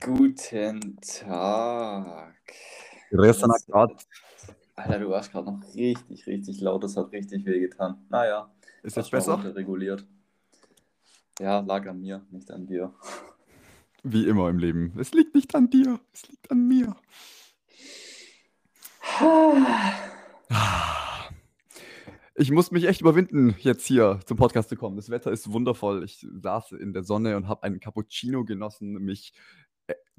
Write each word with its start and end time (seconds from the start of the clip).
Guten 0.00 0.96
Tag. 1.00 2.34
Grüß 3.10 3.42
Gott. 3.68 4.04
Alter, 4.76 4.98
du 5.00 5.08
warst 5.10 5.32
gerade 5.32 5.50
noch 5.50 5.60
richtig, 5.74 6.26
richtig 6.26 6.60
laut. 6.60 6.84
Das 6.84 6.96
hat 6.96 7.10
richtig 7.10 7.44
wehgetan. 7.44 8.06
Naja, 8.08 8.48
Ist 8.84 8.96
jetzt 8.96 9.10
besser? 9.10 9.32
runterreguliert. 9.34 10.06
Ja, 11.40 11.60
lag 11.60 11.86
an 11.88 12.00
mir, 12.00 12.24
nicht 12.30 12.50
an 12.50 12.66
dir. 12.66 12.94
Wie 14.04 14.26
immer 14.28 14.48
im 14.48 14.58
Leben. 14.58 14.92
Es 14.98 15.12
liegt 15.12 15.34
nicht 15.34 15.54
an 15.56 15.68
dir, 15.68 15.98
es 16.12 16.28
liegt 16.28 16.50
an 16.50 16.66
mir. 16.68 16.96
Ich 22.40 22.52
muss 22.52 22.70
mich 22.70 22.84
echt 22.84 23.00
überwinden, 23.00 23.56
jetzt 23.58 23.84
hier 23.84 24.20
zum 24.24 24.36
Podcast 24.36 24.68
zu 24.68 24.76
kommen. 24.76 24.94
Das 24.94 25.10
Wetter 25.10 25.32
ist 25.32 25.50
wundervoll. 25.50 26.04
Ich 26.04 26.24
saß 26.40 26.70
in 26.70 26.92
der 26.92 27.02
Sonne 27.02 27.36
und 27.36 27.48
habe 27.48 27.64
einen 27.64 27.80
Cappuccino 27.80 28.44
genossen, 28.44 28.92
mich 28.92 29.32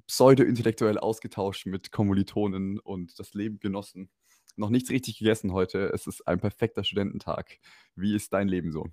pseudo-intellektuell 0.09 0.97
ausgetauscht 0.97 1.67
mit 1.67 1.91
Kommilitonen 1.91 2.79
und 2.79 3.19
das 3.19 3.35
Leben 3.35 3.59
genossen. 3.59 4.09
Noch 4.55 4.71
nichts 4.71 4.89
richtig 4.89 5.19
gegessen 5.19 5.53
heute. 5.53 5.91
Es 5.93 6.07
ist 6.07 6.27
ein 6.27 6.39
perfekter 6.39 6.83
Studententag. 6.83 7.59
Wie 7.95 8.15
ist 8.15 8.33
dein 8.33 8.47
Leben 8.47 8.71
so? 8.71 8.87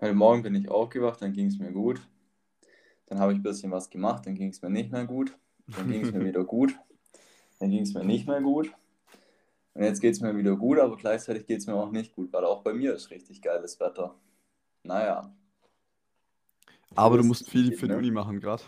Heute 0.00 0.14
Morgen 0.14 0.42
bin 0.42 0.56
ich 0.56 0.68
aufgewacht, 0.68 1.22
dann 1.22 1.32
ging 1.32 1.46
es 1.46 1.58
mir 1.58 1.70
gut. 1.70 2.00
Dann 3.06 3.20
habe 3.20 3.32
ich 3.32 3.38
ein 3.38 3.44
bisschen 3.44 3.70
was 3.70 3.88
gemacht, 3.88 4.26
dann 4.26 4.34
ging 4.34 4.50
es 4.50 4.60
mir 4.60 4.70
nicht 4.70 4.90
mehr 4.90 5.06
gut. 5.06 5.38
Dann 5.68 5.88
ging 5.88 6.04
es 6.04 6.12
mir 6.12 6.24
wieder 6.26 6.44
gut. 6.44 6.74
Dann 7.60 7.70
ging 7.70 7.82
es 7.82 7.94
mir 7.94 8.04
nicht 8.04 8.26
mehr 8.26 8.40
gut. 8.40 8.72
Und 9.74 9.84
jetzt 9.84 10.00
geht 10.00 10.14
es 10.14 10.20
mir 10.20 10.36
wieder 10.36 10.56
gut, 10.56 10.80
aber 10.80 10.96
gleichzeitig 10.96 11.46
geht 11.46 11.60
es 11.60 11.68
mir 11.68 11.74
auch 11.74 11.92
nicht 11.92 12.12
gut, 12.12 12.32
weil 12.32 12.44
auch 12.44 12.62
bei 12.62 12.74
mir 12.74 12.92
ist 12.92 13.10
richtig 13.10 13.40
geiles 13.42 13.78
Wetter. 13.78 14.16
Naja, 14.82 15.32
Aber 16.96 17.16
du 17.18 17.24
musst 17.24 17.48
viel 17.48 17.76
für 17.76 17.86
die 17.86 17.92
ne? 17.92 17.98
Uni 17.98 18.10
machen 18.10 18.40
gerade. 18.40 18.62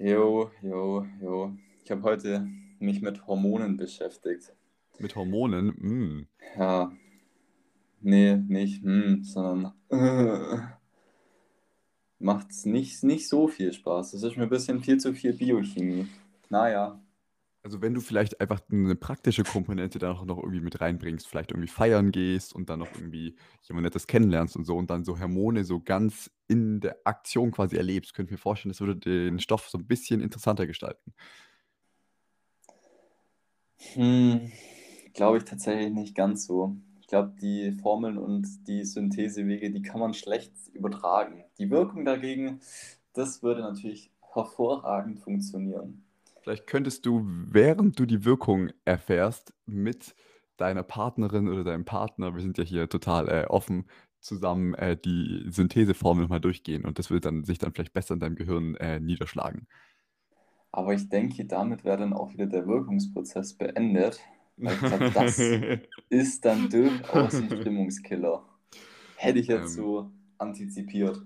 Jo, 0.00 0.50
jo, 0.62 1.06
jo. 1.20 1.52
Ich 1.84 1.90
habe 1.90 2.02
heute 2.04 2.48
mich 2.78 3.02
mit 3.02 3.26
Hormonen 3.26 3.76
beschäftigt. 3.76 4.54
Mit 4.98 5.14
Hormonen. 5.14 5.66
Mm. 5.78 6.28
Ja, 6.56 6.90
nee, 8.00 8.36
nicht 8.36 8.82
hm, 8.82 9.22
sondern 9.24 9.74
äh, 9.90 10.58
macht's 12.18 12.64
nicht, 12.64 13.04
nicht 13.04 13.28
so 13.28 13.46
viel 13.48 13.72
Spaß. 13.74 14.12
Das 14.12 14.22
ist 14.22 14.36
mir 14.38 14.44
ein 14.44 14.48
bisschen 14.48 14.82
viel 14.82 14.98
zu 14.98 15.12
viel 15.12 15.34
Biochemie. 15.34 16.08
Naja, 16.48 16.98
Also 17.62 17.82
wenn 17.82 17.92
du 17.94 18.00
vielleicht 18.00 18.40
einfach 18.40 18.62
eine 18.70 18.94
praktische 18.96 19.44
Komponente 19.44 19.98
da 19.98 20.08
noch 20.14 20.24
noch 20.24 20.38
irgendwie 20.38 20.60
mit 20.62 20.80
reinbringst, 20.80 21.28
vielleicht 21.28 21.50
irgendwie 21.52 21.68
feiern 21.68 22.10
gehst 22.10 22.54
und 22.54 22.70
dann 22.70 22.78
noch 22.78 22.94
irgendwie 22.94 23.36
jemand 23.64 23.84
Nettes 23.84 24.06
kennenlernst 24.06 24.56
und 24.56 24.64
so 24.64 24.76
und 24.76 24.88
dann 24.88 25.04
so 25.04 25.18
Hormone 25.20 25.64
so 25.64 25.80
ganz 25.80 26.30
in 26.50 26.80
der 26.80 26.96
Aktion 27.04 27.52
quasi 27.52 27.76
erlebst, 27.76 28.12
könnte 28.12 28.30
ich 28.30 28.32
mir 28.32 28.42
vorstellen, 28.42 28.72
das 28.72 28.80
würde 28.80 28.96
den 28.96 29.38
Stoff 29.38 29.68
so 29.68 29.78
ein 29.78 29.86
bisschen 29.86 30.20
interessanter 30.20 30.66
gestalten. 30.66 31.14
hm, 33.94 34.52
glaube 35.14 35.38
ich 35.38 35.44
tatsächlich 35.44 35.92
nicht 35.92 36.14
ganz 36.14 36.46
so. 36.46 36.76
Ich 37.00 37.06
glaube, 37.06 37.34
die 37.40 37.72
Formeln 37.72 38.18
und 38.18 38.66
die 38.68 38.84
Synthesewege, 38.84 39.70
die 39.70 39.82
kann 39.82 40.00
man 40.00 40.12
schlecht 40.12 40.52
übertragen. 40.72 41.44
Die 41.58 41.70
Wirkung 41.70 42.04
dagegen, 42.04 42.60
das 43.14 43.42
würde 43.42 43.62
natürlich 43.62 44.10
hervorragend 44.32 45.20
funktionieren. 45.20 46.04
Vielleicht 46.42 46.66
könntest 46.66 47.06
du, 47.06 47.22
während 47.24 47.98
du 47.98 48.06
die 48.06 48.24
Wirkung 48.24 48.70
erfährst, 48.84 49.52
mit 49.66 50.14
deiner 50.56 50.82
Partnerin 50.82 51.48
oder 51.48 51.64
deinem 51.64 51.84
Partner, 51.84 52.34
wir 52.34 52.42
sind 52.42 52.58
ja 52.58 52.64
hier 52.64 52.88
total 52.88 53.28
äh, 53.28 53.46
offen, 53.46 53.86
zusammen 54.20 54.74
äh, 54.74 54.96
die 54.96 55.44
Syntheseformel 55.48 56.28
mal 56.28 56.40
durchgehen 56.40 56.84
und 56.84 56.98
das 56.98 57.10
wird 57.10 57.24
dann 57.24 57.44
sich 57.44 57.58
dann 57.58 57.72
vielleicht 57.72 57.92
besser 57.92 58.14
in 58.14 58.20
deinem 58.20 58.36
Gehirn 58.36 58.74
äh, 58.76 59.00
niederschlagen. 59.00 59.66
Aber 60.72 60.94
ich 60.94 61.08
denke, 61.08 61.44
damit 61.46 61.84
wäre 61.84 61.98
dann 61.98 62.12
auch 62.12 62.32
wieder 62.32 62.46
der 62.46 62.66
Wirkungsprozess 62.66 63.54
beendet, 63.54 64.20
glaube, 64.84 65.06
das 65.12 65.58
ist 66.08 66.44
dann 66.44 66.68
durchaus 66.68 67.42
ein 67.42 67.50
Stimmungskiller. 67.60 68.44
Hätte 69.14 69.38
ich 69.40 69.48
jetzt 69.48 69.74
Ähm, 69.74 69.74
so 69.74 70.12
antizipiert. 70.38 71.22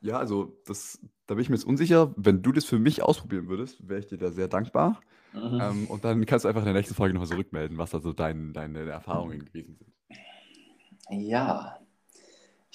ja, 0.00 0.18
also 0.18 0.60
das, 0.66 1.00
da 1.26 1.34
bin 1.34 1.42
ich 1.42 1.48
mir 1.50 1.56
jetzt 1.56 1.64
unsicher. 1.66 2.14
Wenn 2.16 2.42
du 2.42 2.52
das 2.52 2.64
für 2.64 2.78
mich 2.78 3.02
ausprobieren 3.02 3.48
würdest, 3.48 3.88
wäre 3.88 4.00
ich 4.00 4.06
dir 4.06 4.18
da 4.18 4.30
sehr 4.30 4.48
dankbar. 4.48 5.04
Mhm. 5.32 5.58
Ähm, 5.60 5.86
und 5.88 6.04
dann 6.04 6.24
kannst 6.26 6.44
du 6.44 6.48
einfach 6.48 6.62
in 6.62 6.66
der 6.66 6.74
nächsten 6.74 6.94
Folge 6.94 7.14
nochmal 7.14 7.28
so 7.28 7.36
rückmelden, 7.36 7.78
was 7.78 7.90
da 7.90 8.00
so 8.00 8.12
dein, 8.12 8.52
deine 8.52 8.80
Erfahrungen 8.90 9.44
gewesen 9.44 9.76
sind. 9.76 9.92
Ja, 11.10 11.80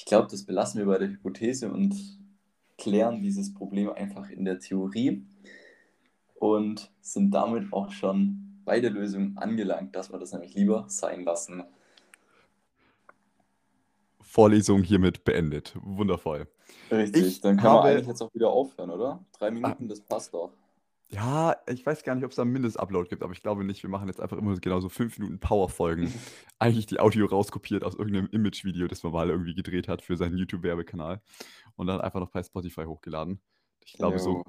ich 0.02 0.06
glaube, 0.06 0.28
das 0.32 0.44
belassen 0.44 0.80
wir 0.80 0.88
bei 0.88 0.98
der 0.98 1.10
Hypothese 1.10 1.72
und 1.72 1.96
klären 2.80 3.22
dieses 3.22 3.54
Problem 3.54 3.92
einfach 3.92 4.32
in 4.32 4.46
der 4.46 4.58
Theorie 4.58 5.24
und 6.34 6.92
sind 7.02 7.30
damit 7.30 7.72
auch 7.72 7.92
schon 7.92 8.60
bei 8.66 8.80
der 8.80 8.90
Lösung 8.90 9.38
angelangt, 9.38 9.96
dass 9.96 10.12
wir 10.12 10.18
das 10.18 10.34
nämlich 10.34 10.56
lieber 10.56 10.86
sein 10.88 11.24
lassen. 11.24 11.64
Vorlesung 14.22 14.82
hiermit 14.82 15.24
beendet. 15.24 15.78
Wundervoll. 15.80 16.48
Richtig, 16.90 17.28
Ich 17.28 17.42
dann 17.42 17.58
können 17.58 17.74
wir 17.76 17.84
eigentlich 17.84 17.98
habe, 17.98 18.12
jetzt 18.12 18.22
auch 18.24 18.34
wieder 18.34 18.50
aufhören, 18.50 18.90
oder? 18.90 19.24
Drei 19.38 19.50
ah, 19.50 19.52
Minuten, 19.52 19.88
das 19.88 20.02
passt 20.02 20.34
doch. 20.34 20.52
Ja, 21.14 21.58
ich 21.68 21.86
weiß 21.86 22.04
gar 22.04 22.16
nicht, 22.16 22.24
ob 22.24 22.32
es 22.32 22.38
da 22.38 22.44
einen 22.44 22.54
Mindestupload 22.54 23.10
gibt, 23.10 23.22
aber 23.24 23.34
ich 23.34 23.42
glaube 23.42 23.64
nicht. 23.64 23.84
Wir 23.84 23.90
machen 23.90 24.08
jetzt 24.08 24.22
einfach 24.22 24.38
immer 24.38 24.58
genau 24.60 24.80
so 24.80 24.90
fünf 24.90 25.18
Minuten 25.20 25.40
Power-Folgen. 25.40 26.12
Eigentlich 26.60 26.86
die 26.86 27.00
Audio 27.00 27.26
rauskopiert 27.26 27.84
aus 27.84 27.96
irgendeinem 27.96 28.28
Image-Video, 28.32 28.88
das 28.88 29.04
man 29.04 29.12
mal 29.12 29.30
irgendwie 29.30 29.54
gedreht 29.54 29.88
hat 29.88 30.02
für 30.02 30.16
seinen 30.16 30.38
YouTube-Werbekanal 30.38 31.22
und 31.76 31.88
dann 31.88 32.00
einfach 32.02 32.20
noch 32.20 32.30
bei 32.30 32.42
Spotify 32.44 32.86
hochgeladen. 32.86 33.42
Ich 33.84 33.94
glaube, 33.94 34.20
so 34.20 34.38
Jo. 34.38 34.44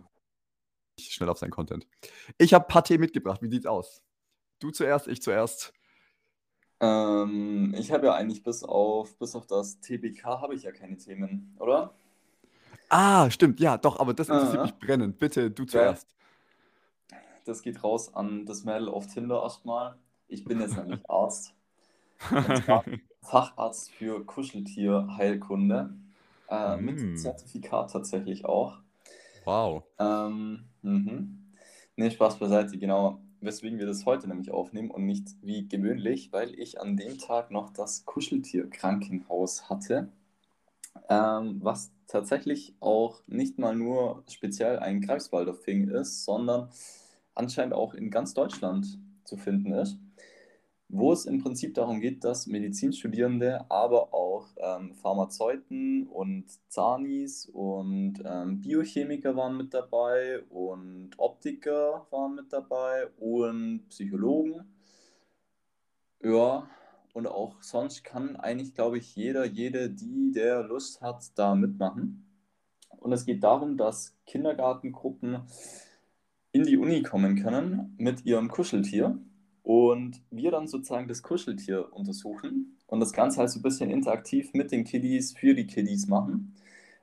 schnell 1.00 1.28
auf 1.28 1.38
seinen 1.38 1.50
Content. 1.50 1.86
Ich 2.38 2.54
habe 2.54 2.66
Paté 2.72 2.98
mitgebracht. 2.98 3.42
Wie 3.42 3.48
sieht's 3.50 3.66
aus? 3.66 4.02
Du 4.60 4.70
zuerst, 4.70 5.08
ich 5.08 5.20
zuerst. 5.20 5.72
Ähm, 6.80 7.74
ich 7.76 7.90
habe 7.92 8.06
ja 8.06 8.14
eigentlich 8.14 8.42
bis 8.42 8.62
auf, 8.62 9.16
bis 9.18 9.34
auf 9.34 9.46
das 9.46 9.80
TBK 9.80 10.24
habe 10.24 10.54
ich 10.54 10.62
ja 10.64 10.72
keine 10.72 10.96
Themen, 10.96 11.56
oder? 11.58 11.94
Ah, 12.88 13.30
stimmt, 13.30 13.58
ja, 13.60 13.78
doch, 13.78 13.98
aber 13.98 14.14
das 14.14 14.28
interessiert 14.28 14.62
mich 14.62 14.72
Ah, 14.72 14.76
brennend. 14.78 15.18
Bitte, 15.18 15.50
du 15.50 15.64
zuerst. 15.64 16.06
Das 17.44 17.62
geht 17.62 17.82
raus 17.84 18.14
an 18.14 18.46
das 18.46 18.64
Mädel 18.64 18.88
auf 18.88 19.06
Tinder 19.06 19.42
erstmal. 19.42 19.96
Ich 20.28 20.46
bin 20.46 20.60
jetzt 20.60 20.76
nämlich 20.76 21.00
Arzt. 21.10 21.54
Facharzt 23.22 23.90
für 23.92 24.24
Kuscheltierheilkunde. 24.26 25.94
Äh, 26.48 26.76
mit 26.78 27.00
Mm, 27.00 27.16
Zertifikat 27.16 27.92
tatsächlich 27.92 28.44
auch. 28.44 28.78
wow. 29.44 29.84
Ähm, 29.98 30.64
mhm. 30.82 31.52
Nee, 31.96 32.10
Spaß 32.10 32.38
beiseite, 32.38 32.78
genau. 32.78 33.20
Weswegen 33.40 33.78
wir 33.78 33.86
das 33.86 34.06
heute 34.06 34.28
nämlich 34.28 34.50
aufnehmen 34.52 34.90
und 34.90 35.04
nicht 35.06 35.28
wie 35.42 35.68
gewöhnlich, 35.68 36.32
weil 36.32 36.58
ich 36.58 36.80
an 36.80 36.96
dem 36.96 37.18
Tag 37.18 37.50
noch 37.50 37.70
das 37.70 38.04
Kuscheltierkrankenhaus 38.06 39.68
hatte, 39.68 40.12
ähm, 41.08 41.58
was 41.62 41.92
tatsächlich 42.06 42.74
auch 42.80 43.22
nicht 43.26 43.58
mal 43.58 43.74
nur 43.74 44.24
speziell 44.30 44.78
ein 44.78 45.00
Greifswalder 45.00 45.58
Thing 45.60 45.88
ist, 45.88 46.24
sondern 46.24 46.70
anscheinend 47.34 47.74
auch 47.74 47.94
in 47.94 48.10
ganz 48.10 48.34
Deutschland 48.34 48.98
zu 49.24 49.36
finden 49.36 49.72
ist, 49.72 49.98
wo 50.88 51.12
es 51.12 51.24
im 51.24 51.42
Prinzip 51.42 51.74
darum 51.74 52.00
geht, 52.00 52.22
dass 52.22 52.46
Medizinstudierende, 52.46 53.64
aber 53.70 54.12
auch 54.12 54.48
ähm, 54.58 54.94
Pharmazeuten 54.94 56.06
und 56.06 56.44
Zanis 56.68 57.46
und 57.46 58.22
ähm, 58.24 58.60
Biochemiker 58.60 59.34
waren 59.34 59.56
mit 59.56 59.72
dabei 59.72 60.42
und 60.50 61.12
Optiker 61.16 62.06
waren 62.10 62.34
mit 62.34 62.52
dabei 62.52 63.08
und 63.18 63.88
Psychologen. 63.88 64.64
Ja, 66.22 66.68
und 67.14 67.26
auch 67.26 67.62
sonst 67.62 68.04
kann 68.04 68.36
eigentlich, 68.36 68.74
glaube 68.74 68.98
ich, 68.98 69.16
jeder, 69.16 69.44
jede, 69.44 69.90
die, 69.90 70.32
der 70.32 70.62
Lust 70.62 71.00
hat, 71.00 71.24
da 71.36 71.54
mitmachen. 71.54 72.26
Und 72.90 73.12
es 73.12 73.26
geht 73.26 73.42
darum, 73.42 73.76
dass 73.76 74.16
Kindergartengruppen 74.26 75.42
in 76.52 76.64
die 76.64 76.76
Uni 76.76 77.02
kommen 77.02 77.36
können 77.36 77.94
mit 77.98 78.24
ihrem 78.24 78.48
Kuscheltier 78.48 79.18
und 79.62 80.20
wir 80.30 80.50
dann 80.50 80.66
sozusagen 80.68 81.08
das 81.08 81.22
Kuscheltier 81.22 81.92
untersuchen 81.92 82.76
und 82.86 83.00
das 83.00 83.12
Ganze 83.12 83.40
halt 83.40 83.50
so 83.50 83.58
ein 83.58 83.62
bisschen 83.62 83.90
interaktiv 83.90 84.52
mit 84.52 84.70
den 84.70 84.84
Kiddies 84.84 85.32
für 85.32 85.54
die 85.54 85.66
Kiddies 85.66 86.08
machen, 86.08 86.54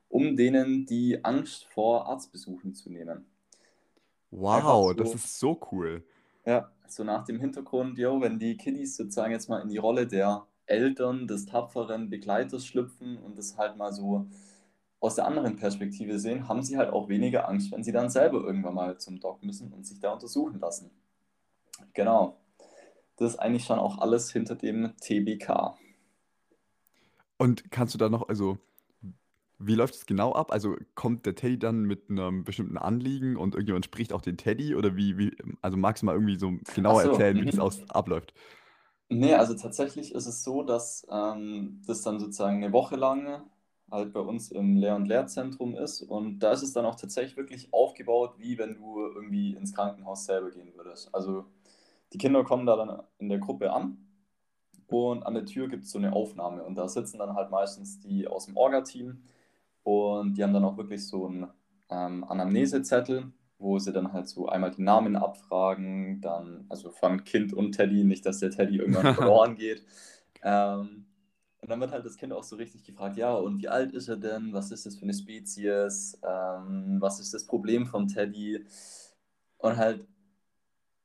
um 0.07 0.35
denen 0.35 0.85
die 0.85 1.23
Angst 1.23 1.65
vor 1.65 2.07
Arztbesuchen 2.07 2.75
zu 2.75 2.91
nehmen. 2.91 3.25
Wow, 4.31 4.93
das 4.95 5.09
so, 5.09 5.15
ist 5.15 5.39
so 5.39 5.59
cool. 5.71 6.03
ja, 6.45 6.69
so 6.87 7.03
nach 7.03 7.25
dem 7.25 7.39
Hintergrund, 7.39 7.97
jo, 7.97 8.21
wenn 8.21 8.37
die 8.37 8.57
Kiddies 8.57 8.95
sozusagen 8.95 9.31
jetzt 9.31 9.49
mal 9.49 9.61
in 9.61 9.69
die 9.69 9.77
Rolle 9.77 10.05
der 10.05 10.45
Eltern, 10.67 11.27
des 11.27 11.47
tapferen 11.47 12.09
Begleiters 12.09 12.65
schlüpfen 12.65 13.17
und 13.17 13.37
das 13.37 13.57
halt 13.57 13.77
mal 13.77 13.91
so 13.91 14.27
aus 15.01 15.15
der 15.15 15.25
anderen 15.25 15.55
Perspektive 15.55 16.19
sehen, 16.19 16.47
haben 16.47 16.61
sie 16.61 16.77
halt 16.77 16.91
auch 16.91 17.09
weniger 17.09 17.47
Angst, 17.47 17.71
wenn 17.71 17.83
sie 17.83 17.91
dann 17.91 18.09
selber 18.09 18.39
irgendwann 18.41 18.73
mal 18.75 18.97
zum 18.99 19.19
Doc 19.19 19.43
müssen 19.43 19.71
und 19.73 19.85
sich 19.85 19.99
da 19.99 20.11
untersuchen 20.13 20.59
lassen. 20.59 20.91
Genau. 21.93 22.39
Das 23.17 23.33
ist 23.33 23.39
eigentlich 23.39 23.65
schon 23.65 23.79
auch 23.79 23.97
alles 23.99 24.31
hinter 24.31 24.55
dem 24.55 24.95
TBK. 25.01 25.77
Und 27.37 27.71
kannst 27.71 27.93
du 27.93 27.97
da 27.97 28.09
noch, 28.09 28.27
also 28.29 28.57
Wie 29.61 29.75
läuft 29.75 29.95
es 29.95 30.05
genau 30.05 30.31
ab? 30.33 30.51
Also 30.53 30.77
kommt 30.95 31.25
der 31.25 31.35
Teddy 31.35 31.59
dann 31.59 31.83
mit 31.83 32.09
einem 32.09 32.45
bestimmten 32.45 32.77
Anliegen 32.77 33.35
und 33.35 33.55
irgendjemand 33.55 33.83
spricht 33.85 34.13
auch 34.13 34.21
den 34.21 34.37
Teddy 34.37 34.73
oder 34.75 34.95
wie, 34.95 35.17
wie, 35.17 35.35
also 35.61 35.75
magst 35.77 36.01
du 36.01 36.05
mal 36.05 36.13
irgendwie 36.15 36.37
so 36.37 36.53
genauer 36.73 37.03
so, 37.03 37.09
erzählen, 37.09 37.41
wie 37.41 37.45
das 37.45 37.59
aus, 37.59 37.89
abläuft? 37.89 38.33
Ne, 39.09 39.35
also 39.35 39.55
tatsächlich 39.55 40.13
ist 40.13 40.27
es 40.27 40.43
so, 40.43 40.63
dass 40.63 41.05
ähm, 41.11 41.81
das 41.87 42.03
dann 42.03 42.19
sozusagen 42.19 42.63
eine 42.63 42.71
Woche 42.73 42.95
lang 42.95 43.49
halt 43.91 44.13
bei 44.13 44.19
uns 44.19 44.51
im 44.51 44.77
Lehr- 44.77 44.95
und 44.95 45.07
Lehrzentrum 45.07 45.75
ist. 45.75 46.01
Und 46.01 46.39
da 46.39 46.51
ist 46.51 46.63
es 46.63 46.73
dann 46.73 46.85
auch 46.85 46.95
tatsächlich 46.95 47.37
wirklich 47.37 47.73
aufgebaut, 47.73 48.35
wie 48.37 48.57
wenn 48.57 48.75
du 48.75 48.99
irgendwie 48.99 49.55
ins 49.55 49.73
Krankenhaus 49.73 50.25
selber 50.25 50.51
gehen 50.51 50.73
würdest. 50.75 51.13
Also 51.13 51.45
die 52.13 52.17
Kinder 52.17 52.43
kommen 52.43 52.65
da 52.65 52.75
dann 52.75 53.03
in 53.19 53.29
der 53.29 53.39
Gruppe 53.39 53.71
an 53.71 53.97
und 54.87 55.23
an 55.23 55.35
der 55.35 55.45
Tür 55.45 55.67
gibt 55.67 55.83
es 55.83 55.91
so 55.91 55.99
eine 55.99 56.13
Aufnahme. 56.13 56.63
Und 56.63 56.75
da 56.75 56.87
sitzen 56.87 57.19
dann 57.19 57.35
halt 57.35 57.51
meistens 57.51 57.99
die 57.99 58.27
aus 58.27 58.45
dem 58.47 58.57
Orga-Team 58.57 59.21
und 59.83 60.37
die 60.37 60.43
haben 60.43 60.53
dann 60.53 60.65
auch 60.65 60.77
wirklich 60.77 61.07
so 61.07 61.27
einen 61.27 61.47
ähm, 61.89 62.23
Anamnesezettel, 62.23 63.31
wo 63.57 63.77
sie 63.77 63.91
dann 63.91 64.13
halt 64.13 64.27
so 64.27 64.47
einmal 64.47 64.71
die 64.71 64.81
Namen 64.81 65.15
abfragen, 65.15 66.21
dann, 66.21 66.65
also 66.69 66.91
von 66.91 67.23
Kind 67.23 67.53
und 67.53 67.73
Teddy, 67.73 68.03
nicht, 68.03 68.25
dass 68.25 68.39
der 68.39 68.51
Teddy 68.51 68.77
irgendwann 68.77 69.13
verloren 69.15 69.55
geht. 69.55 69.83
Ähm, 70.41 71.05
und 71.61 71.69
dann 71.69 71.79
wird 71.81 71.91
halt 71.91 72.05
das 72.05 72.17
Kind 72.17 72.33
auch 72.33 72.43
so 72.43 72.55
richtig 72.55 72.85
gefragt, 72.85 73.17
ja, 73.17 73.33
und 73.33 73.59
wie 73.59 73.67
alt 73.67 73.91
ist 73.93 74.07
er 74.07 74.17
denn? 74.17 74.53
Was 74.53 74.71
ist 74.71 74.85
das 74.85 74.95
für 74.95 75.03
eine 75.03 75.13
Spezies? 75.13 76.17
Ähm, 76.23 76.97
was 76.99 77.19
ist 77.19 77.33
das 77.33 77.45
Problem 77.45 77.85
vom 77.85 78.07
Teddy? 78.07 78.65
Und 79.57 79.77
halt 79.77 80.07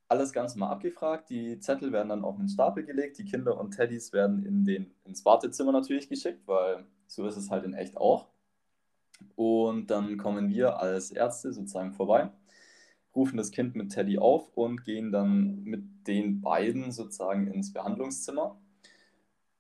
alles 0.09 0.33
ganz 0.33 0.55
mal 0.55 0.71
abgefragt. 0.71 1.29
Die 1.31 1.59
Zettel 1.59 1.93
werden 1.93 2.11
dann 2.11 2.25
auf 2.25 2.39
einen 2.39 2.49
Stapel 2.49 2.85
gelegt. 2.85 3.19
Die 3.19 3.25
Kinder 3.25 3.59
und 3.59 3.73
Teddys 3.73 4.13
werden 4.13 4.45
in 4.45 4.65
den, 4.65 4.95
ins 5.05 5.25
Wartezimmer 5.25 5.73
natürlich 5.73 6.09
geschickt, 6.09 6.47
weil 6.47 6.85
so 7.07 7.27
ist 7.27 7.37
es 7.37 7.51
halt 7.51 7.65
in 7.65 7.75
echt 7.75 7.97
auch. 7.97 8.29
Und 9.37 9.91
dann 9.91 10.17
kommen 10.19 10.51
wir 10.51 10.79
als 10.79 11.11
Ärzte 11.11 11.53
sozusagen 11.53 11.93
vorbei, 11.93 12.31
rufen 13.15 13.37
das 13.37 13.51
Kind 13.51 13.75
mit 13.75 13.93
Teddy 13.93 14.19
auf 14.19 14.49
und 14.55 14.85
gehen 14.85 15.11
dann 15.13 15.65
mit 15.65 16.07
den 16.07 16.41
beiden 16.41 16.93
sozusagen 16.93 17.49
ins 17.49 17.73
Behandlungszimmer. 17.73 18.57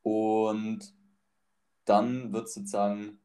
Und 0.04 0.94
dann 1.86 2.32
wird 2.32 2.48
sozusagen 2.48 3.18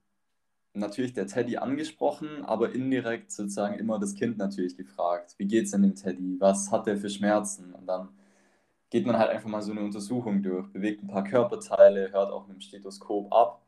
natürlich 0.73 1.13
der 1.13 1.27
Teddy 1.27 1.57
angesprochen, 1.57 2.45
aber 2.45 2.73
indirekt 2.73 3.31
sozusagen 3.31 3.75
immer 3.75 3.99
das 3.99 4.15
Kind 4.15 4.37
natürlich 4.37 4.77
gefragt. 4.77 5.35
Wie 5.37 5.45
geht 5.45 5.65
es 5.65 5.71
denn 5.71 5.83
dem 5.83 5.95
Teddy? 5.95 6.37
Was 6.39 6.71
hat 6.71 6.87
der 6.87 6.97
für 6.97 7.09
Schmerzen? 7.09 7.73
Und 7.73 7.85
dann 7.85 8.09
geht 8.89 9.05
man 9.05 9.17
halt 9.17 9.29
einfach 9.29 9.49
mal 9.49 9.61
so 9.61 9.71
eine 9.71 9.81
Untersuchung 9.81 10.41
durch, 10.41 10.71
bewegt 10.71 11.03
ein 11.03 11.07
paar 11.07 11.23
Körperteile, 11.23 12.11
hört 12.11 12.31
auch 12.31 12.47
mit 12.47 12.57
dem 12.57 12.61
Stethoskop 12.61 13.31
ab, 13.33 13.61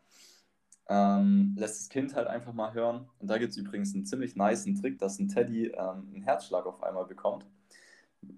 ähm, 0.88 1.54
lässt 1.58 1.82
das 1.82 1.90
Kind 1.90 2.16
halt 2.16 2.28
einfach 2.28 2.54
mal 2.54 2.74
hören. 2.74 3.10
Und 3.20 3.28
da 3.30 3.38
gibt 3.38 3.52
es 3.52 3.58
übrigens 3.58 3.94
einen 3.94 4.06
ziemlich 4.06 4.36
niceen 4.36 4.80
Trick, 4.80 5.00
dass 5.00 5.20
ein 5.20 5.28
Teddy 5.28 5.68
ähm, 5.68 6.10
einen 6.14 6.24
Herzschlag 6.24 6.66
auf 6.66 6.82
einmal 6.82 7.06
bekommt. 7.06 7.46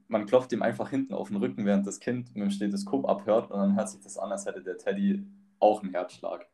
Man 0.07 0.25
klopft 0.25 0.51
ihm 0.53 0.62
einfach 0.62 0.89
hinten 0.89 1.13
auf 1.13 1.27
den 1.30 1.38
Rücken, 1.38 1.65
während 1.65 1.85
das 1.85 2.00
Kind 2.00 2.35
mit 2.35 2.44
dem 2.44 2.51
Stethoskop 2.51 3.07
abhört 3.07 3.51
und 3.51 3.59
dann 3.59 3.75
hört 3.75 3.89
sich 3.89 4.01
das 4.01 4.18
an, 4.18 4.31
als 4.31 4.45
hätte 4.45 4.63
der 4.63 4.77
Teddy 4.77 5.25
auch 5.59 5.81
einen 5.81 5.91
Herzschlag. 5.91 6.47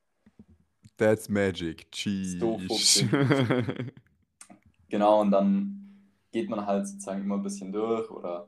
That's 0.98 1.30
magic. 1.30 1.92
Cheese. 1.92 2.40
Genau, 4.90 5.22
und 5.22 5.30
dann 5.30 5.80
geht 6.32 6.50
man 6.50 6.66
halt 6.66 6.88
sozusagen 6.88 7.22
immer 7.22 7.36
ein 7.36 7.44
bisschen 7.44 7.72
durch 7.72 8.10
oder 8.10 8.48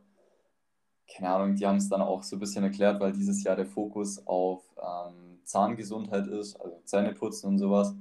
keine 1.08 1.30
Ahnung, 1.30 1.56
die 1.56 1.68
haben 1.68 1.78
es 1.78 1.90
dann 1.90 2.02
auch 2.02 2.24
so 2.24 2.36
ein 2.36 2.40
bisschen 2.40 2.64
erklärt, 2.64 3.00
weil 3.00 3.12
dieses 3.12 3.44
Jahr 3.44 3.56
der 3.56 3.66
Fokus 3.66 4.26
auf 4.26 4.64
ähm, 4.78 5.40
Zahngesundheit 5.44 6.28
ist, 6.28 6.56
also 6.56 6.82
Zähneputzen 6.86 7.50
und 7.50 7.58
sowas, 7.60 7.94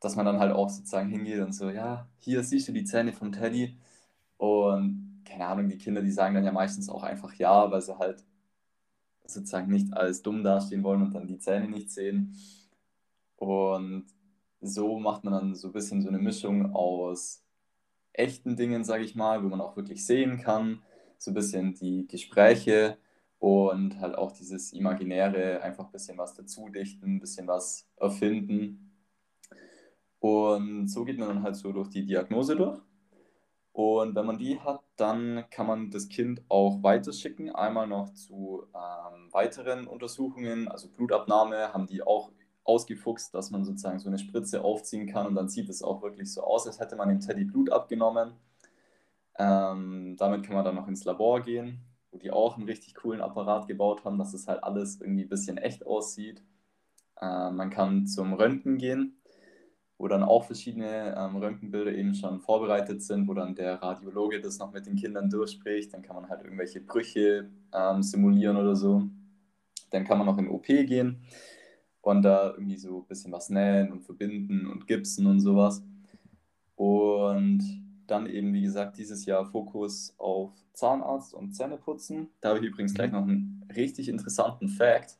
dass 0.00 0.16
man 0.16 0.26
dann 0.26 0.38
halt 0.38 0.52
auch 0.52 0.68
sozusagen 0.68 1.08
hingeht 1.10 1.40
und 1.40 1.52
so, 1.52 1.70
ja, 1.70 2.08
hier 2.18 2.42
siehst 2.44 2.68
du 2.68 2.72
die 2.72 2.84
Zähne 2.84 3.12
vom 3.12 3.32
Teddy 3.32 3.76
und 4.36 5.09
keine 5.30 5.46
Ahnung, 5.46 5.68
die 5.68 5.78
Kinder, 5.78 6.02
die 6.02 6.10
sagen 6.10 6.34
dann 6.34 6.44
ja 6.44 6.52
meistens 6.52 6.88
auch 6.88 7.02
einfach 7.02 7.32
ja, 7.34 7.70
weil 7.70 7.80
sie 7.80 7.96
halt 7.98 8.24
sozusagen 9.24 9.70
nicht 9.70 9.94
als 9.94 10.22
dumm 10.22 10.42
dastehen 10.42 10.82
wollen 10.82 11.02
und 11.02 11.14
dann 11.14 11.26
die 11.26 11.38
Zähne 11.38 11.68
nicht 11.68 11.90
sehen. 11.90 12.36
Und 13.36 14.06
so 14.60 14.98
macht 14.98 15.24
man 15.24 15.32
dann 15.32 15.54
so 15.54 15.68
ein 15.68 15.72
bisschen 15.72 16.02
so 16.02 16.08
eine 16.08 16.18
Mischung 16.18 16.74
aus 16.74 17.44
echten 18.12 18.56
Dingen, 18.56 18.84
sage 18.84 19.04
ich 19.04 19.14
mal, 19.14 19.42
wo 19.42 19.48
man 19.48 19.60
auch 19.60 19.76
wirklich 19.76 20.04
sehen 20.04 20.38
kann, 20.38 20.82
so 21.16 21.30
ein 21.30 21.34
bisschen 21.34 21.74
die 21.74 22.06
Gespräche 22.06 22.98
und 23.38 24.00
halt 24.00 24.16
auch 24.18 24.32
dieses 24.32 24.72
Imaginäre, 24.72 25.62
einfach 25.62 25.86
ein 25.86 25.92
bisschen 25.92 26.18
was 26.18 26.34
dazu 26.34 26.68
dichten, 26.68 27.16
ein 27.16 27.20
bisschen 27.20 27.46
was 27.46 27.88
erfinden. 27.96 28.92
Und 30.18 30.88
so 30.88 31.04
geht 31.04 31.18
man 31.18 31.28
dann 31.28 31.42
halt 31.42 31.56
so 31.56 31.72
durch 31.72 31.88
die 31.88 32.04
Diagnose 32.04 32.56
durch. 32.56 32.80
Und 33.72 34.14
wenn 34.16 34.26
man 34.26 34.38
die 34.38 34.58
hat, 34.60 34.80
dann 34.96 35.44
kann 35.50 35.66
man 35.66 35.90
das 35.90 36.08
Kind 36.08 36.42
auch 36.48 36.82
weiterschicken. 36.82 37.54
Einmal 37.54 37.86
noch 37.86 38.12
zu 38.14 38.64
ähm, 38.74 39.32
weiteren 39.32 39.86
Untersuchungen, 39.86 40.68
also 40.68 40.88
Blutabnahme 40.88 41.72
haben 41.72 41.86
die 41.86 42.02
auch 42.02 42.30
ausgefuchst, 42.64 43.34
dass 43.34 43.50
man 43.50 43.64
sozusagen 43.64 43.98
so 43.98 44.08
eine 44.08 44.18
Spritze 44.18 44.62
aufziehen 44.62 45.06
kann 45.06 45.26
und 45.26 45.34
dann 45.34 45.48
sieht 45.48 45.68
es 45.68 45.82
auch 45.82 46.02
wirklich 46.02 46.32
so 46.32 46.42
aus, 46.42 46.66
als 46.66 46.78
hätte 46.80 46.96
man 46.96 47.08
dem 47.08 47.20
Teddy 47.20 47.44
Blut 47.44 47.70
abgenommen. 47.70 48.32
Ähm, 49.38 50.16
damit 50.18 50.44
kann 50.44 50.54
man 50.54 50.64
dann 50.64 50.74
noch 50.74 50.88
ins 50.88 51.04
Labor 51.04 51.40
gehen, 51.40 51.80
wo 52.10 52.18
die 52.18 52.30
auch 52.30 52.56
einen 52.56 52.66
richtig 52.66 52.94
coolen 52.94 53.20
Apparat 53.20 53.68
gebaut 53.68 54.04
haben, 54.04 54.18
dass 54.18 54.34
es 54.34 54.46
halt 54.46 54.62
alles 54.62 55.00
irgendwie 55.00 55.24
ein 55.24 55.28
bisschen 55.28 55.56
echt 55.56 55.86
aussieht. 55.86 56.42
Äh, 57.20 57.50
man 57.50 57.70
kann 57.70 58.06
zum 58.06 58.34
Röntgen 58.34 58.78
gehen, 58.78 59.19
wo 60.00 60.08
dann 60.08 60.22
auch 60.22 60.44
verschiedene 60.44 61.14
ähm, 61.14 61.36
Röntgenbilder 61.36 61.92
eben 61.92 62.14
schon 62.14 62.40
vorbereitet 62.40 63.02
sind, 63.02 63.28
wo 63.28 63.34
dann 63.34 63.54
der 63.54 63.82
Radiologe 63.82 64.40
das 64.40 64.58
noch 64.58 64.72
mit 64.72 64.86
den 64.86 64.96
Kindern 64.96 65.28
durchspricht. 65.28 65.92
Dann 65.92 66.00
kann 66.00 66.16
man 66.16 66.30
halt 66.30 66.42
irgendwelche 66.42 66.80
Brüche 66.80 67.50
ähm, 67.74 68.02
simulieren 68.02 68.56
oder 68.56 68.74
so. 68.74 69.10
Dann 69.90 70.04
kann 70.04 70.16
man 70.16 70.26
noch 70.26 70.38
in 70.38 70.48
OP 70.48 70.64
gehen 70.64 71.20
und 72.00 72.22
da 72.22 72.50
irgendwie 72.52 72.78
so 72.78 73.00
ein 73.00 73.06
bisschen 73.08 73.30
was 73.30 73.50
nähen 73.50 73.92
und 73.92 74.00
verbinden 74.02 74.66
und 74.66 74.86
gipsen 74.86 75.26
und 75.26 75.40
sowas. 75.40 75.84
Und 76.76 77.62
dann 78.06 78.26
eben, 78.26 78.54
wie 78.54 78.62
gesagt, 78.62 78.96
dieses 78.96 79.26
Jahr 79.26 79.44
Fokus 79.44 80.14
auf 80.16 80.52
Zahnarzt 80.72 81.34
und 81.34 81.52
Zähneputzen. 81.54 82.30
Da 82.40 82.50
habe 82.50 82.60
ich 82.60 82.64
übrigens 82.64 82.94
gleich 82.94 83.10
Mhm. 83.10 83.16
noch 83.16 83.22
einen 83.22 83.68
richtig 83.76 84.08
interessanten 84.08 84.68
Fact. 84.68 85.18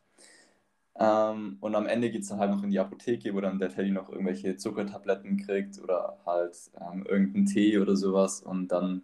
Ähm, 1.00 1.56
und 1.60 1.74
am 1.74 1.86
Ende 1.86 2.10
geht 2.10 2.22
es 2.22 2.28
dann 2.28 2.38
halt 2.38 2.50
noch 2.50 2.62
in 2.62 2.70
die 2.70 2.78
Apotheke, 2.78 3.34
wo 3.34 3.40
dann 3.40 3.58
der 3.58 3.70
Teddy 3.70 3.90
noch 3.90 4.10
irgendwelche 4.10 4.56
Zuckertabletten 4.56 5.38
kriegt 5.38 5.80
oder 5.80 6.18
halt 6.26 6.56
ähm, 6.78 7.06
irgendeinen 7.06 7.46
Tee 7.46 7.78
oder 7.78 7.96
sowas. 7.96 8.42
Und 8.42 8.68
dann 8.68 9.02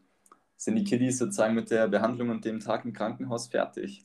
sind 0.59 0.77
die 0.77 0.85
Kiddies 0.85 1.19
sozusagen 1.19 1.55
mit 1.55 1.71
der 1.71 1.89
Behandlung 1.89 2.29
und 2.29 2.45
dem 2.45 2.61
Tag 2.61 2.85
im 2.85 2.93
Krankenhaus 2.93 3.49
fertig. 3.49 4.05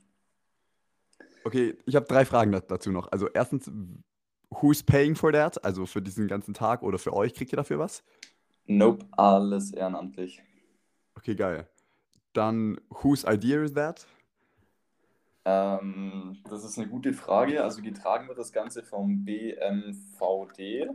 Okay, 1.44 1.77
ich 1.86 1.96
habe 1.96 2.06
drei 2.06 2.24
Fragen 2.24 2.51
da- 2.54 2.62
dazu 2.62 2.92
noch. 2.92 3.12
Also 3.12 3.27
erstens, 3.27 3.70
who's 4.50 4.84
paying 4.84 5.15
for 5.15 5.34
that? 5.34 5.63
Also 5.65 5.86
für 5.86 6.01
diesen 6.01 6.27
ganzen 6.27 6.54
Tag 6.54 6.84
oder 6.84 6.98
für 6.98 7.13
euch, 7.13 7.34
kriegt 7.34 7.51
ihr 7.51 7.58
dafür 7.58 7.80
was? 7.80 8.04
Nope, 8.65 9.06
alles 9.12 9.72
ehrenamtlich. 9.72 10.42
Okay, 11.18 11.36
geil. 11.36 11.68
Dann, 12.34 12.80
whose 12.89 13.25
idea 13.27 13.63
is 13.63 13.74
that? 13.74 14.08
Ähm, 15.45 16.38
das 16.50 16.63
ist 16.63 16.77
eine 16.77 16.88
gute 16.88 17.13
Frage. 17.13 17.63
Also 17.63 17.81
getragen 17.81 18.27
wird 18.27 18.38
das 18.38 18.53
Ganze 18.53 18.83
vom 18.83 19.25
BMVD, 19.25 20.88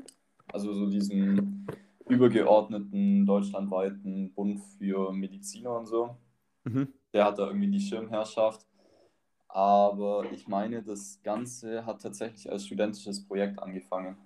also 0.52 0.72
so 0.72 0.86
diesem 0.86 1.66
übergeordneten 2.08 3.26
deutschlandweiten 3.26 4.32
Bund 4.32 4.60
für 4.78 5.12
Mediziner 5.12 5.76
und 5.76 5.86
so. 5.86 6.16
Mhm. 6.64 6.88
Der 7.12 7.24
hat 7.24 7.38
da 7.38 7.46
irgendwie 7.48 7.70
die 7.70 7.80
Schirmherrschaft. 7.80 8.66
Aber 9.48 10.30
ich 10.32 10.48
meine, 10.48 10.82
das 10.82 11.20
Ganze 11.22 11.86
hat 11.86 12.02
tatsächlich 12.02 12.50
als 12.50 12.66
studentisches 12.66 13.26
Projekt 13.26 13.58
angefangen. 13.58 14.16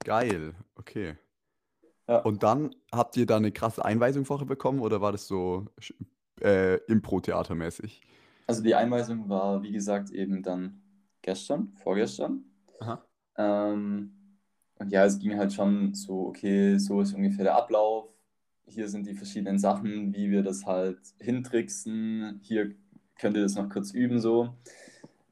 Geil, 0.00 0.54
okay. 0.74 1.16
Ja. 2.08 2.18
Und 2.20 2.42
dann 2.42 2.74
habt 2.92 3.16
ihr 3.16 3.26
da 3.26 3.36
eine 3.36 3.52
krasse 3.52 3.84
Einweisung 3.84 4.24
vorher 4.24 4.46
bekommen 4.46 4.80
oder 4.80 5.00
war 5.00 5.12
das 5.12 5.26
so 5.26 5.66
äh, 6.40 6.76
Impro-Theatermäßig? 6.86 8.02
Also 8.46 8.62
die 8.62 8.74
Einweisung 8.74 9.28
war, 9.28 9.62
wie 9.62 9.72
gesagt, 9.72 10.10
eben 10.10 10.42
dann 10.42 10.80
gestern, 11.22 11.72
vorgestern. 11.82 12.44
Ähm, 13.36 14.12
und 14.78 14.92
ja, 14.92 15.04
es 15.04 15.18
ging 15.18 15.36
halt 15.36 15.52
schon 15.52 15.94
so, 15.94 16.28
okay, 16.28 16.78
so 16.78 17.00
ist 17.00 17.14
ungefähr 17.14 17.44
der 17.44 17.56
Ablauf. 17.56 18.08
Hier 18.66 18.88
sind 18.88 19.06
die 19.06 19.14
verschiedenen 19.14 19.58
Sachen, 19.58 20.14
wie 20.14 20.30
wir 20.30 20.42
das 20.42 20.66
halt 20.66 20.98
hintricksen. 21.20 22.40
Hier 22.42 22.74
könnt 23.18 23.36
ihr 23.36 23.42
das 23.42 23.54
noch 23.54 23.68
kurz 23.68 23.92
üben, 23.92 24.20
so. 24.20 24.54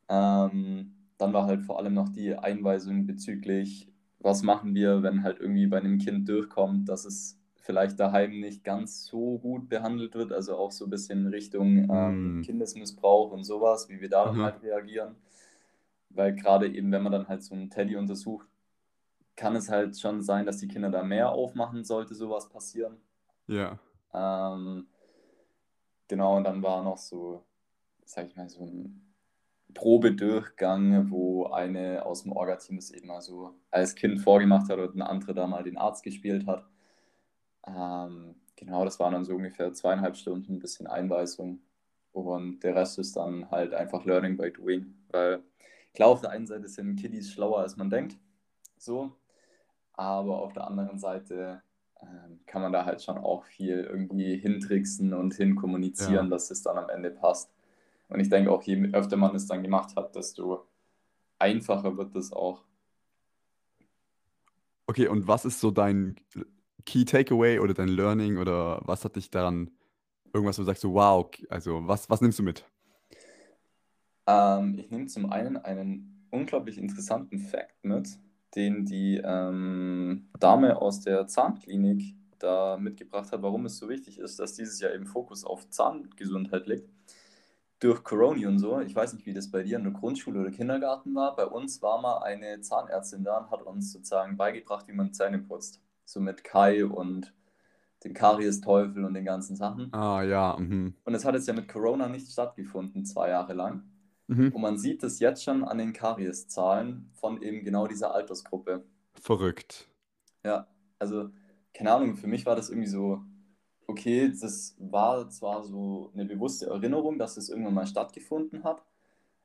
Ähm, 0.09 0.95
dann 1.19 1.33
war 1.33 1.47
halt 1.47 1.63
vor 1.63 1.79
allem 1.79 1.95
noch 1.95 2.09
die 2.09 2.35
Einweisung 2.35 3.07
bezüglich, 3.07 3.91
was 4.19 4.43
machen 4.43 4.75
wir, 4.75 5.03
wenn 5.03 5.23
halt 5.23 5.39
irgendwie 5.41 5.67
bei 5.67 5.79
einem 5.79 5.99
Kind 5.99 6.29
durchkommt, 6.29 6.89
dass 6.89 7.05
es 7.05 7.39
vielleicht 7.65 7.99
daheim 7.99 8.41
nicht 8.41 8.63
ganz 8.63 9.07
so 9.07 9.39
gut 9.39 9.71
behandelt 9.71 10.15
wird, 10.15 10.33
also 10.33 10.57
auch 10.57 10.71
so 10.71 10.85
ein 10.85 10.91
bisschen 10.91 11.27
in 11.27 11.27
Richtung 11.29 11.89
ähm, 11.91 12.39
Mm. 12.39 12.43
Kindesmissbrauch 12.43 13.33
und 13.33 13.45
sowas, 13.45 13.89
wie 13.89 14.01
wir 14.01 14.11
da 14.11 14.27
dann 14.27 14.37
Aha. 14.37 14.45
halt 14.45 14.63
reagieren. 14.63 15.17
Weil 16.11 16.35
gerade 16.35 16.69
eben, 16.69 16.93
wenn 16.93 17.03
man 17.03 17.13
dann 17.13 17.27
halt 17.27 17.43
so 17.43 17.55
einen 17.55 17.71
Teddy 17.71 17.97
untersucht, 17.97 18.47
kann 19.35 19.57
es 19.57 19.71
halt 19.71 19.99
schon 19.99 20.21
sein, 20.23 20.45
dass 20.45 20.59
die 20.59 20.69
Kinder 20.69 20.91
da 20.91 21.03
mehr 21.03 21.33
aufmachen, 21.33 21.85
sollte 21.85 22.15
sowas 22.15 22.49
passieren. 22.51 22.99
Ja. 23.47 23.79
Ähm, 24.13 24.87
genau, 26.07 26.37
und 26.37 26.45
dann 26.45 26.63
war 26.63 26.85
noch 26.85 26.99
so, 26.99 27.43
sag 28.05 28.27
ich 28.27 28.37
mal, 28.37 28.49
so 28.49 28.65
ein 28.65 29.01
Probedurchgang, 29.73 31.11
wo 31.11 31.47
eine 31.47 32.05
aus 32.05 32.25
dem 32.25 32.33
Orga-Team 32.33 32.77
das 32.77 32.91
eben 32.91 33.09
mal 33.09 33.23
so 33.23 33.55
als 33.71 33.95
Kind 33.95 34.21
vorgemacht 34.21 34.71
hat 34.71 34.79
und 34.79 34.93
eine 34.93 35.09
andere 35.09 35.33
da 35.35 35.47
mal 35.47 35.65
den 35.65 35.79
Arzt 35.79 36.05
gespielt 36.05 36.47
hat. 36.47 36.65
Ähm, 37.67 38.35
genau, 38.57 38.85
das 38.85 38.99
waren 39.01 39.13
dann 39.13 39.25
so 39.25 39.35
ungefähr 39.35 39.73
zweieinhalb 39.73 40.17
Stunden, 40.17 40.55
ein 40.55 40.61
bisschen 40.61 40.87
Einweisung. 40.87 41.61
Und 42.13 42.61
der 42.61 42.77
Rest 42.77 42.99
ist 42.99 43.17
dann 43.17 43.51
halt 43.51 43.75
einfach 43.75 44.05
Learning 44.05 44.37
by 44.37 44.53
Doing. 44.53 44.95
Weil 45.11 45.43
klar, 45.95 46.11
auf 46.11 46.21
der 46.21 46.31
einen 46.31 46.47
Seite 46.47 46.69
sind 46.69 46.97
Kiddies 46.97 47.33
schlauer, 47.33 47.61
als 47.61 47.77
man 47.77 47.91
denkt. 47.91 48.17
So. 48.79 49.13
Aber 49.95 50.43
auf 50.43 50.53
der 50.53 50.67
anderen 50.67 50.99
Seite 50.99 51.63
ähm, 52.03 52.41
kann 52.47 52.63
man 52.63 52.73
da 52.73 52.85
halt 52.85 53.03
schon 53.03 53.19
auch 53.19 53.45
viel 53.45 53.81
irgendwie 53.81 54.37
hintricksen 54.37 55.15
und 55.15 55.35
hinkommunizieren, 55.35 56.27
ja. 56.27 56.31
dass 56.31 56.51
es 56.51 56.63
dann 56.63 56.79
am 56.79 56.89
Ende 56.89 57.11
passt. 57.11 57.51
Und 58.09 58.21
ich 58.21 58.29
denke 58.29 58.51
auch, 58.51 58.63
je 58.63 58.91
öfter 58.93 59.17
man 59.17 59.35
es 59.35 59.47
dann 59.47 59.63
gemacht 59.63 59.97
hat, 59.97 60.15
desto 60.15 60.67
einfacher 61.39 61.97
wird 61.97 62.15
es 62.17 62.33
auch. 62.33 62.63
Okay, 64.87 65.09
und 65.09 65.27
was 65.27 65.45
ist 65.45 65.61
so 65.61 65.71
dein 65.71 66.17
Key 66.87 67.05
Takeaway 67.05 67.59
oder 67.59 67.75
dein 67.75 67.89
Learning 67.89 68.39
oder 68.39 68.81
was 68.85 69.05
hat 69.05 69.17
dich 69.17 69.31
daran, 69.31 69.71
irgendwas, 70.33 70.59
wo 70.59 70.63
du 70.63 70.67
sagst, 70.67 70.83
so, 70.83 70.95
wow, 70.95 71.29
also 71.49 71.87
was, 71.87 72.09
was 72.11 72.21
nimmst 72.21 72.39
du 72.39 72.43
mit? 72.43 72.65
Ähm, 74.27 74.79
ich 74.79 74.91
nehme 74.91 75.07
zum 75.07 75.31
einen 75.31 75.57
einen 75.57 76.27
unglaublich 76.31 76.79
interessanten 76.79 77.39
Fact 77.39 77.85
mit, 77.85 78.19
den 78.55 78.85
die 78.85 79.21
ähm, 79.25 80.29
Dame 80.39 80.81
aus 80.81 81.01
der 81.01 81.27
Zahnklinik 81.27 82.17
da 82.39 82.77
mitgebracht 82.77 83.33
hat, 83.33 83.43
warum 83.43 83.67
es 83.67 83.79
so 83.79 83.89
wichtig 83.89 84.19
ist, 84.19 84.39
dass 84.39 84.55
dieses 84.55 84.81
Jahr 84.81 84.95
eben 84.95 85.07
Fokus 85.07 85.45
auf 85.45 85.69
Zahngesundheit 85.71 86.67
liegt. 86.67 86.89
Durch 87.81 88.03
Corona 88.03 88.49
und 88.49 88.59
so, 88.59 88.81
ich 88.81 88.95
weiß 88.95 89.13
nicht, 89.15 89.27
wie 89.27 89.35
das 89.35 89.51
bei 89.51 89.63
dir 89.63 89.77
in 89.77 89.85
der 89.85 89.93
Grundschule 89.93 90.41
oder 90.41 90.51
Kindergarten 90.51 91.15
war, 91.15 91.37
bei 91.37 91.47
uns 91.47 91.83
war 91.83 92.01
mal 92.01 92.19
eine 92.23 92.61
Zahnärztin 92.61 93.25
da 93.25 93.39
und 93.39 93.51
hat 93.51 93.63
uns 93.63 93.93
sozusagen 93.93 94.37
beigebracht, 94.37 94.89
wie 94.89 94.93
man 94.93 95.13
Zähne 95.13 95.39
putzt. 95.39 95.84
So 96.05 96.21
mit 96.21 96.45
Kai 96.45 96.85
und 96.85 97.35
dem 98.05 98.13
Karies-Teufel 98.13 99.05
und 99.05 99.15
den 99.15 99.25
ganzen 99.25 99.57
Sachen. 99.57 99.93
Ah, 99.93 100.23
ja. 100.23 100.57
Mhm. 100.59 100.95
Und 101.05 101.15
es 101.15 101.25
hat 101.25 101.35
jetzt 101.35 101.49
ja 101.49 101.55
mit 101.55 101.69
Corona 101.69 102.09
nicht 102.09 102.31
stattgefunden, 102.31 103.05
zwei 103.05 103.31
Jahre 103.31 103.55
lang. 103.55 103.85
Mhm. 104.27 104.53
Und 104.53 104.61
man 104.61 104.79
sieht 104.79 105.03
es 105.03 105.19
jetzt 105.21 105.43
schon 105.43 105.65
an 105.65 105.79
den 105.79 105.93
Karies-Zahlen 105.93 107.11
von 107.15 107.43
eben 107.43 107.65
genau 107.65 107.87
dieser 107.87 108.15
Altersgruppe. 108.15 108.85
Verrückt. 109.15 109.89
Ja, 110.45 110.67
also, 110.99 111.31
keine 111.73 111.93
Ahnung, 111.93 112.17
für 112.17 112.27
mich 112.27 112.45
war 112.45 112.57
das 112.57 112.69
irgendwie 112.69 112.89
so, 112.89 113.23
okay, 113.87 114.29
das 114.29 114.77
war 114.79 115.29
zwar 115.31 115.63
so 115.65 116.11
eine 116.15 116.25
bewusste 116.25 116.67
Erinnerung, 116.67 117.19
dass 117.19 117.37
es 117.37 117.49
irgendwann 117.49 117.75
mal 117.75 117.87
stattgefunden 117.87 118.65
hat, 118.65 118.83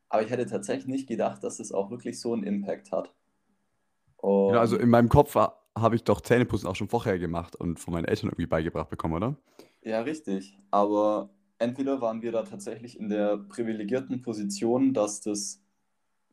aber 0.09 0.23
ich 0.23 0.29
hätte 0.29 0.45
tatsächlich 0.45 0.87
nicht 0.87 1.07
gedacht, 1.07 1.43
dass 1.43 1.59
es 1.59 1.71
auch 1.71 1.91
wirklich 1.91 2.19
so 2.19 2.33
einen 2.33 2.43
Impact 2.43 2.91
hat. 2.91 3.13
Und 4.17 4.53
ja, 4.53 4.59
also 4.59 4.77
in 4.77 4.89
meinem 4.89 5.09
Kopf 5.09 5.35
habe 5.81 5.95
ich 5.95 6.03
doch 6.03 6.21
Zähneputzen 6.21 6.67
auch 6.67 6.75
schon 6.75 6.89
vorher 6.89 7.19
gemacht 7.19 7.55
und 7.55 7.79
von 7.79 7.93
meinen 7.93 8.05
Eltern 8.05 8.29
irgendwie 8.29 8.47
beigebracht 8.47 8.89
bekommen, 8.89 9.15
oder? 9.15 9.35
Ja, 9.81 10.01
richtig. 10.01 10.57
Aber 10.71 11.29
entweder 11.57 12.01
waren 12.01 12.21
wir 12.21 12.31
da 12.31 12.43
tatsächlich 12.43 12.99
in 12.99 13.09
der 13.09 13.37
privilegierten 13.37 14.21
Position, 14.21 14.93
dass 14.93 15.21
das 15.21 15.61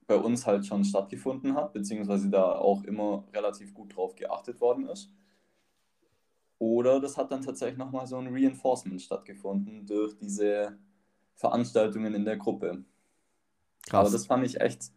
bei 0.07 0.17
uns 0.17 0.47
halt 0.47 0.67
schon 0.67 0.85
stattgefunden 0.85 1.55
hat, 1.55 1.73
beziehungsweise 1.73 2.31
da 2.31 2.53
auch 2.53 2.85
immer 2.85 3.25
relativ 3.33 3.75
gut 3.75 3.97
drauf 3.97 4.15
geachtet 4.15 4.61
worden 4.61 4.89
ist. 4.89 5.11
Oder 6.59 7.01
das 7.01 7.17
hat 7.17 7.31
dann 7.33 7.43
tatsächlich 7.43 7.77
nochmal 7.77 8.07
so 8.07 8.17
ein 8.17 8.29
Reinforcement 8.29 9.03
stattgefunden 9.03 9.85
durch 9.85 10.17
diese 10.17 10.79
Veranstaltungen 11.35 12.15
in 12.15 12.25
der 12.25 12.37
Gruppe. 12.37 12.85
Krass. 13.87 14.01
Aber 14.01 14.11
das 14.11 14.27
fand 14.27 14.45
ich 14.45 14.61
echt 14.61 14.93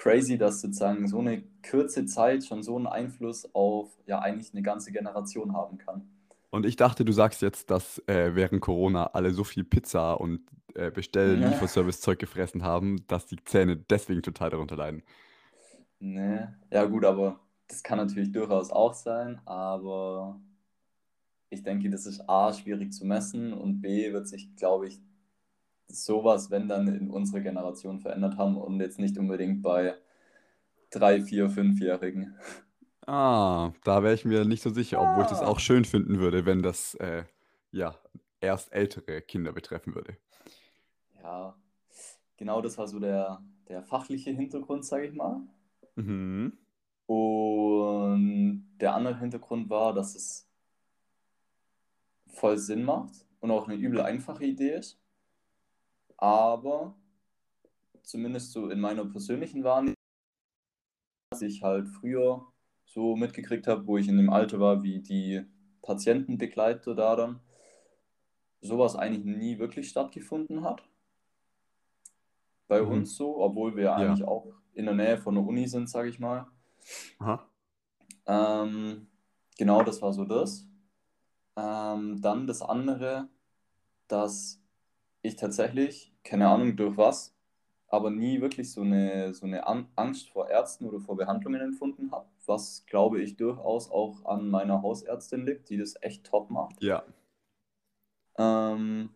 crazy, 0.00 0.38
dass 0.38 0.62
sozusagen 0.62 1.06
so 1.06 1.18
eine 1.18 1.42
kurze 1.68 2.06
Zeit 2.06 2.44
schon 2.44 2.62
so 2.62 2.76
einen 2.76 2.86
Einfluss 2.86 3.54
auf 3.54 3.90
ja 4.06 4.18
eigentlich 4.18 4.52
eine 4.54 4.62
ganze 4.62 4.92
Generation 4.92 5.52
haben 5.52 5.76
kann. 5.76 6.08
Und 6.48 6.64
ich 6.64 6.76
dachte, 6.76 7.04
du 7.04 7.12
sagst 7.12 7.42
jetzt, 7.42 7.70
dass 7.70 8.02
äh, 8.08 8.34
während 8.34 8.62
Corona 8.62 9.08
alle 9.12 9.30
so 9.30 9.44
viel 9.44 9.62
Pizza 9.62 10.14
und 10.14 10.40
äh, 10.74 10.90
Bestell-Lieferservice-Zeug 10.90 12.18
gefressen 12.18 12.64
haben, 12.64 13.06
dass 13.08 13.26
die 13.26 13.36
Zähne 13.44 13.76
deswegen 13.76 14.22
total 14.22 14.50
darunter 14.50 14.74
leiden. 14.74 15.02
Nee, 16.00 16.46
ja 16.72 16.86
gut, 16.86 17.04
aber 17.04 17.38
das 17.68 17.82
kann 17.82 17.98
natürlich 17.98 18.32
durchaus 18.32 18.70
auch 18.70 18.94
sein, 18.94 19.38
aber 19.44 20.40
ich 21.50 21.62
denke, 21.62 21.90
das 21.90 22.06
ist 22.06 22.26
A, 22.26 22.52
schwierig 22.54 22.92
zu 22.94 23.06
messen 23.06 23.52
und 23.52 23.82
B, 23.82 24.12
wird 24.12 24.26
sich, 24.26 24.56
glaube 24.56 24.88
ich, 24.88 24.98
sowas, 25.94 26.50
wenn 26.50 26.68
dann 26.68 26.88
in 26.88 27.10
unserer 27.10 27.40
Generation 27.40 28.00
verändert 28.00 28.36
haben 28.36 28.56
und 28.56 28.80
jetzt 28.80 28.98
nicht 28.98 29.18
unbedingt 29.18 29.62
bei 29.62 29.94
drei, 30.90 31.20
vier, 31.22 31.50
fünfjährigen. 31.50 32.34
Ah, 33.06 33.72
da 33.84 34.02
wäre 34.02 34.14
ich 34.14 34.24
mir 34.24 34.44
nicht 34.44 34.62
so 34.62 34.70
sicher, 34.70 35.00
obwohl 35.00 35.24
ich 35.24 35.30
das 35.30 35.42
auch 35.42 35.56
ah. 35.56 35.60
schön 35.60 35.84
finden 35.84 36.18
würde, 36.18 36.46
wenn 36.46 36.62
das 36.62 36.94
äh, 36.96 37.24
ja 37.72 37.94
erst 38.40 38.72
ältere 38.72 39.22
Kinder 39.22 39.52
betreffen 39.52 39.94
würde. 39.94 40.16
Ja, 41.22 41.54
genau 42.36 42.60
das 42.62 42.78
war 42.78 42.88
so 42.88 42.98
der, 42.98 43.42
der 43.68 43.82
fachliche 43.82 44.30
Hintergrund, 44.30 44.84
sage 44.84 45.06
ich 45.06 45.14
mal. 45.14 45.40
Mhm. 45.96 46.56
Und 47.06 48.68
der 48.80 48.94
andere 48.94 49.18
Hintergrund 49.18 49.68
war, 49.68 49.92
dass 49.92 50.14
es 50.14 50.48
voll 52.28 52.58
Sinn 52.58 52.84
macht 52.84 53.26
und 53.40 53.50
auch 53.50 53.66
eine 53.66 53.76
übel 53.76 54.00
einfache 54.00 54.44
Idee 54.44 54.74
ist. 54.76 54.99
Aber 56.20 56.94
zumindest 58.02 58.52
so 58.52 58.68
in 58.68 58.80
meiner 58.80 59.04
persönlichen 59.06 59.64
Wahrnehmung, 59.64 59.94
dass 61.30 61.42
ich 61.42 61.62
halt 61.62 61.88
früher 61.88 62.46
so 62.84 63.16
mitgekriegt 63.16 63.66
habe, 63.66 63.86
wo 63.86 63.96
ich 63.96 64.08
in 64.08 64.16
dem 64.16 64.30
Alter 64.30 64.60
war, 64.60 64.82
wie 64.82 65.00
die 65.00 65.42
Patientenbegleiter 65.82 66.94
da 66.94 67.16
dann, 67.16 67.40
sowas 68.60 68.96
eigentlich 68.96 69.24
nie 69.24 69.58
wirklich 69.58 69.88
stattgefunden 69.88 70.62
hat. 70.62 70.82
Bei 72.68 72.82
mhm. 72.82 72.90
uns 72.90 73.16
so, 73.16 73.40
obwohl 73.40 73.76
wir 73.76 73.84
ja. 73.84 73.94
eigentlich 73.94 74.24
auch 74.26 74.52
in 74.74 74.84
der 74.84 74.94
Nähe 74.94 75.18
von 75.18 75.34
der 75.34 75.44
Uni 75.44 75.66
sind, 75.66 75.88
sage 75.88 76.10
ich 76.10 76.18
mal. 76.18 76.46
Ähm, 78.26 79.06
genau, 79.56 79.82
das 79.82 80.02
war 80.02 80.12
so 80.12 80.24
das. 80.24 80.66
Ähm, 81.56 82.20
dann 82.20 82.46
das 82.46 82.62
andere, 82.62 83.28
dass 84.08 84.60
ich 85.22 85.36
tatsächlich, 85.36 86.09
keine 86.24 86.48
Ahnung 86.48 86.76
durch 86.76 86.96
was, 86.96 87.34
aber 87.88 88.10
nie 88.10 88.40
wirklich 88.40 88.70
so 88.70 88.82
eine, 88.82 89.34
so 89.34 89.46
eine 89.46 89.66
Angst 89.66 90.30
vor 90.30 90.48
Ärzten 90.48 90.86
oder 90.86 91.00
vor 91.00 91.16
Behandlungen 91.16 91.60
empfunden 91.60 92.10
habe, 92.12 92.26
was 92.46 92.84
glaube 92.86 93.20
ich 93.20 93.36
durchaus 93.36 93.90
auch 93.90 94.24
an 94.24 94.48
meiner 94.48 94.82
Hausärztin 94.82 95.44
liegt, 95.44 95.70
die 95.70 95.76
das 95.76 95.94
echt 96.00 96.24
top 96.24 96.50
macht. 96.50 96.82
Ja. 96.82 97.02
Ähm, 98.38 99.10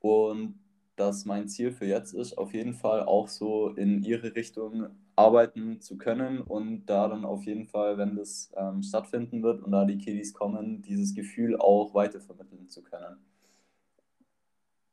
und 0.00 0.58
dass 0.96 1.24
mein 1.24 1.48
Ziel 1.48 1.72
für 1.72 1.86
jetzt 1.86 2.12
ist, 2.12 2.38
auf 2.38 2.54
jeden 2.54 2.74
Fall 2.74 3.02
auch 3.02 3.28
so 3.28 3.70
in 3.70 4.02
ihre 4.04 4.36
Richtung 4.36 4.88
arbeiten 5.16 5.80
zu 5.80 5.96
können 5.98 6.40
und 6.40 6.86
da 6.86 7.08
dann 7.08 7.24
auf 7.24 7.44
jeden 7.44 7.66
Fall, 7.66 7.98
wenn 7.98 8.16
das 8.16 8.52
ähm, 8.56 8.82
stattfinden 8.82 9.42
wird 9.42 9.62
und 9.62 9.72
da 9.72 9.84
die 9.84 9.98
Kiddies 9.98 10.32
kommen, 10.32 10.82
dieses 10.82 11.14
Gefühl 11.14 11.56
auch 11.56 11.94
weitervermitteln 11.94 12.68
zu 12.68 12.82
können. 12.82 13.16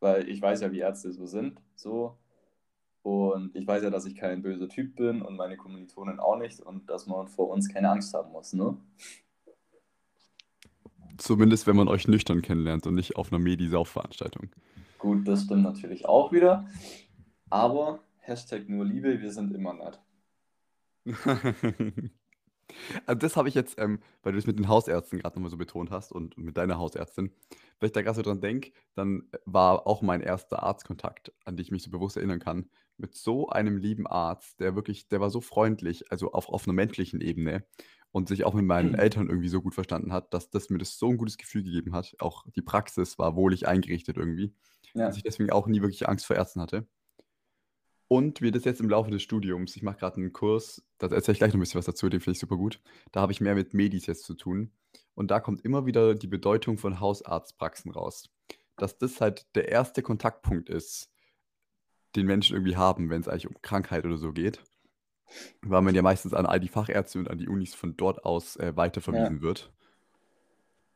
Weil 0.01 0.27
ich 0.27 0.41
weiß 0.41 0.61
ja, 0.61 0.71
wie 0.73 0.79
Ärzte 0.79 1.13
so 1.13 1.25
sind, 1.25 1.61
so. 1.75 2.17
Und 3.03 3.55
ich 3.55 3.65
weiß 3.65 3.83
ja, 3.83 3.89
dass 3.89 4.05
ich 4.05 4.15
kein 4.15 4.41
böser 4.41 4.67
Typ 4.67 4.95
bin 4.95 5.21
und 5.21 5.37
meine 5.37 5.57
Kommilitonen 5.57 6.19
auch 6.19 6.37
nicht 6.37 6.59
und 6.59 6.89
dass 6.89 7.07
man 7.07 7.27
vor 7.27 7.49
uns 7.49 7.69
keine 7.69 7.89
Angst 7.89 8.13
haben 8.13 8.31
muss, 8.31 8.53
ne? 8.53 8.77
Zumindest, 11.17 11.67
wenn 11.67 11.75
man 11.75 11.87
euch 11.87 12.07
nüchtern 12.07 12.41
kennenlernt 12.41 12.85
und 12.87 12.95
nicht 12.95 13.15
auf 13.15 13.31
einer 13.31 13.39
Medi-Sauf-Veranstaltung. 13.39 14.49
Gut, 14.97 15.27
das 15.27 15.43
stimmt 15.43 15.63
natürlich 15.63 16.05
auch 16.05 16.31
wieder. 16.31 16.67
Aber 17.49 17.99
Hashtag 18.17 18.67
nur 18.69 18.85
Liebe, 18.85 19.21
wir 19.21 19.31
sind 19.31 19.53
immer 19.53 19.73
nett. 19.73 19.99
Also 23.05 23.19
das 23.19 23.35
habe 23.35 23.49
ich 23.49 23.55
jetzt, 23.55 23.79
ähm, 23.79 23.99
weil 24.23 24.33
du 24.33 24.39
es 24.39 24.47
mit 24.47 24.57
den 24.57 24.67
Hausärzten 24.67 25.19
gerade 25.19 25.35
nochmal 25.35 25.51
so 25.51 25.57
betont 25.57 25.91
hast 25.91 26.11
und 26.11 26.37
mit 26.37 26.57
deiner 26.57 26.77
Hausärztin, 26.77 27.31
wenn 27.79 27.87
ich 27.87 27.93
da 27.93 28.01
gerade 28.01 28.15
so 28.15 28.21
dran 28.21 28.41
denke, 28.41 28.71
dann 28.95 29.23
äh, 29.31 29.37
war 29.45 29.87
auch 29.87 30.01
mein 30.01 30.21
erster 30.21 30.63
Arztkontakt, 30.63 31.33
an 31.45 31.55
den 31.55 31.63
ich 31.63 31.71
mich 31.71 31.83
so 31.83 31.91
bewusst 31.91 32.17
erinnern 32.17 32.39
kann, 32.39 32.69
mit 32.97 33.15
so 33.15 33.49
einem 33.49 33.77
lieben 33.77 34.07
Arzt, 34.07 34.59
der 34.59 34.75
wirklich, 34.75 35.07
der 35.07 35.19
war 35.19 35.29
so 35.29 35.41
freundlich, 35.41 36.11
also 36.11 36.31
auf, 36.31 36.49
auf 36.49 36.65
einer 36.67 36.73
menschlichen 36.73 37.21
Ebene 37.21 37.65
und 38.11 38.27
sich 38.27 38.43
auch 38.43 38.53
mit 38.53 38.65
meinen 38.65 38.93
Eltern 38.95 39.27
irgendwie 39.27 39.49
so 39.49 39.61
gut 39.61 39.73
verstanden 39.73 40.13
hat, 40.13 40.33
dass 40.33 40.49
das 40.49 40.69
mir 40.69 40.77
das 40.77 40.97
so 40.97 41.09
ein 41.09 41.17
gutes 41.17 41.37
Gefühl 41.37 41.63
gegeben 41.63 41.93
hat. 41.93 42.15
Auch 42.19 42.45
die 42.55 42.61
Praxis 42.61 43.17
war 43.17 43.35
wohlig 43.35 43.67
eingerichtet 43.67 44.17
irgendwie, 44.17 44.53
ja. 44.93 45.07
dass 45.07 45.17
ich 45.17 45.23
deswegen 45.23 45.51
auch 45.51 45.67
nie 45.67 45.81
wirklich 45.81 46.07
Angst 46.07 46.25
vor 46.25 46.35
Ärzten 46.35 46.61
hatte. 46.61 46.87
Und 48.11 48.41
wie 48.41 48.51
das 48.51 48.65
jetzt 48.65 48.81
im 48.81 48.89
Laufe 48.89 49.09
des 49.09 49.21
Studiums, 49.21 49.77
ich 49.77 49.83
mache 49.83 49.99
gerade 49.99 50.17
einen 50.17 50.33
Kurs, 50.33 50.83
da 50.97 51.07
erzähle 51.07 51.31
ich 51.31 51.37
gleich 51.39 51.53
noch 51.53 51.59
ein 51.59 51.61
bisschen 51.61 51.77
was 51.77 51.85
dazu, 51.85 52.09
den 52.09 52.19
finde 52.19 52.33
ich 52.33 52.39
super 52.39 52.57
gut. 52.57 52.81
Da 53.13 53.21
habe 53.21 53.31
ich 53.31 53.39
mehr 53.39 53.55
mit 53.55 53.73
Medis 53.73 54.05
jetzt 54.05 54.25
zu 54.25 54.33
tun. 54.33 54.69
Und 55.15 55.31
da 55.31 55.39
kommt 55.39 55.63
immer 55.63 55.85
wieder 55.85 56.13
die 56.13 56.27
Bedeutung 56.27 56.77
von 56.77 56.99
Hausarztpraxen 56.99 57.89
raus. 57.89 58.29
Dass 58.75 58.97
das 58.97 59.21
halt 59.21 59.45
der 59.55 59.69
erste 59.69 60.01
Kontaktpunkt 60.01 60.67
ist, 60.67 61.09
den 62.17 62.25
Menschen 62.25 62.57
irgendwie 62.57 62.75
haben, 62.75 63.09
wenn 63.09 63.21
es 63.21 63.29
eigentlich 63.29 63.47
um 63.47 63.55
Krankheit 63.61 64.03
oder 64.03 64.17
so 64.17 64.33
geht. 64.33 64.61
Weil 65.61 65.81
man 65.81 65.95
ja 65.95 66.01
meistens 66.01 66.33
an 66.33 66.45
all 66.45 66.59
die 66.59 66.67
Fachärzte 66.67 67.17
und 67.17 67.29
an 67.29 67.37
die 67.37 67.47
Unis 67.47 67.75
von 67.75 67.95
dort 67.95 68.25
aus 68.25 68.57
äh, 68.57 68.75
weiterverwiesen 68.75 69.37
Ja. 69.37 69.41
wird. 69.41 69.71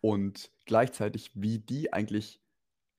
Und 0.01 0.51
gleichzeitig, 0.65 1.31
wie 1.33 1.59
die 1.59 1.93
eigentlich 1.93 2.41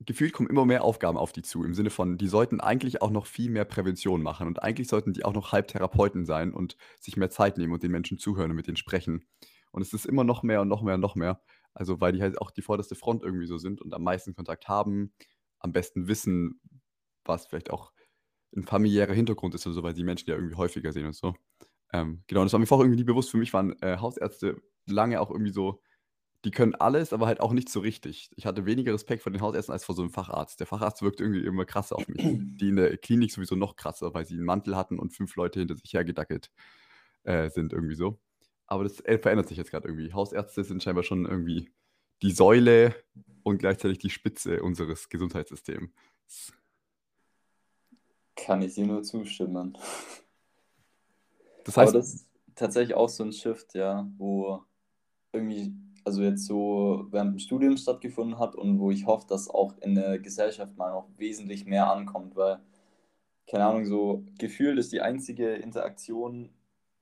gefühlt 0.00 0.32
kommen 0.32 0.50
immer 0.50 0.66
mehr 0.66 0.84
Aufgaben 0.84 1.16
auf 1.16 1.32
die 1.32 1.42
zu, 1.42 1.64
im 1.64 1.74
Sinne 1.74 1.90
von, 1.90 2.18
die 2.18 2.28
sollten 2.28 2.60
eigentlich 2.60 3.00
auch 3.02 3.10
noch 3.10 3.26
viel 3.26 3.50
mehr 3.50 3.64
Prävention 3.64 4.22
machen 4.22 4.46
und 4.46 4.62
eigentlich 4.62 4.88
sollten 4.88 5.12
die 5.12 5.24
auch 5.24 5.32
noch 5.32 5.52
Halbtherapeuten 5.52 6.26
sein 6.26 6.52
und 6.52 6.76
sich 7.00 7.16
mehr 7.16 7.30
Zeit 7.30 7.56
nehmen 7.56 7.72
und 7.72 7.82
den 7.82 7.92
Menschen 7.92 8.18
zuhören 8.18 8.50
und 8.50 8.56
mit 8.56 8.66
denen 8.66 8.76
sprechen. 8.76 9.26
Und 9.72 9.82
es 9.82 9.92
ist 9.92 10.06
immer 10.06 10.24
noch 10.24 10.42
mehr 10.42 10.60
und 10.60 10.68
noch 10.68 10.82
mehr 10.82 10.94
und 10.94 11.00
noch 11.00 11.14
mehr. 11.14 11.40
Also, 11.72 12.00
weil 12.00 12.12
die 12.12 12.22
halt 12.22 12.40
auch 12.40 12.50
die 12.50 12.62
vorderste 12.62 12.94
Front 12.94 13.22
irgendwie 13.22 13.46
so 13.46 13.58
sind 13.58 13.82
und 13.82 13.92
am 13.92 14.02
meisten 14.02 14.34
Kontakt 14.34 14.68
haben, 14.68 15.12
am 15.58 15.72
besten 15.72 16.08
wissen, 16.08 16.60
was 17.24 17.46
vielleicht 17.46 17.70
auch 17.70 17.92
ein 18.56 18.64
familiärer 18.64 19.12
Hintergrund 19.12 19.54
ist 19.54 19.66
oder 19.66 19.74
so, 19.74 19.82
weil 19.82 19.94
die 19.94 20.04
Menschen 20.04 20.30
ja 20.30 20.36
irgendwie 20.36 20.56
häufiger 20.56 20.92
sehen 20.92 21.06
und 21.06 21.14
so. 21.14 21.34
Ähm, 21.92 22.22
genau, 22.26 22.42
das 22.42 22.52
war 22.52 22.60
mir 22.60 22.66
vorher 22.66 22.84
irgendwie 22.84 23.00
nie 23.00 23.06
bewusst. 23.06 23.30
Für 23.30 23.36
mich 23.36 23.52
waren 23.52 23.78
äh, 23.82 23.98
Hausärzte 23.98 24.62
lange 24.86 25.20
auch 25.20 25.30
irgendwie 25.30 25.52
so, 25.52 25.82
die 26.46 26.52
können 26.52 26.76
alles, 26.76 27.12
aber 27.12 27.26
halt 27.26 27.40
auch 27.40 27.52
nicht 27.52 27.68
so 27.68 27.80
richtig. 27.80 28.30
Ich 28.36 28.46
hatte 28.46 28.66
weniger 28.66 28.94
Respekt 28.94 29.24
vor 29.24 29.32
den 29.32 29.40
Hausärzten 29.40 29.72
als 29.72 29.84
vor 29.84 29.96
so 29.96 30.02
einem 30.02 30.12
Facharzt. 30.12 30.60
Der 30.60 30.68
Facharzt 30.68 31.02
wirkte 31.02 31.24
irgendwie 31.24 31.44
immer 31.44 31.64
krasser 31.64 31.96
auf 31.96 32.06
mich. 32.06 32.22
Die 32.56 32.68
in 32.68 32.76
der 32.76 32.96
Klinik 32.98 33.32
sowieso 33.32 33.56
noch 33.56 33.74
krasser, 33.74 34.14
weil 34.14 34.26
sie 34.26 34.34
einen 34.34 34.44
Mantel 34.44 34.76
hatten 34.76 35.00
und 35.00 35.12
fünf 35.12 35.34
Leute 35.34 35.58
hinter 35.58 35.74
sich 35.74 35.92
hergedackelt 35.92 36.52
äh, 37.24 37.50
sind 37.50 37.72
irgendwie 37.72 37.96
so. 37.96 38.20
Aber 38.68 38.84
das 38.84 39.00
äh, 39.00 39.18
verändert 39.18 39.48
sich 39.48 39.58
jetzt 39.58 39.72
gerade 39.72 39.88
irgendwie. 39.88 40.12
Hausärzte 40.12 40.62
sind 40.62 40.84
scheinbar 40.84 41.02
schon 41.02 41.26
irgendwie 41.26 41.68
die 42.22 42.30
Säule 42.30 42.94
und 43.42 43.58
gleichzeitig 43.58 43.98
die 43.98 44.10
Spitze 44.10 44.62
unseres 44.62 45.08
Gesundheitssystems. 45.08 45.90
Kann 48.36 48.62
ich 48.62 48.74
dir 48.74 48.86
nur 48.86 49.02
zustimmen. 49.02 49.76
Das 51.64 51.76
Aber 51.76 51.86
heißt, 51.86 51.94
das 51.96 52.14
ist 52.14 52.30
tatsächlich 52.54 52.94
auch 52.94 53.08
so 53.08 53.24
ein 53.24 53.32
Shift, 53.32 53.74
ja, 53.74 54.08
wo 54.16 54.62
irgendwie, 55.32 55.74
also 56.06 56.22
jetzt 56.22 56.46
so 56.46 57.06
während 57.10 57.32
dem 57.32 57.38
Studium 57.40 57.76
stattgefunden 57.76 58.38
hat 58.38 58.54
und 58.54 58.78
wo 58.78 58.92
ich 58.92 59.06
hoffe, 59.06 59.26
dass 59.28 59.50
auch 59.50 59.76
in 59.78 59.96
der 59.96 60.20
Gesellschaft 60.20 60.76
mal 60.76 60.92
noch 60.92 61.08
wesentlich 61.16 61.66
mehr 61.66 61.90
ankommt, 61.90 62.36
weil, 62.36 62.60
keine 63.48 63.66
Ahnung, 63.66 63.86
so 63.86 64.24
gefühlt 64.38 64.78
ist 64.78 64.92
die 64.92 65.00
einzige 65.00 65.54
Interaktion 65.54 66.50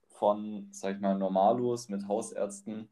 von, 0.08 0.68
sag 0.70 0.94
ich 0.94 1.00
mal, 1.02 1.18
Normalos 1.18 1.90
mit 1.90 2.08
Hausärzten. 2.08 2.88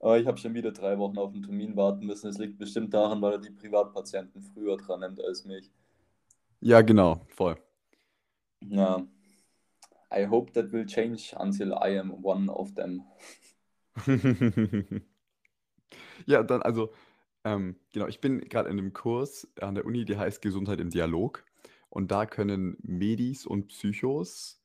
Aber 0.00 0.18
ich 0.18 0.26
habe 0.26 0.38
schon 0.38 0.54
wieder 0.54 0.72
drei 0.72 0.98
Wochen 0.98 1.18
auf 1.18 1.34
einen 1.34 1.42
Termin 1.42 1.76
warten 1.76 2.06
müssen. 2.06 2.28
Es 2.30 2.38
liegt 2.38 2.58
bestimmt 2.58 2.94
daran, 2.94 3.20
weil 3.20 3.32
er 3.32 3.38
die 3.38 3.50
Privatpatienten 3.50 4.40
früher 4.40 4.78
dran 4.78 5.00
nimmt 5.00 5.22
als 5.22 5.44
mich. 5.44 5.70
ja, 6.60 6.80
genau, 6.80 7.20
voll. 7.28 7.56
Ja. 8.62 9.06
I 10.10 10.26
hope 10.26 10.52
that 10.52 10.72
will 10.72 10.86
change 10.86 11.34
until 11.38 11.72
I 11.74 11.98
am 11.98 12.24
one 12.24 12.50
of 12.50 12.74
them. 12.74 13.04
Ja, 16.24 16.42
dann 16.42 16.62
also, 16.62 16.92
ähm, 17.44 17.76
genau, 17.92 18.06
ich 18.06 18.20
bin 18.20 18.40
gerade 18.48 18.68
in 18.70 18.78
einem 18.78 18.92
Kurs 18.92 19.48
an 19.60 19.74
der 19.74 19.84
Uni, 19.84 20.04
der 20.04 20.18
heißt 20.18 20.40
Gesundheit 20.40 20.80
im 20.80 20.90
Dialog. 20.90 21.44
Und 21.90 22.10
da 22.10 22.26
können 22.26 22.76
Medis 22.82 23.46
und 23.46 23.68
Psychos 23.68 24.60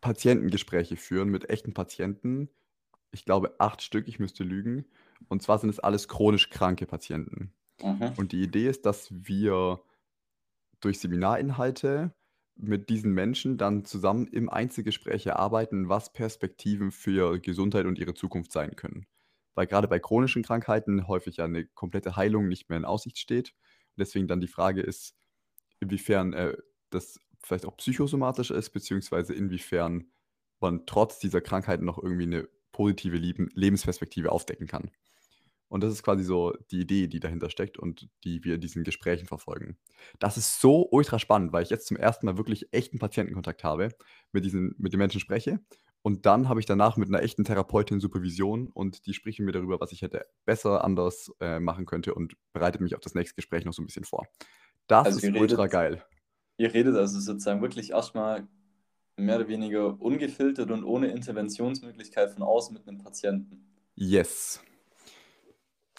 Patientengespräche 0.00 0.96
führen 0.96 1.28
mit 1.28 1.50
echten 1.50 1.74
Patienten. 1.74 2.48
Ich 3.12 3.24
glaube, 3.24 3.54
acht 3.58 3.82
Stück, 3.82 4.08
ich 4.08 4.18
müsste 4.18 4.44
lügen. 4.44 4.86
Und 5.28 5.42
zwar 5.42 5.58
sind 5.58 5.70
es 5.70 5.80
alles 5.80 6.08
chronisch 6.08 6.48
kranke 6.50 6.86
Patienten. 6.86 7.52
Mhm. 7.82 8.12
Und 8.16 8.32
die 8.32 8.42
Idee 8.42 8.68
ist, 8.68 8.86
dass 8.86 9.08
wir 9.10 9.80
durch 10.80 10.98
Seminarinhalte 11.00 12.14
mit 12.56 12.88
diesen 12.88 13.12
Menschen 13.12 13.58
dann 13.58 13.84
zusammen 13.84 14.26
im 14.28 14.48
Einzelgespräch 14.48 15.26
erarbeiten, 15.26 15.88
was 15.88 16.12
Perspektiven 16.12 16.92
für 16.92 17.38
Gesundheit 17.38 17.86
und 17.86 17.98
ihre 17.98 18.14
Zukunft 18.14 18.52
sein 18.52 18.76
können. 18.76 19.06
Weil 19.54 19.66
gerade 19.66 19.88
bei 19.88 19.98
chronischen 19.98 20.42
Krankheiten 20.42 21.08
häufig 21.08 21.38
ja 21.38 21.44
eine 21.44 21.66
komplette 21.66 22.16
Heilung 22.16 22.48
nicht 22.48 22.68
mehr 22.68 22.78
in 22.78 22.84
Aussicht 22.84 23.18
steht. 23.18 23.50
Und 23.50 24.00
deswegen 24.00 24.28
dann 24.28 24.40
die 24.40 24.48
Frage 24.48 24.80
ist, 24.80 25.14
inwiefern 25.80 26.32
äh, 26.32 26.56
das 26.90 27.20
vielleicht 27.42 27.66
auch 27.66 27.76
psychosomatisch 27.76 28.50
ist, 28.50 28.70
beziehungsweise 28.70 29.34
inwiefern 29.34 30.10
man 30.60 30.84
trotz 30.86 31.18
dieser 31.18 31.40
Krankheiten 31.40 31.84
noch 31.84 31.98
irgendwie 31.98 32.24
eine 32.24 32.48
positive 32.72 33.16
Leben 33.16 33.48
Lebensperspektive 33.54 34.30
aufdecken 34.30 34.66
kann. 34.66 34.90
Und 35.68 35.84
das 35.84 35.92
ist 35.92 36.02
quasi 36.02 36.24
so 36.24 36.52
die 36.72 36.80
Idee, 36.80 37.06
die 37.06 37.20
dahinter 37.20 37.48
steckt 37.48 37.78
und 37.78 38.08
die 38.24 38.42
wir 38.42 38.56
in 38.56 38.60
diesen 38.60 38.82
Gesprächen 38.82 39.26
verfolgen. 39.26 39.78
Das 40.18 40.36
ist 40.36 40.60
so 40.60 40.88
ultra 40.90 41.20
spannend, 41.20 41.52
weil 41.52 41.62
ich 41.62 41.70
jetzt 41.70 41.86
zum 41.86 41.96
ersten 41.96 42.26
Mal 42.26 42.36
wirklich 42.36 42.72
echten 42.72 42.98
Patientenkontakt 42.98 43.62
habe, 43.62 43.90
mit, 44.32 44.44
diesen, 44.44 44.74
mit 44.78 44.92
den 44.92 44.98
Menschen 44.98 45.20
spreche. 45.20 45.60
Und 46.02 46.24
dann 46.26 46.48
habe 46.48 46.60
ich 46.60 46.66
danach 46.66 46.96
mit 46.96 47.08
einer 47.08 47.22
echten 47.22 47.44
Therapeutin 47.44 48.00
Supervision 48.00 48.68
und 48.68 49.06
die 49.06 49.12
sprechen 49.14 49.44
mir 49.44 49.52
darüber, 49.52 49.80
was 49.80 49.92
ich 49.92 50.02
hätte 50.02 50.26
besser 50.46 50.82
anders 50.84 51.30
äh, 51.40 51.60
machen 51.60 51.84
könnte 51.86 52.14
und 52.14 52.34
bereitet 52.52 52.80
mich 52.80 52.94
auf 52.94 53.00
das 53.00 53.14
nächste 53.14 53.34
Gespräch 53.36 53.64
noch 53.66 53.74
so 53.74 53.82
ein 53.82 53.86
bisschen 53.86 54.04
vor. 54.04 54.26
Das 54.86 55.06
Also 55.06 55.18
ist 55.18 55.36
ultra 55.36 55.64
redet, 55.64 55.72
geil. 55.72 56.04
ihr 56.58 56.72
redet 56.72 56.96
also 56.96 57.20
sozusagen 57.20 57.62
wirklich 57.62 57.90
erstmal 57.90 58.48
mehr 59.16 59.36
oder 59.36 59.48
weniger 59.48 60.00
ungefiltert 60.00 60.70
und 60.70 60.84
ohne 60.84 61.08
Interventionsmöglichkeit 61.08 62.30
von 62.32 62.42
außen 62.42 62.72
mit 62.74 62.88
einem 62.88 62.98
Patienten. 62.98 63.66
Yes. 63.94 64.62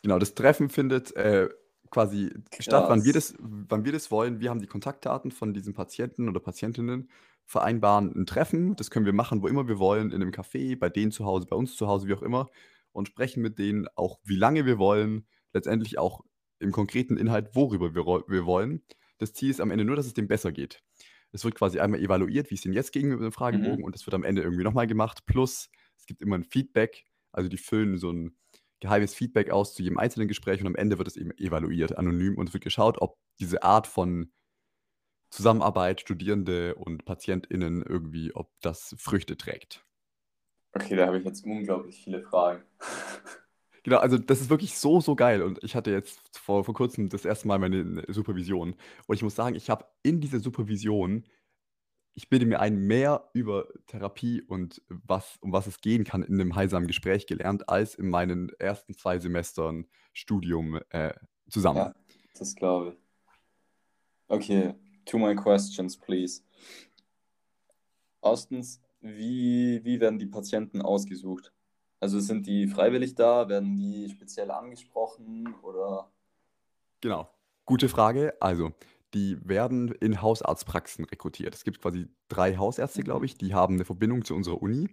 Genau, 0.02 0.18
das 0.18 0.34
Treffen 0.34 0.70
findet 0.70 1.16
äh, 1.16 1.50
quasi 1.92 2.32
statt, 2.60 2.86
wann 2.88 3.04
wir, 3.04 3.14
Krass. 3.14 3.34
das, 3.34 3.36
wann 3.40 3.86
wir 3.86 3.92
das 3.92 4.10
wollen. 4.10 4.40
Wir 4.40 4.50
haben 4.50 4.60
die 4.62 4.68
Kontaktdaten 4.68 5.32
von 5.32 5.54
diesen 5.54 5.74
Patienten 5.74 6.28
oder 6.30 6.40
Patientinnen, 6.40 7.10
vereinbaren 7.52 8.14
ein 8.16 8.26
Treffen. 8.26 8.76
Das 8.76 8.90
können 8.90 9.06
wir 9.06 9.14
machen, 9.14 9.42
wo 9.42 9.48
immer 9.48 9.68
wir 9.68 9.78
wollen, 9.80 10.12
in 10.12 10.22
einem 10.22 10.32
Café, 10.32 10.78
bei 10.78 10.90
denen 10.90 11.12
zu 11.12 11.26
Hause, 11.26 11.46
bei 11.48 11.56
uns 11.56 11.76
zu 11.76 11.88
Hause, 11.88 12.08
wie 12.08 12.14
auch 12.14 12.22
immer. 12.22 12.50
Und 12.94 13.08
sprechen 13.08 13.42
mit 13.42 13.60
denen 13.60 13.88
auch, 13.96 14.20
wie 14.24 14.36
lange 14.36 14.66
wir 14.66 14.78
wollen. 14.80 15.28
Letztendlich 15.54 15.98
auch 16.00 16.22
im 16.60 16.72
konkreten 16.72 17.18
Inhalt, 17.18 17.56
worüber 17.56 17.94
wir, 17.96 18.06
wir 18.06 18.46
wollen. 18.46 18.84
Das 19.18 19.34
Ziel 19.34 19.50
ist 19.50 19.62
am 19.62 19.72
Ende 19.72 19.86
nur, 19.86 19.96
dass 19.96 20.06
es 20.08 20.14
dem 20.14 20.28
besser 20.28 20.52
geht. 20.52 20.82
Es 21.32 21.44
wird 21.46 21.56
quasi 21.56 21.80
einmal 21.80 22.00
evaluiert, 22.02 22.50
wie 22.52 22.56
es 22.56 22.62
denen 22.62 22.74
jetzt 22.74 22.92
ging 22.92 23.10
mit 23.10 23.22
dem 23.22 23.32
Fragebogen 23.32 23.80
Mhm. 23.80 23.84
und 23.84 23.96
es 23.96 24.06
wird 24.06 24.14
am 24.14 24.24
Ende 24.24 24.42
irgendwie 24.42 24.64
nochmal 24.64 24.88
gemacht. 24.88 25.26
Plus, 25.26 25.70
es 25.98 26.06
gibt 26.06 26.22
immer 26.22 26.38
ein 26.38 26.44
Feedback. 26.44 27.06
Also 27.32 27.48
die 27.50 27.58
füllen 27.58 27.98
so 27.98 28.12
ein 28.12 28.36
geheimes 28.82 29.14
Feedback 29.14 29.52
aus 29.52 29.74
zu 29.76 29.84
jedem 29.84 29.98
einzelnen 29.98 30.28
Gespräch 30.28 30.60
und 30.62 30.68
am 30.68 30.76
Ende 30.76 30.98
wird 30.98 31.08
es 31.08 31.16
eben 31.16 31.32
evaluiert, 31.38 31.98
anonym 31.98 32.38
und 32.38 32.50
es 32.50 32.54
wird 32.54 32.64
geschaut, 32.64 33.00
ob 33.02 33.18
diese 33.40 33.64
Art 33.64 33.88
von 33.88 34.32
Zusammenarbeit, 35.32 36.02
Studierende 36.02 36.76
und 36.76 37.06
PatientInnen 37.06 37.82
irgendwie, 37.82 38.36
ob 38.36 38.52
das 38.62 38.94
Früchte 39.00 39.38
trägt. 39.38 39.84
Okay, 40.74 40.96
da 40.96 41.08
habe 41.08 41.18
ich 41.18 41.26
jetzt 41.26 41.46
unglaublich 41.46 42.04
viele 42.04 42.22
Fragen. 42.22 42.64
Genau, 43.84 43.98
also 43.98 44.20
das 44.20 44.42
ist 44.42 44.52
wirklich 44.52 44.78
so, 44.78 45.02
so 45.02 45.16
geil. 45.16 45.42
Und 45.42 45.64
ich 45.64 45.76
hatte 45.76 45.90
jetzt 45.90 46.38
vor, 46.38 46.64
vor 46.64 46.76
kurzem 46.76 47.10
das 47.10 47.26
erste 47.26 47.48
Mal 47.48 47.58
meine 47.58 48.04
Supervision. 48.10 48.76
Und 49.08 49.16
ich 49.16 49.24
muss 49.24 49.36
sagen, 49.36 49.56
ich 49.56 49.72
habe 49.72 49.86
in 50.04 50.22
dieser 50.22 50.40
Supervision, 50.40 51.24
ich 52.14 52.30
bilde 52.30 52.46
mir 52.46 52.60
ein, 52.60 52.78
mehr 52.78 53.32
über 53.34 53.70
Therapie 53.88 54.44
und 54.44 54.84
was, 54.88 55.38
um 55.42 55.52
was 55.52 55.66
es 55.66 55.82
gehen 55.82 56.04
kann 56.04 56.22
in 56.22 56.40
einem 56.40 56.54
heilsamen 56.54 56.86
Gespräch 56.86 57.26
gelernt, 57.26 57.70
als 57.70 57.96
in 57.96 58.08
meinen 58.08 58.50
ersten 58.60 58.94
zwei 58.94 59.18
Semestern 59.18 59.88
Studium 60.14 60.80
äh, 60.90 61.16
zusammen. 61.50 61.78
Ja, 61.78 61.96
das 62.38 62.54
glaube 62.54 62.90
ich. 62.90 62.98
Okay, 64.28 64.76
to 65.06 65.18
my 65.18 65.36
questions, 65.36 65.98
please. 65.98 66.42
Erstens, 68.24 68.82
wie, 69.02 69.82
wie 69.84 70.00
werden 70.00 70.20
die 70.20 70.28
Patienten 70.28 70.82
ausgesucht? 70.82 71.52
Also 72.00 72.20
sind 72.20 72.48
die 72.48 72.68
freiwillig 72.68 73.16
da? 73.16 73.48
Werden 73.50 73.76
die 73.76 74.10
speziell 74.10 74.52
angesprochen 74.52 75.56
oder? 75.62 76.12
Genau. 77.02 77.30
Gute 77.66 77.90
Frage. 77.90 78.34
Also, 78.40 78.74
die 79.14 79.38
werden 79.48 79.92
in 80.00 80.22
Hausarztpraxen 80.22 81.06
rekrutiert. 81.06 81.54
Es 81.54 81.64
gibt 81.64 81.82
quasi 81.82 82.08
drei 82.28 82.58
Hausärzte, 82.58 83.04
glaube 83.04 83.26
ich, 83.26 83.38
die 83.38 83.54
haben 83.54 83.76
eine 83.76 83.86
Verbindung 83.86 84.26
zu 84.26 84.36
unserer 84.36 84.62
Uni. 84.62 84.90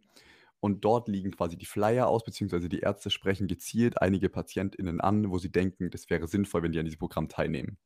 Und 0.61 0.85
dort 0.85 1.09
liegen 1.09 1.31
quasi 1.31 1.57
die 1.57 1.67
Flyer 1.67 2.09
aus, 2.09 2.25
beziehungsweise 2.25 2.69
die 2.69 2.81
Ärzte 2.81 3.11
sprechen 3.11 3.47
gezielt 3.47 4.03
einige 4.03 4.29
PatientInnen 4.29 5.01
an, 5.01 5.31
wo 5.31 5.39
sie 5.39 5.53
denken, 5.53 5.91
das 5.91 6.11
wäre 6.11 6.27
sinnvoll, 6.27 6.63
wenn 6.63 6.73
die 6.73 6.81
an 6.81 6.85
diesem 6.85 6.99
Programm 6.99 7.29
teilnehmen. 7.29 7.79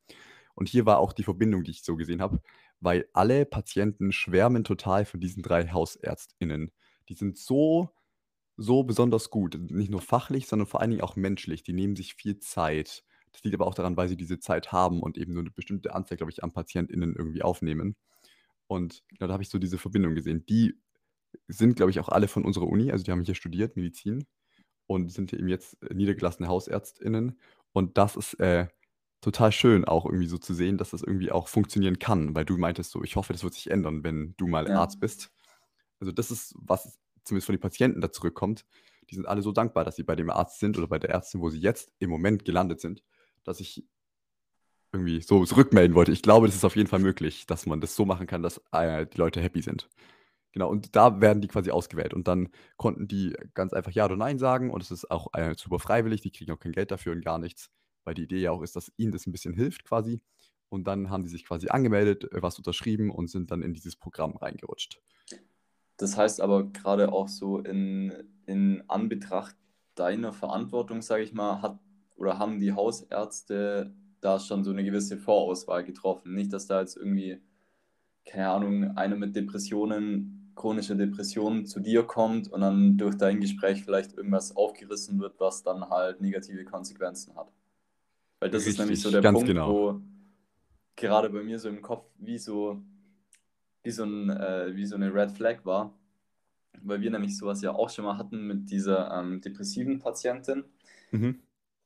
Und 0.55 0.69
hier 0.69 0.85
war 0.85 0.99
auch 0.99 1.13
die 1.13 1.23
Verbindung, 1.23 1.63
die 1.63 1.71
ich 1.71 1.83
so 1.83 1.95
gesehen 1.95 2.21
habe, 2.21 2.41
weil 2.79 3.07
alle 3.13 3.45
Patienten 3.45 4.11
schwärmen 4.11 4.63
total 4.63 5.05
von 5.05 5.19
diesen 5.19 5.41
drei 5.41 5.67
HausärztInnen. 5.67 6.71
Die 7.09 7.15
sind 7.15 7.37
so, 7.37 7.89
so 8.57 8.83
besonders 8.83 9.29
gut. 9.29 9.57
Nicht 9.71 9.89
nur 9.89 10.01
fachlich, 10.01 10.47
sondern 10.47 10.67
vor 10.67 10.81
allen 10.81 10.91
Dingen 10.91 11.01
auch 11.01 11.15
menschlich. 11.15 11.63
Die 11.63 11.73
nehmen 11.73 11.95
sich 11.95 12.13
viel 12.15 12.39
Zeit. 12.39 13.03
Das 13.31 13.43
liegt 13.43 13.55
aber 13.55 13.65
auch 13.65 13.75
daran, 13.75 13.97
weil 13.97 14.07
sie 14.07 14.17
diese 14.17 14.39
Zeit 14.39 14.71
haben 14.71 15.01
und 15.01 15.17
eben 15.17 15.33
nur 15.33 15.41
eine 15.41 15.51
bestimmte 15.51 15.95
Anzahl, 15.95 16.17
glaube 16.17 16.31
ich, 16.31 16.43
an 16.43 16.53
PatientInnen 16.53 17.15
irgendwie 17.15 17.41
aufnehmen. 17.41 17.95
Und 18.67 19.03
genau, 19.09 19.27
da 19.27 19.33
habe 19.33 19.43
ich 19.43 19.49
so 19.49 19.59
diese 19.59 19.77
Verbindung 19.77 20.15
gesehen. 20.15 20.45
Die 20.45 20.75
sind, 21.47 21.75
glaube 21.75 21.91
ich, 21.91 21.99
auch 21.99 22.09
alle 22.09 22.27
von 22.27 22.45
unserer 22.45 22.67
Uni, 22.67 22.91
also 22.91 23.03
die 23.03 23.11
haben 23.11 23.23
hier 23.23 23.35
studiert, 23.35 23.75
Medizin, 23.75 24.25
und 24.87 25.11
sind 25.11 25.33
eben 25.33 25.47
jetzt 25.47 25.81
äh, 25.83 25.93
niedergelassene 25.93 26.47
HausärztInnen. 26.47 27.39
Und 27.71 27.97
das 27.97 28.15
ist 28.15 28.35
äh, 28.39 28.67
total 29.23 29.51
schön, 29.51 29.85
auch 29.85 30.05
irgendwie 30.05 30.27
so 30.27 30.37
zu 30.37 30.53
sehen, 30.53 30.77
dass 30.77 30.91
das 30.91 31.01
irgendwie 31.03 31.31
auch 31.31 31.47
funktionieren 31.47 31.99
kann, 31.99 32.35
weil 32.35 32.45
du 32.45 32.57
meintest 32.57 32.91
so, 32.91 33.03
ich 33.03 33.15
hoffe, 33.15 33.33
das 33.33 33.43
wird 33.43 33.53
sich 33.53 33.71
ändern, 33.71 34.03
wenn 34.03 34.35
du 34.37 34.47
mal 34.47 34.67
Ja. 34.67 34.79
Arzt 34.81 34.99
bist. 34.99 35.31
Also 35.99 36.11
das 36.11 36.31
ist, 36.31 36.53
was 36.57 36.99
zumindest 37.23 37.45
von 37.47 37.55
den 37.55 37.61
Patienten 37.61 38.01
da 38.01 38.11
zurückkommt. 38.11 38.65
Die 39.09 39.15
sind 39.15 39.27
alle 39.27 39.41
so 39.41 39.51
dankbar, 39.51 39.83
dass 39.85 39.95
sie 39.95 40.03
bei 40.03 40.15
dem 40.15 40.29
Arzt 40.29 40.59
sind 40.59 40.77
oder 40.77 40.87
bei 40.87 40.99
der 40.99 41.11
Ärztin, 41.11 41.41
wo 41.41 41.49
sie 41.49 41.59
jetzt 41.59 41.91
im 41.99 42.09
Moment 42.09 42.45
gelandet 42.45 42.81
sind, 42.81 43.03
dass 43.43 43.59
ich 43.59 43.85
irgendwie 44.91 45.21
so 45.21 45.43
zurückmelden 45.45 45.95
wollte. 45.95 46.11
Ich 46.11 46.21
glaube, 46.21 46.47
das 46.47 46.55
ist 46.55 46.65
auf 46.65 46.75
jeden 46.75 46.89
Fall 46.89 46.99
möglich, 46.99 47.45
dass 47.47 47.65
man 47.65 47.81
das 47.81 47.95
so 47.95 48.05
machen 48.05 48.27
kann, 48.27 48.43
dass 48.43 48.61
äh, 48.71 49.05
die 49.07 49.17
Leute 49.17 49.41
happy 49.41 49.61
sind. 49.61 49.89
Genau, 50.51 50.69
und 50.69 50.95
da 50.95 51.19
werden 51.19 51.41
die 51.41 51.47
quasi 51.47 51.71
ausgewählt. 51.71 52.13
Und 52.13 52.27
dann 52.27 52.49
konnten 52.77 53.07
die 53.07 53.35
ganz 53.55 53.73
einfach 53.73 53.91
Ja 53.91 54.05
oder 54.05 54.17
Nein 54.17 54.37
sagen. 54.37 54.69
Und 54.69 54.83
es 54.83 54.91
ist 54.91 55.09
auch 55.09 55.33
äh, 55.33 55.55
super 55.57 55.79
freiwillig, 55.79 56.21
die 56.21 56.31
kriegen 56.31 56.51
auch 56.51 56.59
kein 56.59 56.73
Geld 56.73 56.91
dafür 56.91 57.13
und 57.13 57.25
gar 57.25 57.39
nichts, 57.39 57.71
weil 58.03 58.15
die 58.15 58.23
Idee 58.23 58.39
ja 58.39 58.51
auch 58.51 58.61
ist, 58.61 58.75
dass 58.75 58.91
ihnen 58.97 59.11
das 59.11 59.27
ein 59.27 59.31
bisschen 59.31 59.53
hilft 59.53 59.83
quasi. 59.85 60.21
Und 60.69 60.87
dann 60.87 61.09
haben 61.09 61.23
die 61.23 61.29
sich 61.29 61.45
quasi 61.45 61.67
angemeldet, 61.69 62.23
äh, 62.31 62.41
was 62.41 62.57
unterschrieben 62.57 63.11
und 63.11 63.29
sind 63.29 63.51
dann 63.51 63.61
in 63.61 63.73
dieses 63.73 63.95
Programm 63.95 64.35
reingerutscht. 64.35 64.99
Das 65.97 66.17
heißt 66.17 66.41
aber 66.41 66.71
gerade 66.71 67.11
auch 67.11 67.27
so 67.27 67.59
in, 67.59 68.11
in 68.45 68.83
Anbetracht 68.87 69.55
deiner 69.95 70.33
Verantwortung, 70.33 71.01
sage 71.01 71.23
ich 71.23 71.33
mal, 71.33 71.61
hat 71.61 71.79
oder 72.15 72.39
haben 72.39 72.59
die 72.59 72.73
Hausärzte 72.73 73.93
da 74.21 74.39
schon 74.39 74.63
so 74.63 74.71
eine 74.71 74.83
gewisse 74.83 75.17
Vorauswahl 75.17 75.83
getroffen. 75.83 76.33
Nicht, 76.33 76.53
dass 76.53 76.67
da 76.67 76.79
jetzt 76.79 76.97
irgendwie, 76.97 77.41
keine 78.25 78.49
Ahnung, 78.49 78.97
einer 78.97 79.15
mit 79.15 79.35
Depressionen, 79.35 80.51
chronische 80.55 80.95
Depressionen 80.95 81.65
zu 81.65 81.79
dir 81.79 82.03
kommt 82.03 82.47
und 82.47 82.61
dann 82.61 82.97
durch 82.97 83.15
dein 83.15 83.39
Gespräch 83.39 83.83
vielleicht 83.83 84.13
irgendwas 84.13 84.55
aufgerissen 84.55 85.19
wird, 85.19 85.39
was 85.39 85.63
dann 85.63 85.89
halt 85.89 86.21
negative 86.21 86.63
Konsequenzen 86.63 87.35
hat. 87.35 87.51
Weil 88.43 88.49
das 88.51 88.67
ist 88.67 88.79
nämlich 88.79 89.01
so 89.01 89.09
Richtig, 89.09 89.21
der 89.21 89.31
Punkt, 89.31 89.47
genau. 89.47 89.69
wo 89.69 90.01
gerade 90.95 91.29
bei 91.29 91.43
mir 91.43 91.59
so 91.59 91.69
im 91.69 91.81
Kopf 91.81 92.05
wie 92.17 92.37
so, 92.37 92.81
wie 93.83 93.91
so, 93.91 94.03
ein, 94.03 94.29
äh, 94.29 94.75
wie 94.75 94.85
so 94.85 94.95
eine 94.95 95.13
Red 95.13 95.31
Flag 95.31 95.65
war, 95.65 95.93
weil 96.81 97.01
wir 97.01 97.11
nämlich 97.11 97.37
sowas 97.37 97.61
ja 97.61 97.73
auch 97.73 97.89
schon 97.89 98.05
mal 98.05 98.17
hatten 98.17 98.47
mit 98.47 98.69
dieser 98.69 99.11
ähm, 99.17 99.41
depressiven 99.41 99.99
Patientin, 99.99 100.65
Mhm. 101.11 101.39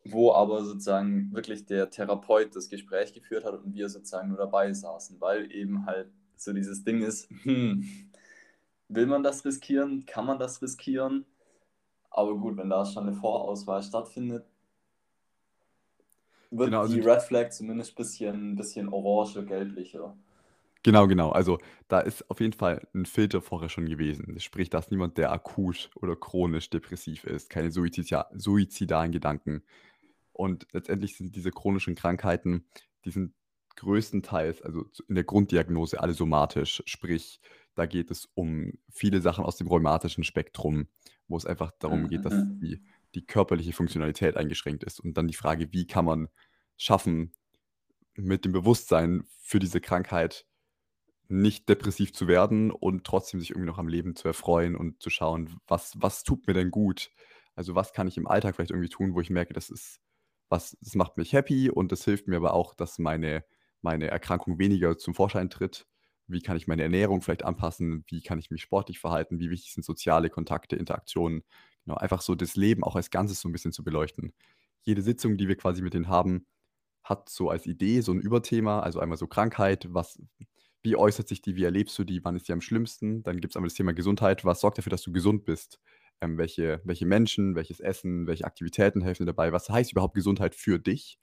wo 0.06 0.32
aber 0.34 0.63
sozusagen 0.63 1.32
wirklich 1.34 1.65
der 1.65 1.89
Therapeut 1.89 2.56
das 2.56 2.70
Gespräch 2.70 3.13
geführt 3.13 3.43
hat 3.46 3.54
und 3.56 3.74
wir 3.74 3.89
sozusagen 3.89 4.30
nur 4.30 4.38
dabei 4.38 4.74
saßen, 4.74 5.20
weil 5.20 5.52
eben 5.52 5.86
halt 5.86 6.10
so 6.36 6.54
dieses 6.54 6.84
Ding 6.84 7.02
ist, 7.02 7.30
hm, 7.43 7.84
will 8.89 9.08
man 9.08 9.24
das 9.24 9.46
riskieren, 9.46 10.06
kann 10.06 10.26
man 10.26 10.39
das 10.39 10.62
riskieren? 10.62 11.26
Aber 12.12 12.38
gut, 12.38 12.58
wenn 12.58 12.70
da 12.70 12.86
schon 12.86 13.08
eine 13.08 13.15
Vorauswahl 13.15 13.84
stattfindet, 13.84 14.46
wird 16.52 16.70
Genau, 16.70 16.82
also 16.82 16.98
die 16.98 17.00
Red 17.00 17.22
Flag 17.24 17.52
zumindest 17.52 17.92
ein 17.94 17.96
bisschen, 17.96 18.56
bisschen 18.56 18.90
orange, 18.90 19.46
gelblicher. 19.46 20.18
Genau, 20.84 21.08
genau. 21.08 21.32
Also 21.32 21.58
da 21.88 22.00
ist 22.00 22.30
auf 22.30 22.40
jeden 22.40 22.54
Fall 22.54 22.88
ein 22.94 23.06
Filter 23.06 23.42
vorher 23.42 23.68
schon 23.70 23.88
gewesen. 23.88 24.40
Sprich, 24.40 24.70
dass 24.70 24.90
niemand, 24.92 25.18
der 25.18 25.32
akut 25.32 25.90
oder 25.96 26.16
chronisch 26.16 26.70
depressiv 26.70 27.24
ist, 27.26 27.50
keine 27.50 27.72
suizida 27.72 28.30
suizidalen 28.34 29.12
Gedanken. 29.12 29.64
Und 30.34 30.68
letztendlich 30.74 31.18
sind 31.18 31.36
diese 31.36 31.52
chronischen 31.52 31.96
Krankheiten, 31.96 32.66
die 33.06 33.12
sind 33.12 33.34
größtenteils, 33.78 34.62
also 34.64 34.86
in 35.10 35.16
der 35.16 35.24
Grunddiagnose, 35.26 36.00
alle 36.02 36.14
somatisch. 36.14 36.84
Sprich, 36.86 37.42
da 37.76 37.86
geht 37.86 38.12
es 38.12 38.28
um 38.36 38.74
viele 38.92 39.22
Sachen 39.22 39.46
aus 39.46 39.58
dem 39.58 39.68
rheumatischen 39.68 40.24
Spektrum, 40.24 40.88
wo 41.28 41.38
es 41.38 41.46
einfach 41.46 41.72
darum 41.80 42.08
geht, 42.08 42.26
dass 42.26 42.46
Mhm. 42.46 42.60
die, 42.62 42.82
die 43.15 43.26
körperliche 43.26 43.74
Funktionalität 43.74 44.38
eingeschränkt 44.38 44.84
ist. 44.84 45.00
Und 45.00 45.17
dann 45.17 45.28
die 45.28 45.34
Frage, 45.36 45.72
wie 45.72 45.88
kann 45.88 46.06
man 46.06 46.28
schaffen, 46.78 47.34
mit 48.15 48.46
dem 48.46 48.52
Bewusstsein 48.52 49.24
für 49.39 49.60
diese 49.60 49.82
Krankheit 49.82 50.46
nicht 51.30 51.67
depressiv 51.70 52.13
zu 52.13 52.28
werden 52.28 52.72
und 52.72 53.04
trotzdem 53.04 53.39
sich 53.39 53.52
irgendwie 53.52 53.67
noch 53.67 53.78
am 53.80 53.88
Leben 53.88 54.15
zu 54.15 54.28
erfreuen 54.28 54.76
und 54.76 55.02
zu 55.02 55.10
schauen, 55.10 55.60
was, 55.67 55.93
was 55.98 56.24
tut 56.24 56.48
mir 56.48 56.54
denn 56.54 56.72
gut? 56.72 57.12
Also 57.56 57.76
was 57.76 57.93
kann 57.93 58.08
ich 58.08 58.17
im 58.17 58.28
Alltag 58.28 58.56
vielleicht 58.56 58.72
irgendwie 58.72 58.89
tun, 58.89 59.13
wo 59.13 59.22
ich 59.22 59.30
merke, 59.30 59.54
das 59.54 59.70
ist 59.70 60.00
was, 60.50 60.78
das 60.82 60.96
macht 60.96 61.17
mich 61.17 61.34
happy 61.34 61.70
und 61.70 61.91
das 61.91 62.06
hilft 62.06 62.28
mir 62.28 62.38
aber 62.38 62.54
auch, 62.54 62.74
dass 62.74 63.00
meine, 63.00 63.43
meine 63.82 64.08
Erkrankung 64.08 64.60
weniger 64.60 64.98
zum 64.98 65.13
Vorschein 65.13 65.50
tritt. 65.50 65.86
Wie 66.28 66.41
kann 66.41 66.58
ich 66.58 66.67
meine 66.67 66.84
Ernährung 66.84 67.22
vielleicht 67.22 67.43
anpassen? 67.43 68.06
Wie 68.08 68.22
kann 68.22 68.39
ich 68.39 68.50
mich 68.50 68.62
sportlich 68.62 69.00
verhalten? 69.00 69.39
Wie 69.39 69.50
wichtig 69.50 69.74
sind 69.74 69.84
soziale 69.84 70.30
Kontakte, 70.30 70.76
Interaktionen? 70.76 71.43
Genau, 71.88 71.97
einfach 72.00 72.21
so 72.21 72.36
das 72.36 72.58
Leben 72.58 72.84
auch 72.84 72.97
als 72.97 73.12
Ganzes 73.12 73.41
so 73.41 73.50
ein 73.50 73.54
bisschen 73.54 73.73
zu 73.73 73.84
beleuchten. 73.84 74.34
Jede 74.84 75.02
Sitzung, 75.02 75.38
die 75.38 75.47
wir 75.50 75.58
quasi 75.58 75.82
mit 75.82 75.95
denen 75.95 76.10
haben, 76.10 76.45
hat 77.04 77.30
so 77.30 77.50
als 77.50 77.65
Idee 77.67 78.02
so 78.02 78.12
ein 78.13 78.21
Überthema, 78.21 78.82
also 78.82 79.00
einmal 79.00 79.17
so 79.17 79.28
Krankheit, 79.28 79.88
was, 79.91 80.21
wie 80.84 80.97
äußert 80.97 81.28
sich 81.30 81.41
die, 81.41 81.56
wie 81.56 81.65
erlebst 81.65 81.97
du 82.00 82.06
die, 82.06 82.23
wann 82.26 82.36
ist 82.36 82.47
die 82.50 82.54
am 82.54 82.62
schlimmsten? 82.62 83.23
Dann 83.23 83.39
gibt 83.41 83.54
es 83.54 83.58
einmal 83.58 83.69
das 83.69 83.76
Thema 83.76 83.93
Gesundheit, 83.93 84.45
was 84.45 84.62
sorgt 84.62 84.80
dafür, 84.80 84.91
dass 84.91 85.04
du 85.04 85.13
gesund 85.13 85.45
bist? 85.45 85.80
Ähm, 86.21 86.38
welche, 86.38 86.82
welche 86.86 87.06
Menschen, 87.06 87.56
welches 87.56 87.80
Essen, 87.82 88.28
welche 88.28 88.45
Aktivitäten 88.45 89.02
helfen 89.02 89.23
dir 89.23 89.34
dabei? 89.34 89.54
Was 89.54 89.69
heißt 89.69 89.91
überhaupt 89.93 90.15
Gesundheit 90.15 90.56
für 90.56 90.80
dich? 90.80 91.19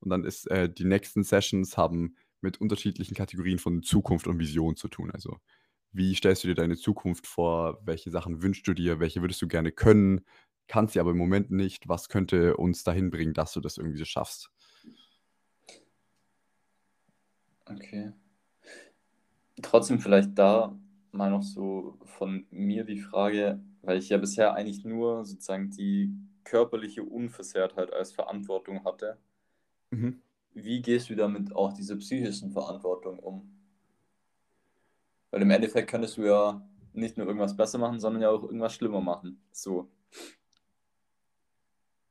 Und 0.00 0.10
dann 0.10 0.24
ist 0.24 0.50
äh, 0.50 0.70
die 0.72 0.84
nächsten 0.84 1.24
Sessions 1.24 1.76
haben 1.76 2.16
mit 2.40 2.60
unterschiedlichen 2.60 3.14
Kategorien 3.16 3.58
von 3.58 3.82
Zukunft 3.82 4.26
und 4.28 4.38
Vision 4.38 4.76
zu 4.76 4.88
tun. 4.88 5.10
Also 5.12 5.38
wie 5.92 6.14
stellst 6.14 6.44
du 6.44 6.48
dir 6.48 6.54
deine 6.54 6.76
Zukunft 6.76 7.26
vor? 7.26 7.80
Welche 7.84 8.10
Sachen 8.10 8.42
wünschst 8.42 8.66
du 8.68 8.74
dir? 8.74 9.00
Welche 9.00 9.20
würdest 9.22 9.42
du 9.42 9.48
gerne 9.48 9.72
können? 9.72 10.22
Kannst 10.68 10.94
sie 10.94 11.00
aber 11.00 11.10
im 11.12 11.18
Moment 11.18 11.50
nicht. 11.50 11.88
Was 11.88 12.08
könnte 12.08 12.56
uns 12.56 12.84
dahin 12.84 13.10
bringen, 13.10 13.34
dass 13.34 13.52
du 13.52 13.60
das 13.60 13.78
irgendwie 13.78 13.98
so 13.98 14.04
schaffst? 14.04 14.50
Okay. 17.70 18.12
Trotzdem 19.62 20.00
vielleicht 20.00 20.36
da 20.38 20.76
mal 21.12 21.30
noch 21.30 21.42
so 21.42 21.98
von 22.04 22.46
mir 22.50 22.84
die 22.84 22.98
Frage, 23.00 23.60
weil 23.82 23.98
ich 23.98 24.08
ja 24.08 24.18
bisher 24.18 24.54
eigentlich 24.54 24.84
nur 24.84 25.24
sozusagen 25.24 25.70
die 25.70 26.12
körperliche 26.44 27.02
Unversehrtheit 27.04 27.92
als 27.92 28.12
Verantwortung 28.12 28.84
hatte. 28.84 29.18
Mhm. 29.92 30.20
Wie 30.52 30.82
gehst 30.82 31.08
du 31.08 31.14
damit 31.16 31.56
auch 31.56 31.72
diese 31.72 31.96
psychischen 31.96 32.50
Verantwortung 32.50 33.18
um? 33.18 33.57
Weil 35.30 35.42
im 35.42 35.50
Endeffekt 35.50 35.90
könntest 35.90 36.16
du 36.16 36.22
ja 36.22 36.66
nicht 36.92 37.16
nur 37.16 37.26
irgendwas 37.26 37.56
besser 37.56 37.78
machen, 37.78 38.00
sondern 38.00 38.22
ja 38.22 38.30
auch 38.30 38.42
irgendwas 38.42 38.74
schlimmer 38.74 39.00
machen. 39.00 39.40
So. 39.52 39.90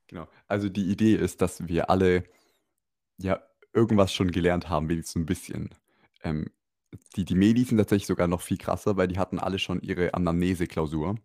Genau. 0.08 0.27
Also 0.47 0.69
die 0.69 0.89
Idee 0.89 1.15
ist, 1.15 1.41
dass 1.41 1.67
wir 1.67 1.89
alle 1.89 2.23
ja 3.17 3.41
irgendwas 3.73 4.13
schon 4.13 4.32
gelernt 4.32 4.69
haben, 4.69 4.89
wenigstens 4.89 5.21
ein 5.21 5.25
bisschen. 5.25 5.69
Ähm, 6.23 6.51
die, 7.15 7.25
die 7.25 7.36
Medis 7.36 7.69
sind 7.69 7.77
tatsächlich 7.77 8.08
sogar 8.08 8.27
noch 8.27 8.41
viel 8.41 8.58
krasser, 8.58 8.97
weil 8.97 9.08
die 9.08 9.19
hatten 9.19 9.39
alle 9.39 9.60
schon 9.60 9.82
ihre 9.82 10.13
Anamnese-Klausur, 10.13 11.15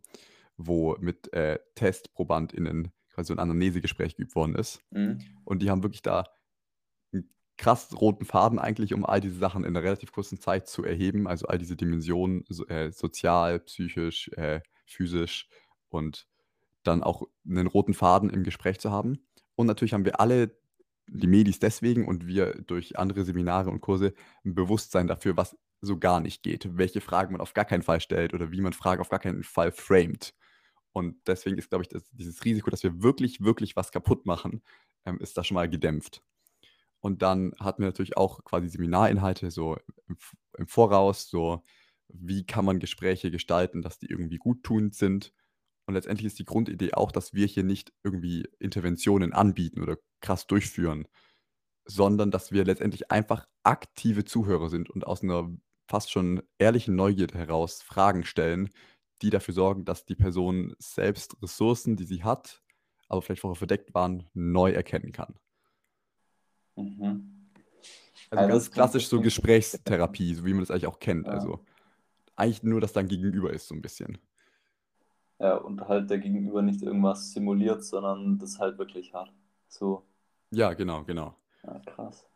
wo 0.57 0.96
mit 0.98 1.33
äh, 1.33 1.59
TestprobandInnen 1.76 2.90
quasi 3.11 3.28
so 3.28 3.35
ein 3.35 3.38
Anamnesegespräch 3.38 4.16
geübt 4.16 4.35
worden 4.35 4.55
ist. 4.55 4.83
Mhm. 4.90 5.20
Und 5.44 5.62
die 5.62 5.70
haben 5.70 5.83
wirklich 5.83 6.02
da 6.02 6.24
krass 7.62 7.88
roten 8.01 8.25
Faden 8.25 8.59
eigentlich, 8.59 8.92
um 8.92 9.07
all 9.07 9.20
diese 9.20 9.38
Sachen 9.38 9.62
in 9.62 9.68
einer 9.77 9.85
relativ 9.85 10.11
kurzen 10.11 10.40
Zeit 10.40 10.66
zu 10.66 10.83
erheben. 10.85 11.29
Also 11.29 11.46
all 11.46 11.59
diese 11.59 11.77
Dimensionen, 11.77 12.44
so, 12.48 12.66
äh, 12.66 12.90
sozial, 12.90 13.61
psychisch, 13.61 14.31
äh, 14.31 14.61
physisch 14.85 15.48
und 15.88 16.27
dann 16.83 17.05
auch 17.05 17.22
einen 17.48 17.68
roten 17.68 17.94
Faden 17.94 18.31
im 18.31 18.42
Gespräch 18.42 18.81
zu 18.81 18.90
haben. 18.90 19.25
Und 19.55 19.68
natürlich 19.68 19.94
haben 19.94 20.05
wir 20.05 20.18
alle, 20.18 20.57
die 21.07 21.29
Medis 21.29 21.61
deswegen 21.61 22.09
und 22.09 22.27
wir 22.27 22.55
durch 22.66 22.98
andere 22.98 23.25
Seminare 23.25 23.70
und 23.70 23.81
Kurse, 23.81 24.12
ein 24.44 24.57
Bewusstsein 24.57 25.07
dafür, 25.07 25.37
was 25.37 25.57
so 25.81 25.98
gar 25.98 26.18
nicht 26.18 26.42
geht, 26.42 26.77
welche 26.77 27.01
Fragen 27.01 27.33
man 27.33 27.40
auf 27.40 27.55
gar 27.55 27.64
keinen 27.64 27.83
Fall 27.83 28.01
stellt 28.01 28.35
oder 28.35 28.51
wie 28.51 28.61
man 28.61 28.72
Fragen 28.72 29.01
auf 29.01 29.09
gar 29.09 29.20
keinen 29.20 29.44
Fall 29.44 29.70
framet. 29.70 30.35
Und 30.92 31.16
deswegen 31.29 31.59
ist, 31.59 31.68
glaube 31.68 31.83
ich, 31.83 31.88
das, 31.88 32.11
dieses 32.11 32.44
Risiko, 32.44 32.70
dass 32.70 32.83
wir 32.83 33.03
wirklich, 33.03 33.40
wirklich 33.40 33.77
was 33.77 33.92
kaputt 33.92 34.27
machen, 34.27 34.62
ähm, 35.05 35.18
ist 35.20 35.38
da 35.38 35.44
schon 35.44 35.55
mal 35.55 35.70
gedämpft. 35.70 36.22
Und 37.02 37.20
dann 37.22 37.52
hatten 37.58 37.82
wir 37.82 37.88
natürlich 37.88 38.16
auch 38.16 38.44
quasi 38.44 38.68
Seminarinhalte 38.68 39.50
so 39.50 39.76
im, 40.08 40.16
im 40.56 40.68
Voraus, 40.68 41.28
so 41.28 41.62
wie 42.08 42.46
kann 42.46 42.64
man 42.64 42.78
Gespräche 42.78 43.30
gestalten, 43.30 43.82
dass 43.82 43.98
die 43.98 44.06
irgendwie 44.06 44.38
guttunend 44.38 44.94
sind. 44.94 45.34
Und 45.86 45.94
letztendlich 45.94 46.26
ist 46.26 46.38
die 46.38 46.44
Grundidee 46.44 46.94
auch, 46.94 47.10
dass 47.10 47.34
wir 47.34 47.46
hier 47.46 47.64
nicht 47.64 47.92
irgendwie 48.04 48.46
Interventionen 48.60 49.32
anbieten 49.32 49.82
oder 49.82 49.96
krass 50.20 50.46
durchführen, 50.46 51.08
sondern 51.86 52.30
dass 52.30 52.52
wir 52.52 52.64
letztendlich 52.64 53.10
einfach 53.10 53.48
aktive 53.64 54.24
Zuhörer 54.24 54.68
sind 54.68 54.88
und 54.88 55.04
aus 55.04 55.22
einer 55.24 55.50
fast 55.88 56.12
schon 56.12 56.42
ehrlichen 56.58 56.94
Neugierde 56.94 57.36
heraus 57.36 57.82
Fragen 57.82 58.24
stellen, 58.24 58.70
die 59.22 59.30
dafür 59.30 59.54
sorgen, 59.54 59.84
dass 59.84 60.04
die 60.04 60.14
Person 60.14 60.74
selbst 60.78 61.36
Ressourcen, 61.42 61.96
die 61.96 62.04
sie 62.04 62.22
hat, 62.22 62.62
aber 63.08 63.22
vielleicht 63.22 63.40
vorher 63.40 63.56
verdeckt 63.56 63.92
waren, 63.92 64.28
neu 64.34 64.70
erkennen 64.70 65.10
kann. 65.10 65.34
Mhm. 66.76 67.48
Also 68.30 68.44
Ja, 68.44 68.48
ganz 68.48 68.70
klassisch 68.70 69.08
so. 69.08 69.20
Gesprächstherapie, 69.20 70.35
so 70.35 70.44
wie 70.44 70.52
man 70.52 70.61
das 70.61 70.70
eigentlich 70.70 70.87
auch 70.87 70.98
kennt. 70.98 71.26
Ja. 71.26 71.32
Also 71.35 71.61
eigentlich 72.37 72.62
nur, 72.62 72.80
dass 72.80 72.92
dein 72.92 73.08
Gegenüber 73.08 73.52
ist, 73.52 73.68
so 73.68 73.74
ein 73.74 73.82
bisschen. 73.82 74.18
Ja, 75.38 75.56
und 75.56 75.80
halt 75.88 76.08
der 76.08 76.18
Gegenüber 76.18 76.62
nicht 76.62 76.82
irgendwas 76.82 77.32
simuliert, 77.32 77.85
sondern 77.85 78.38
das 78.38 78.58
halt 78.58 78.78
wirklich 78.78 79.12
hat. 79.12 79.32
So, 79.68 80.04
Ja, 80.50 80.72
genau, 80.74 81.04
genau. 81.04 81.35
ja, 81.64 81.78
krass. 81.80 82.26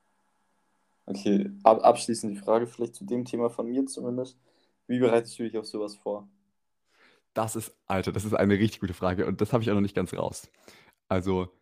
Okay, 1.07 1.51
ab, 1.63 1.85
abschließend 1.85 2.33
die 2.33 2.41
Frage 2.41 2.67
vielleicht 2.67 2.95
zu 2.97 3.05
dem 3.05 3.25
Thema 3.25 3.49
von 3.49 3.69
mir 3.69 3.87
zumindest. 3.87 4.37
Wie 4.89 4.99
bereitest 4.99 5.39
du 5.39 5.45
dich 5.45 5.57
auf 5.57 5.67
sowas 5.67 5.97
vor? 5.97 6.29
Das 7.35 7.55
ist, 7.55 7.77
Alter, 7.87 8.13
das 8.13 8.25
ist 8.25 8.35
eine 8.35 8.55
richtig 8.55 8.81
gute 8.81 8.95
Frage 8.95 9.27
und 9.27 9.41
das 9.41 9.53
habe 9.53 9.63
ich 9.63 9.71
auch 9.71 9.75
noch 9.75 9.81
nicht 9.83 9.95
ganz 9.95 10.13
raus. 10.15 10.49
Also, 11.09 11.53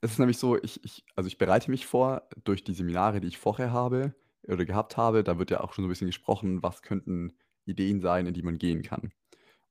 es 0.00 0.12
ist 0.12 0.18
nämlich 0.18 0.38
so, 0.38 0.56
ich, 0.62 0.82
ich, 0.84 1.04
also 1.14 1.28
ich 1.28 1.38
bereite 1.38 1.70
mich 1.70 1.86
vor 1.86 2.28
durch 2.44 2.64
die 2.64 2.74
Seminare, 2.74 3.20
die 3.20 3.28
ich 3.28 3.38
vorher 3.38 3.72
habe 3.72 4.14
oder 4.44 4.64
gehabt 4.64 4.96
habe. 4.96 5.24
Da 5.24 5.38
wird 5.38 5.50
ja 5.50 5.60
auch 5.60 5.72
schon 5.72 5.84
so 5.84 5.88
ein 5.88 5.90
bisschen 5.90 6.06
gesprochen, 6.06 6.62
was 6.62 6.82
könnten 6.82 7.32
Ideen 7.66 8.00
sein, 8.00 8.26
in 8.26 8.34
die 8.34 8.42
man 8.42 8.58
gehen 8.58 8.82
kann. 8.82 9.12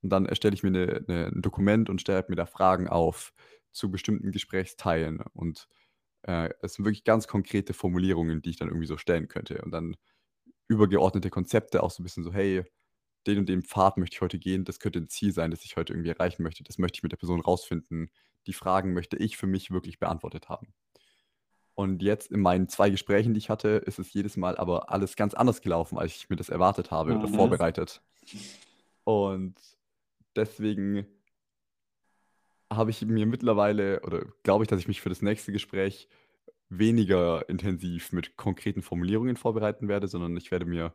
Und 0.02 0.10
dann 0.10 0.26
erstelle 0.26 0.54
ich 0.54 0.62
mir 0.62 0.68
eine, 0.68 1.04
eine, 1.08 1.26
ein 1.28 1.42
Dokument 1.42 1.90
und 1.90 2.00
stelle 2.00 2.24
mir 2.28 2.36
da 2.36 2.46
Fragen 2.46 2.88
auf 2.88 3.32
zu 3.72 3.90
bestimmten 3.90 4.32
Gesprächsteilen. 4.32 5.20
Und 5.34 5.68
äh, 6.22 6.50
es 6.62 6.74
sind 6.74 6.84
wirklich 6.84 7.04
ganz 7.04 7.28
konkrete 7.28 7.74
Formulierungen, 7.74 8.42
die 8.42 8.50
ich 8.50 8.56
dann 8.56 8.68
irgendwie 8.68 8.86
so 8.86 8.96
stellen 8.98 9.28
könnte. 9.28 9.62
Und 9.62 9.72
dann 9.72 9.96
übergeordnete 10.68 11.30
Konzepte, 11.30 11.82
auch 11.82 11.90
so 11.90 12.02
ein 12.02 12.04
bisschen 12.04 12.24
so, 12.24 12.32
hey, 12.32 12.64
den 13.26 13.38
und 13.38 13.48
den 13.48 13.62
Pfad 13.62 13.96
möchte 13.98 14.14
ich 14.16 14.20
heute 14.22 14.38
gehen, 14.38 14.64
das 14.64 14.80
könnte 14.80 14.98
ein 15.00 15.08
Ziel 15.08 15.32
sein, 15.32 15.50
das 15.50 15.64
ich 15.64 15.76
heute 15.76 15.92
irgendwie 15.92 16.10
erreichen 16.10 16.42
möchte. 16.42 16.64
Das 16.64 16.78
möchte 16.78 16.98
ich 16.98 17.02
mit 17.02 17.12
der 17.12 17.16
Person 17.18 17.40
rausfinden. 17.40 18.10
Die 18.46 18.52
Fragen 18.52 18.92
möchte 18.94 19.16
ich 19.16 19.36
für 19.36 19.46
mich 19.46 19.70
wirklich 19.70 19.98
beantwortet 19.98 20.48
haben. 20.48 20.72
Und 21.74 22.02
jetzt 22.02 22.30
in 22.30 22.40
meinen 22.40 22.68
zwei 22.68 22.90
Gesprächen, 22.90 23.32
die 23.34 23.38
ich 23.38 23.48
hatte, 23.50 23.68
ist 23.86 23.98
es 23.98 24.12
jedes 24.12 24.36
Mal 24.36 24.56
aber 24.56 24.90
alles 24.90 25.16
ganz 25.16 25.34
anders 25.34 25.62
gelaufen, 25.62 25.98
als 25.98 26.14
ich 26.16 26.28
mir 26.28 26.36
das 26.36 26.48
erwartet 26.48 26.90
habe 26.90 27.14
oder 27.14 27.28
Mhm. 27.28 27.34
vorbereitet. 27.34 28.02
Und 29.04 29.60
deswegen 30.36 31.06
habe 32.72 32.90
ich 32.90 33.02
mir 33.04 33.26
mittlerweile 33.26 34.00
oder 34.02 34.24
glaube 34.42 34.64
ich, 34.64 34.68
dass 34.68 34.80
ich 34.80 34.88
mich 34.88 35.00
für 35.00 35.08
das 35.08 35.22
nächste 35.22 35.52
Gespräch 35.52 36.08
weniger 36.68 37.48
intensiv 37.48 38.12
mit 38.12 38.36
konkreten 38.36 38.82
Formulierungen 38.82 39.36
vorbereiten 39.36 39.88
werde, 39.88 40.08
sondern 40.08 40.36
ich 40.36 40.50
werde 40.52 40.66
mir 40.66 40.94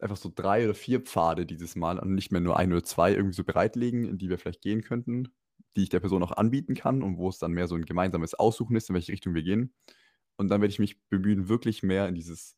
einfach 0.00 0.16
so 0.16 0.30
drei 0.34 0.64
oder 0.64 0.74
vier 0.74 1.00
Pfade 1.00 1.46
dieses 1.46 1.76
Mal 1.76 1.98
und 1.98 2.14
nicht 2.14 2.32
mehr 2.32 2.40
nur 2.40 2.56
ein 2.58 2.72
oder 2.72 2.84
zwei 2.84 3.12
irgendwie 3.12 3.34
so 3.36 3.44
bereitlegen, 3.44 4.04
in 4.04 4.18
die 4.18 4.28
wir 4.28 4.38
vielleicht 4.38 4.62
gehen 4.62 4.82
könnten, 4.82 5.28
die 5.76 5.84
ich 5.84 5.88
der 5.90 6.00
Person 6.00 6.22
auch 6.22 6.32
anbieten 6.32 6.74
kann 6.74 7.02
und 7.02 7.18
wo 7.18 7.28
es 7.28 7.38
dann 7.38 7.52
mehr 7.52 7.68
so 7.68 7.74
ein 7.76 7.84
gemeinsames 7.84 8.34
Aussuchen 8.34 8.76
ist, 8.76 8.88
in 8.90 8.94
welche 8.94 9.12
Richtung 9.12 9.34
wir 9.34 9.42
gehen. 9.42 9.74
Und 10.36 10.48
dann 10.48 10.60
werde 10.60 10.72
ich 10.72 10.78
mich 10.78 11.00
bemühen, 11.08 11.48
wirklich 11.48 11.82
mehr 11.82 12.08
in 12.08 12.14
dieses 12.14 12.56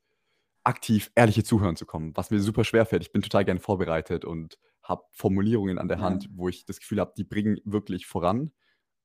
aktiv 0.65 1.11
ehrliche 1.15 1.45
Zuhören 1.45 1.77
zu 1.77 1.87
kommen, 1.87 2.13
was 2.17 2.31
mir 2.31 2.41
super 2.41 2.65
schwer 2.65 2.87
fällt. 2.87 3.03
Ich 3.03 3.13
bin 3.13 3.23
total 3.23 3.45
gerne 3.45 3.61
vorbereitet 3.61 4.25
und 4.25 4.59
habe 4.83 5.05
Formulierungen 5.13 5.79
an 5.79 5.89
der 5.89 6.01
Ja. 6.01 6.01
Hand, 6.01 6.29
wo 6.33 6.49
ich 6.49 6.65
das 6.67 6.81
Gefühl 6.81 7.01
habe, 7.01 7.13
die 7.17 7.25
bringen 7.25 7.59
wirklich 7.65 8.07
voran. 8.07 8.53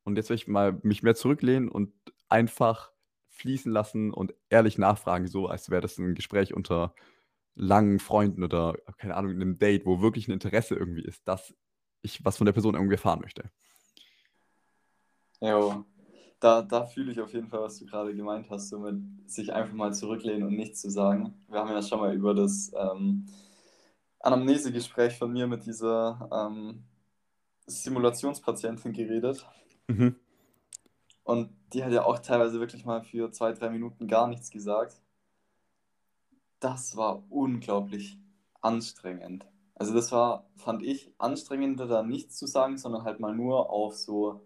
Und 0.03 0.17
jetzt 0.17 0.29
werde 0.29 0.41
ich 0.41 0.47
mal 0.47 0.79
mich 0.83 1.03
mehr 1.03 1.15
zurücklehnen 1.15 1.69
und 1.69 1.93
einfach 2.29 2.91
fließen 3.29 3.71
lassen 3.71 4.13
und 4.13 4.33
ehrlich 4.49 4.77
nachfragen, 4.77 5.27
so 5.27 5.47
als 5.47 5.69
wäre 5.69 5.81
das 5.81 5.97
ein 5.97 6.15
Gespräch 6.15 6.53
unter 6.53 6.95
langen 7.55 7.99
Freunden 7.99 8.43
oder 8.43 8.75
keine 8.97 9.15
Ahnung, 9.15 9.31
einem 9.31 9.59
Date, 9.59 9.85
wo 9.85 10.01
wirklich 10.01 10.27
ein 10.27 10.31
Interesse 10.31 10.75
irgendwie 10.75 11.03
ist, 11.03 11.27
dass 11.27 11.53
ich 12.01 12.23
was 12.25 12.37
von 12.37 12.45
der 12.45 12.53
Person 12.53 12.75
irgendwie 12.75 12.95
erfahren 12.95 13.21
möchte. 13.21 13.49
Jo, 15.39 15.85
da, 16.39 16.61
da 16.61 16.85
fühle 16.85 17.11
ich 17.11 17.21
auf 17.21 17.33
jeden 17.33 17.47
Fall, 17.47 17.61
was 17.61 17.79
du 17.79 17.85
gerade 17.85 18.15
gemeint 18.15 18.49
hast, 18.49 18.69
so 18.69 18.79
mit 18.79 19.29
sich 19.29 19.53
einfach 19.53 19.73
mal 19.73 19.93
zurücklehnen 19.93 20.43
und 20.43 20.55
nichts 20.55 20.81
zu 20.81 20.89
sagen. 20.89 21.33
Wir 21.47 21.59
haben 21.59 21.69
ja 21.69 21.81
schon 21.81 21.99
mal 21.99 22.13
über 22.13 22.33
das 22.33 22.71
ähm, 22.75 23.25
Anamnesegespräch 24.19 25.17
von 25.17 25.31
mir 25.31 25.47
mit 25.47 25.65
dieser 25.65 26.29
ähm, 26.31 26.83
Simulationspatientin 27.65 28.93
geredet. 28.93 29.45
Mhm. 29.87 30.15
Und 31.23 31.49
die 31.73 31.83
hat 31.83 31.91
ja 31.91 32.03
auch 32.03 32.19
teilweise 32.19 32.59
wirklich 32.59 32.85
mal 32.85 33.01
für 33.01 33.31
zwei, 33.31 33.53
drei 33.53 33.69
Minuten 33.69 34.07
gar 34.07 34.27
nichts 34.27 34.49
gesagt. 34.49 35.01
Das 36.63 36.95
war 36.95 37.23
unglaublich 37.29 38.17
anstrengend. 38.61 39.45
Also 39.75 39.93
das 39.93 40.13
war, 40.13 40.49
fand 40.55 40.81
ich, 40.81 41.11
anstrengender, 41.17 41.87
da 41.87 42.03
nichts 42.03 42.37
zu 42.37 42.47
sagen, 42.47 42.77
sondern 42.77 43.03
halt 43.03 43.19
mal 43.19 43.35
nur 43.35 43.69
auf 43.69 43.97
so 43.97 44.39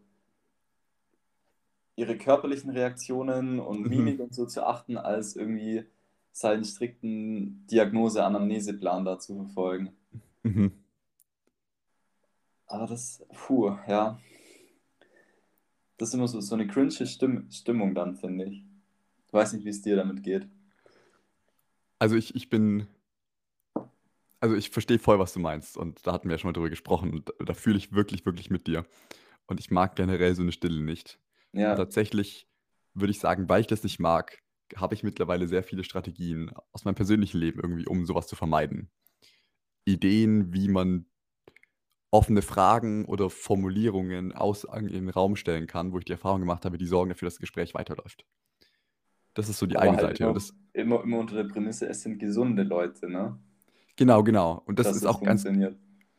ihre 1.96 2.18
körperlichen 2.18 2.72
Reaktionen 2.72 3.60
und 3.60 3.82
Mhm. 3.82 3.90
Mimik 3.90 4.20
und 4.20 4.34
so 4.34 4.48
zu 4.48 4.66
achten, 4.66 4.98
als 4.98 5.36
irgendwie 5.36 5.86
seinen 6.32 6.64
strikten 6.64 7.68
Diagnose-Anamneseplan 7.68 9.06
da 9.06 9.20
zu 9.20 9.36
verfolgen. 9.36 9.96
Mhm. 10.42 10.72
Aber 12.66 12.88
das, 12.88 13.24
puh, 13.32 13.78
ja. 13.88 14.20
Das 16.00 16.10
ist 16.10 16.16
immer 16.16 16.28
so, 16.28 16.42
so 16.42 16.56
eine 16.56 16.66
cringe 16.66 16.92
Stimm 16.92 17.52
Stimmung 17.52 17.94
dann, 17.94 18.16
finde 18.16 18.46
ich. 18.46 18.64
Ich 19.28 19.34
weiß 19.34 19.54
nicht, 19.54 19.66
wie 19.66 19.70
es 19.70 19.84
dir 19.84 19.96
damit 19.96 20.24
geht. 20.24 20.48
Also 22.00 22.16
ich, 22.16 22.36
ich 22.36 22.50
bin, 22.50 22.88
also 24.40 24.56
ich 24.56 24.70
verstehe 24.70 25.00
voll, 25.00 25.20
was 25.20 25.34
du 25.34 25.40
meinst 25.40 25.78
und 25.78 26.06
da 26.06 26.14
hatten 26.14 26.30
wir 26.30 26.36
ja 26.36 26.38
schon 26.38 26.50
mal 26.50 26.54
drüber 26.54 26.70
gesprochen 26.70 27.12
und 27.12 27.30
da, 27.30 27.46
da 27.46 27.54
fühle 27.54 27.78
ich 27.78 27.94
wirklich, 27.94 28.26
wirklich 28.26 28.50
mit 28.50 28.68
dir. 28.68 28.86
Und 29.48 29.60
ich 29.60 29.72
mag 29.72 29.96
generell 29.96 30.36
so 30.36 30.42
eine 30.44 30.52
Stille 30.52 30.82
nicht. 30.82 31.20
Und 31.64 31.64
Ja, 31.64 31.76
tatsächlich 31.76 32.50
würde 32.94 33.12
ich 33.12 33.20
sagen, 33.20 33.50
weil 33.50 33.62
ich 33.62 33.68
das 33.68 33.84
nicht 33.84 34.00
mag, 34.00 34.44
habe 34.76 34.96
ich 34.96 35.04
mittlerweile 35.04 35.48
sehr 35.48 35.64
viele 35.64 35.84
Strategien 35.84 36.52
aus 36.74 36.86
meinem 36.86 36.96
persönlichen 36.96 37.40
Leben 37.40 37.60
irgendwie, 37.62 37.88
um 37.88 38.06
sowas 38.06 38.28
zu 38.28 38.36
vermeiden. 38.36 38.92
Ideen, 39.86 40.54
wie 40.54 40.68
man 40.70 41.08
offene 42.12 42.42
Fragen 42.42 43.06
oder 43.06 43.30
Formulierungen 43.30 44.34
aus 44.34 44.66
in 44.66 44.88
den 44.90 45.10
Raum 45.10 45.36
stellen 45.38 45.68
kann, 45.68 45.92
wo 45.94 46.00
ich 46.00 46.06
die 46.06 46.12
Erfahrung 46.14 46.42
gemacht 46.42 46.66
habe, 46.66 46.78
die 46.78 46.86
sorgen 46.86 47.10
dafür, 47.10 47.28
dass 47.28 47.36
das 47.36 47.42
Gespräch 47.42 47.74
weiterläuft. 47.74 48.26
Das 49.38 49.50
ist 49.50 49.60
so 49.60 49.68
die 49.68 49.76
aber 49.76 49.84
eine 49.90 49.98
halt 49.98 50.18
Seite. 50.18 50.24
immer, 50.24 50.34
das, 50.34 50.54
immer, 50.74 51.04
immer 51.04 51.18
unter 51.20 51.36
der 51.36 51.44
Prämisse, 51.44 51.88
es 51.88 52.02
sind 52.02 52.18
gesunde 52.18 52.64
Leute, 52.64 53.08
ne? 53.08 53.38
genau, 53.96 54.24
genau. 54.24 54.64
Und 54.66 54.80
das 54.80 54.88
Dass 54.88 54.96
ist 54.98 55.06
das 55.06 55.16
auch 55.16 55.22
ganz, 55.22 55.44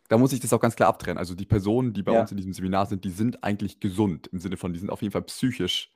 da 0.08 0.18
muss 0.18 0.32
ich 0.32 0.40
das 0.40 0.52
auch 0.52 0.60
ganz 0.60 0.76
klar 0.76 0.88
abtrennen. 0.88 1.18
Also 1.18 1.34
die 1.34 1.44
Personen, 1.44 1.92
die 1.92 2.02
bei 2.04 2.12
Ja. 2.12 2.20
uns 2.20 2.30
in 2.30 2.36
diesem 2.36 2.52
Seminar 2.52 2.86
sind, 2.86 3.04
die 3.04 3.10
sind 3.10 3.42
eigentlich 3.42 3.80
gesund. 3.80 4.28
Im 4.28 4.38
Sinne 4.38 4.56
von, 4.56 4.72
die 4.72 4.78
sind 4.78 4.90
auf 4.90 5.02
jeden 5.02 5.12
Fall 5.12 5.22
psychisch 5.22 5.92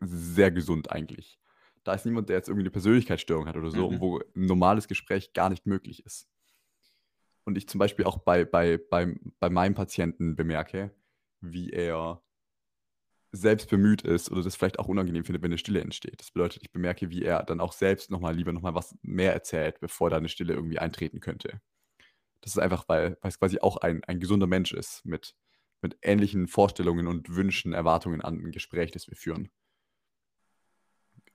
sehr 0.00 0.50
gesund 0.52 0.90
eigentlich. 0.92 1.38
Da 1.84 1.94
ist 1.94 2.06
niemand, 2.06 2.28
der 2.28 2.36
jetzt 2.36 2.48
irgendwie 2.48 2.62
eine 2.62 2.70
Persönlichkeitsstörung 2.70 3.46
hat 3.46 3.56
oder 3.56 3.70
so, 3.70 3.90
Mhm. 3.90 4.00
wo 4.00 4.18
ein 4.18 4.46
normales 4.46 4.88
Gespräch 4.88 5.32
gar 5.32 5.50
nicht 5.50 5.66
möglich 5.66 6.06
ist. 6.06 6.28
Und 7.44 7.58
ich 7.58 7.68
zum 7.68 7.78
Beispiel 7.78 8.04
auch 8.04 8.18
bei, 8.18 8.44
bei, 8.44 8.78
bei, 8.78 9.14
bei 9.40 9.50
meinem 9.50 9.74
Patienten 9.74 10.36
bemerke, 10.36 10.92
wie 11.40 11.70
er 11.70 12.22
selbst 13.32 13.68
bemüht 13.68 14.02
ist 14.02 14.30
oder 14.30 14.42
das 14.42 14.56
vielleicht 14.56 14.78
auch 14.78 14.88
unangenehm 14.88 15.24
findet, 15.24 15.42
wenn 15.42 15.50
eine 15.50 15.58
Stille 15.58 15.80
entsteht. 15.80 16.20
Das 16.20 16.30
bedeutet, 16.30 16.62
ich 16.62 16.72
bemerke, 16.72 17.10
wie 17.10 17.22
er 17.22 17.42
dann 17.42 17.60
auch 17.60 17.72
selbst 17.72 18.10
nochmal 18.10 18.34
lieber 18.34 18.52
nochmal 18.52 18.74
was 18.74 18.96
mehr 19.02 19.32
erzählt, 19.32 19.80
bevor 19.80 20.10
da 20.10 20.16
eine 20.16 20.28
Stille 20.28 20.54
irgendwie 20.54 20.78
eintreten 20.78 21.20
könnte. 21.20 21.60
Das 22.40 22.52
ist 22.52 22.58
einfach, 22.58 22.88
weil, 22.88 23.18
weil 23.20 23.28
es 23.28 23.38
quasi 23.38 23.58
auch 23.60 23.78
ein, 23.78 24.04
ein 24.04 24.20
gesunder 24.20 24.46
Mensch 24.46 24.72
ist 24.72 25.04
mit, 25.04 25.34
mit 25.82 25.98
ähnlichen 26.02 26.46
Vorstellungen 26.46 27.06
und 27.06 27.34
Wünschen, 27.34 27.72
Erwartungen 27.72 28.20
an 28.20 28.38
ein 28.38 28.52
Gespräch, 28.52 28.92
das 28.92 29.08
wir 29.08 29.16
führen. 29.16 29.50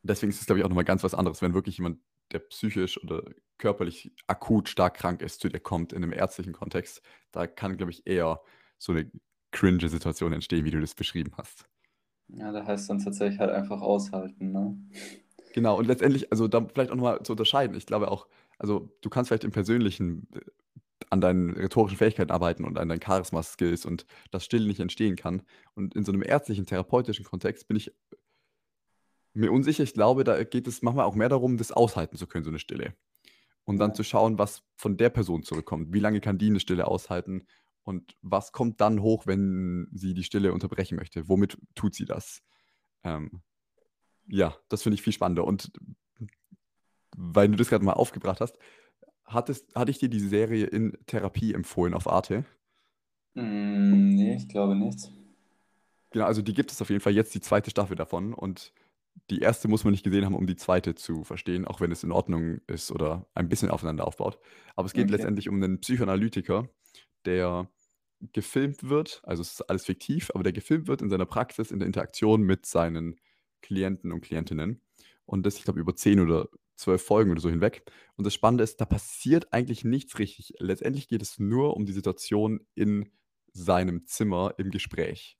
Deswegen 0.03 0.31
ist 0.31 0.39
es, 0.39 0.45
glaube 0.45 0.59
ich, 0.59 0.65
auch 0.65 0.69
nochmal 0.69 0.85
ganz 0.85 1.03
was 1.03 1.13
anderes, 1.13 1.41
wenn 1.41 1.53
wirklich 1.53 1.77
jemand, 1.77 1.99
der 2.31 2.39
psychisch 2.39 3.01
oder 3.03 3.23
körperlich 3.57 4.11
akut 4.25 4.69
stark 4.69 4.95
krank 4.95 5.21
ist, 5.21 5.41
zu 5.41 5.49
dir 5.49 5.59
kommt 5.59 5.91
in 5.91 6.01
einem 6.01 6.13
ärztlichen 6.13 6.53
Kontext. 6.53 7.01
Da 7.31 7.45
kann, 7.45 7.75
glaube 7.77 7.91
ich, 7.91 8.07
eher 8.07 8.41
so 8.77 8.93
eine 8.93 9.11
cringe 9.51 9.89
Situation 9.89 10.31
entstehen, 10.33 10.65
wie 10.65 10.71
du 10.71 10.79
das 10.79 10.95
beschrieben 10.95 11.33
hast. 11.37 11.70
Ja, 12.37 12.51
da 12.51 12.65
heißt 12.65 12.89
dann 12.89 12.99
tatsächlich 12.99 13.39
halt 13.39 13.51
einfach 13.51 13.81
aushalten, 13.81 14.51
ne? 14.51 14.77
Genau, 15.53 15.77
und 15.77 15.85
letztendlich, 15.87 16.31
also 16.31 16.47
da 16.47 16.65
vielleicht 16.73 16.91
auch 16.91 16.95
nochmal 16.95 17.23
zu 17.23 17.33
unterscheiden. 17.33 17.75
Ich 17.75 17.85
glaube 17.85 18.09
auch, 18.09 18.27
also 18.57 18.89
du 19.01 19.09
kannst 19.09 19.29
vielleicht 19.29 19.43
im 19.43 19.51
Persönlichen 19.51 20.27
äh, 20.33 20.39
an 21.09 21.19
deinen 21.19 21.51
rhetorischen 21.51 21.97
Fähigkeiten 21.97 22.31
arbeiten 22.31 22.63
und 22.63 22.77
an 22.77 22.87
deinen 22.87 23.01
Charisma-Skills 23.01 23.85
und 23.85 24.05
das 24.31 24.45
Stille 24.45 24.67
nicht 24.67 24.79
entstehen 24.79 25.15
kann. 25.17 25.41
Und 25.75 25.95
in 25.95 26.05
so 26.05 26.11
einem 26.13 26.23
ärztlichen, 26.23 26.65
therapeutischen 26.65 27.25
Kontext 27.25 27.67
bin 27.67 27.75
ich 27.77 27.91
mir 29.33 29.51
unsicher. 29.51 29.83
Ich 29.83 29.93
glaube, 29.93 30.23
da 30.23 30.43
geht 30.43 30.67
es 30.67 30.81
manchmal 30.81 31.05
auch 31.05 31.15
mehr 31.15 31.29
darum, 31.29 31.57
das 31.57 31.71
aushalten 31.71 32.17
zu 32.17 32.27
können, 32.27 32.43
so 32.43 32.51
eine 32.51 32.59
Stille. 32.59 32.93
Und 33.65 33.77
dann 33.79 33.91
Ja. 33.91 33.95
zu 33.95 34.03
schauen, 34.03 34.39
was 34.39 34.63
von 34.75 34.97
der 34.97 35.09
Person 35.09 35.43
zurückkommt. 35.43 35.93
Wie 35.93 35.99
lange 35.99 36.21
kann 36.21 36.37
die 36.37 36.47
eine 36.47 36.59
Stille 36.59 36.87
aushalten? 36.87 37.45
Und 37.83 38.15
was 38.21 38.51
kommt 38.51 38.81
dann 38.81 39.01
hoch, 39.01 39.27
wenn 39.27 39.87
sie 39.93 40.13
die 40.13 40.23
Stille 40.23 40.53
unterbrechen 40.53 40.97
möchte? 40.97 41.27
Womit 41.27 41.57
tut 41.75 41.95
sie 41.95 42.05
das? 42.05 42.41
Ähm, 43.03 43.41
ja, 44.27 44.55
das 44.69 44.83
finde 44.83 44.95
ich 44.95 45.01
viel 45.01 45.13
spannender. 45.13 45.45
Und 45.45 45.71
weil 47.15 47.49
du 47.49 47.55
das 47.55 47.69
gerade 47.69 47.85
mal 47.85 47.93
aufgebracht 47.93 48.41
hast, 48.41 48.57
hattest, 49.25 49.75
hatte 49.75 49.91
ich 49.91 49.99
dir 49.99 50.09
die 50.09 50.19
Serie 50.19 50.65
in 50.65 50.97
Therapie 51.07 51.53
empfohlen 51.53 51.93
auf 51.93 52.07
Arte? 52.07 52.45
Mm, 53.35 54.09
nee, 54.15 54.35
ich 54.37 54.47
glaube 54.47 54.73
nicht. 54.75 55.11
Genau, 56.11 56.25
also 56.25 56.41
die 56.41 56.53
gibt 56.53 56.71
es 56.71 56.81
auf 56.81 56.89
jeden 56.89 57.01
Fall 57.01 57.13
jetzt 57.13 57.33
die 57.33 57.41
zweite 57.41 57.69
Staffel 57.69 57.95
davon 57.95 58.33
und 58.33 58.73
die 59.29 59.39
erste 59.39 59.67
muss 59.67 59.83
man 59.83 59.91
nicht 59.91 60.03
gesehen 60.03 60.25
haben, 60.25 60.35
um 60.35 60.47
die 60.47 60.55
zweite 60.55 60.95
zu 60.95 61.23
verstehen, 61.23 61.65
auch 61.65 61.81
wenn 61.81 61.91
es 61.91 62.03
in 62.03 62.11
Ordnung 62.11 62.59
ist 62.67 62.91
oder 62.91 63.27
ein 63.33 63.49
bisschen 63.49 63.69
aufeinander 63.69 64.07
aufbaut. 64.07 64.39
Aber 64.75 64.85
es 64.85 64.93
geht 64.93 65.05
Okay. 65.07 65.11
letztendlich 65.11 65.49
um 65.49 65.55
einen 65.55 65.79
Psychoanalytiker, 65.79 66.69
der 67.25 67.69
gefilmt 68.33 68.87
wird, 68.87 69.21
also 69.23 69.41
es 69.41 69.53
ist 69.53 69.61
alles 69.69 69.85
fiktiv, 69.85 70.31
aber 70.33 70.43
der 70.43 70.53
gefilmt 70.53 70.87
wird 70.87 71.01
in 71.01 71.09
seiner 71.09 71.25
Praxis, 71.25 71.71
in 71.71 71.79
der 71.79 71.87
Interaktion 71.87 72.43
mit 72.43 72.65
seinen 72.65 73.19
Klienten 73.61 74.11
und 74.11 74.21
Klientinnen. 74.21 74.81
Und 75.25 75.45
das, 75.45 75.57
ich 75.57 75.63
glaube, 75.63 75.79
über 75.79 75.95
10 75.95 76.19
oder 76.19 76.49
12 76.75 77.03
Folgen 77.03 77.31
oder 77.31 77.41
so 77.41 77.49
hinweg. 77.49 77.83
Und 78.15 78.25
das 78.25 78.33
Spannende 78.33 78.63
ist, 78.63 78.81
da 78.81 78.85
passiert 78.85 79.53
eigentlich 79.53 79.83
nichts 79.83 80.19
richtig. 80.19 80.53
Letztendlich 80.59 81.07
geht 81.07 81.21
es 81.21 81.39
nur 81.39 81.75
um 81.75 81.85
die 81.85 81.93
Situation 81.93 82.65
in 82.75 83.09
seinem 83.53 84.05
Zimmer 84.05 84.53
im 84.57 84.71
Gespräch. 84.71 85.37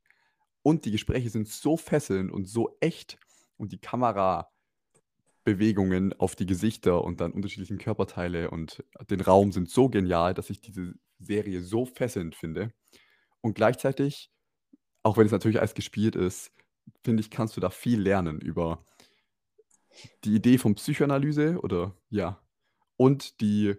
Und 0.64 0.86
die 0.86 0.92
Gespräche 0.92 1.30
sind 1.30 1.48
so 1.48 1.78
fesselnd 1.78 2.32
und 2.32 2.46
so 2.46 2.78
echt 2.80 3.18
und 3.58 3.72
die 3.72 3.80
Kamerabewegungen 5.44 6.14
auf 6.14 6.36
die 6.36 6.46
Gesichter 6.46 7.04
und 7.04 7.22
dann 7.22 7.32
unterschiedlichen 7.32 7.78
Körperteile 7.78 8.50
und 8.50 8.84
den 9.10 9.22
Raum 9.22 9.52
sind 9.52 9.70
so 9.70 9.90
genial, 9.90 10.34
dass 10.34 10.50
ich 10.50 10.62
diese 10.62 10.94
Serie 11.20 11.62
so 11.62 11.86
fesselnd 11.86 12.36
finde. 12.36 12.74
Und 13.42 13.56
gleichzeitig, 13.56 14.32
auch 15.04 15.18
wenn 15.18 15.26
es 15.26 15.32
natürlich 15.32 15.60
alles 15.60 15.74
gespielt 15.74 16.16
ist, 16.16 16.52
finde 17.04 17.22
ich, 17.22 17.30
kannst 17.30 17.58
du 17.58 17.62
da 17.62 17.70
viel 17.70 18.02
lernen 18.02 18.40
über 18.40 18.86
die 20.24 20.36
Idee 20.36 20.58
von 20.58 20.76
Psychoanalyse 20.76 21.60
oder 21.62 21.96
ja, 22.10 22.42
und 22.98 23.42
die, 23.42 23.76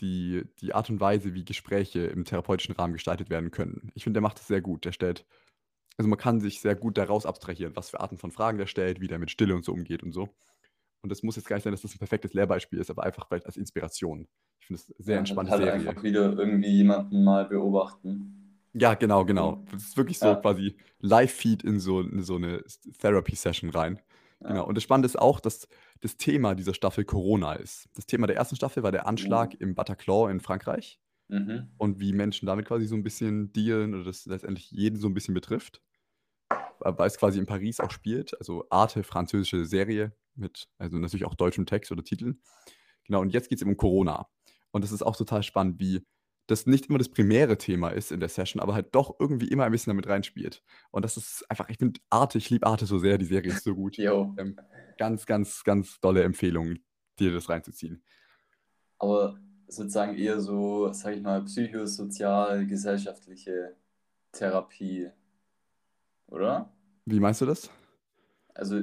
die, 0.00 0.44
die 0.60 0.74
Art 0.74 0.90
und 0.90 1.00
Weise, 1.00 1.34
wie 1.34 1.44
Gespräche 1.44 2.06
im 2.06 2.24
therapeutischen 2.24 2.74
Rahmen 2.74 2.92
gestaltet 2.92 3.30
werden 3.30 3.50
können. 3.50 3.90
Ich 3.94 4.04
finde, 4.04 4.18
der 4.18 4.22
macht 4.22 4.38
das 4.38 4.46
sehr 4.46 4.60
gut. 4.60 4.84
Der 4.84 4.92
stellt, 4.92 5.26
also 5.96 6.08
man 6.08 6.18
kann 6.18 6.40
sich 6.40 6.60
sehr 6.60 6.76
gut 6.76 6.98
daraus 6.98 7.26
abstrahieren, 7.26 7.74
was 7.74 7.90
für 7.90 8.00
Arten 8.00 8.18
von 8.18 8.30
Fragen 8.30 8.58
der 8.58 8.66
stellt, 8.66 9.00
wie 9.00 9.08
der 9.08 9.18
mit 9.18 9.30
Stille 9.30 9.54
und 9.54 9.64
so 9.64 9.72
umgeht 9.72 10.02
und 10.02 10.12
so. 10.12 10.28
Und 11.02 11.10
das 11.10 11.22
muss 11.22 11.36
jetzt 11.36 11.46
gar 11.46 11.56
nicht 11.56 11.64
sein, 11.64 11.72
dass 11.72 11.82
das 11.82 11.94
ein 11.94 11.98
perfektes 11.98 12.34
Lehrbeispiel 12.34 12.78
ist, 12.78 12.90
aber 12.90 13.04
einfach 13.04 13.26
vielleicht 13.26 13.46
als 13.46 13.56
Inspiration. 13.56 14.28
Ich 14.60 14.66
finde 14.66 14.80
es 14.82 14.86
sehr 14.98 15.14
Ja, 15.14 15.18
entspannte 15.20 15.52
halt 15.52 15.62
Serie. 15.64 15.88
einfach 15.88 16.02
wieder 16.02 16.32
irgendwie 16.36 16.68
jemanden 16.70 17.24
mal 17.24 17.46
beobachten. 17.46 18.58
Ja, 18.74 18.94
genau, 18.94 19.24
genau. 19.24 19.64
Das 19.72 19.82
ist 19.82 19.96
wirklich 19.96 20.18
so 20.18 20.26
Ja. 20.26 20.34
quasi 20.36 20.76
Live-Feed 21.00 21.62
in 21.64 21.80
so, 21.80 22.00
in 22.02 22.22
so 22.22 22.36
eine 22.36 22.62
Therapy-Session 22.98 23.70
rein. 23.70 23.98
Genau. 24.40 24.54
Ja. 24.54 24.60
Und 24.62 24.74
das 24.76 24.84
Spannende 24.84 25.06
ist 25.06 25.18
auch, 25.18 25.40
dass 25.40 25.66
das 26.00 26.16
Thema 26.16 26.54
dieser 26.54 26.72
Staffel 26.74 27.04
Corona 27.04 27.54
ist. 27.54 27.88
Das 27.94 28.06
Thema 28.06 28.26
der 28.26 28.36
ersten 28.36 28.56
Staffel 28.56 28.82
war 28.82 28.92
der 28.92 29.06
Anschlag 29.06 29.54
im 29.60 29.74
Bataclan 29.74 30.30
in 30.30 30.40
Frankreich 30.40 31.00
Mhm. 31.28 31.68
und 31.78 32.00
wie 32.00 32.12
Menschen 32.12 32.46
damit 32.46 32.66
quasi 32.66 32.86
so 32.86 32.94
ein 32.94 33.02
bisschen 33.02 33.52
dealen 33.52 33.94
oder 33.94 34.04
das 34.04 34.26
letztendlich 34.26 34.70
jeden 34.70 34.98
so 34.98 35.08
ein 35.08 35.14
bisschen 35.14 35.34
betrifft. 35.34 35.80
Weil 36.80 37.06
es 37.06 37.18
quasi 37.18 37.38
in 37.38 37.46
Paris 37.46 37.78
auch 37.80 37.90
spielt, 37.90 38.38
also 38.38 38.64
Arte, 38.70 39.02
französische 39.02 39.66
Serie 39.66 40.12
mit, 40.34 40.68
also 40.78 40.98
natürlich 40.98 41.24
auch 41.24 41.34
deutschem 41.34 41.66
Text 41.66 41.92
oder 41.92 42.04
Titeln. 42.04 42.40
Genau, 43.04 43.20
und 43.20 43.32
jetzt 43.32 43.48
geht 43.48 43.58
es 43.58 43.62
eben 43.62 43.72
um 43.72 43.76
Corona. 43.76 44.28
Und 44.70 44.84
das 44.84 44.92
ist 44.92 45.02
auch 45.02 45.16
total 45.16 45.42
spannend, 45.42 45.80
wie 45.80 46.06
das 46.46 46.66
nicht 46.66 46.86
immer 46.86 46.98
das 46.98 47.08
primäre 47.08 47.58
Thema 47.58 47.90
ist 47.90 48.10
in 48.10 48.20
der 48.20 48.28
Session, 48.28 48.60
aber 48.60 48.74
halt 48.74 48.94
doch 48.94 49.16
irgendwie 49.20 49.48
immer 49.48 49.64
ein 49.64 49.72
bisschen 49.72 49.90
damit 49.90 50.08
reinspielt. 50.08 50.62
Und 50.90 51.04
das 51.04 51.16
ist 51.16 51.44
einfach, 51.48 51.68
ich 51.68 51.78
finde 51.78 52.00
Arte, 52.10 52.38
ich 52.38 52.50
liebe 52.50 52.66
Arte 52.66 52.86
so 52.86 52.98
sehr, 52.98 53.18
die 53.18 53.24
Serie 53.24 53.52
ist 53.52 53.64
so 53.64 53.74
gut. 53.74 53.98
Ähm, 53.98 54.58
ganz, 54.98 55.26
ganz, 55.26 55.62
ganz 55.64 56.00
tolle 56.00 56.22
Empfehlung, 56.22 56.76
dir 57.18 57.32
das 57.32 57.48
reinzuziehen. 57.48 58.02
Aber 58.98 59.38
sozusagen 59.68 60.16
eher 60.16 60.40
so, 60.40 60.92
sag 60.92 61.16
ich 61.16 61.22
mal, 61.22 61.44
psychosozial, 61.44 62.66
gesellschaftliche 62.66 63.76
Therapie, 64.32 65.10
oder? 66.26 66.72
Wie 67.06 67.20
meinst 67.20 67.40
du 67.40 67.46
das? 67.46 67.70
Also, 68.54 68.82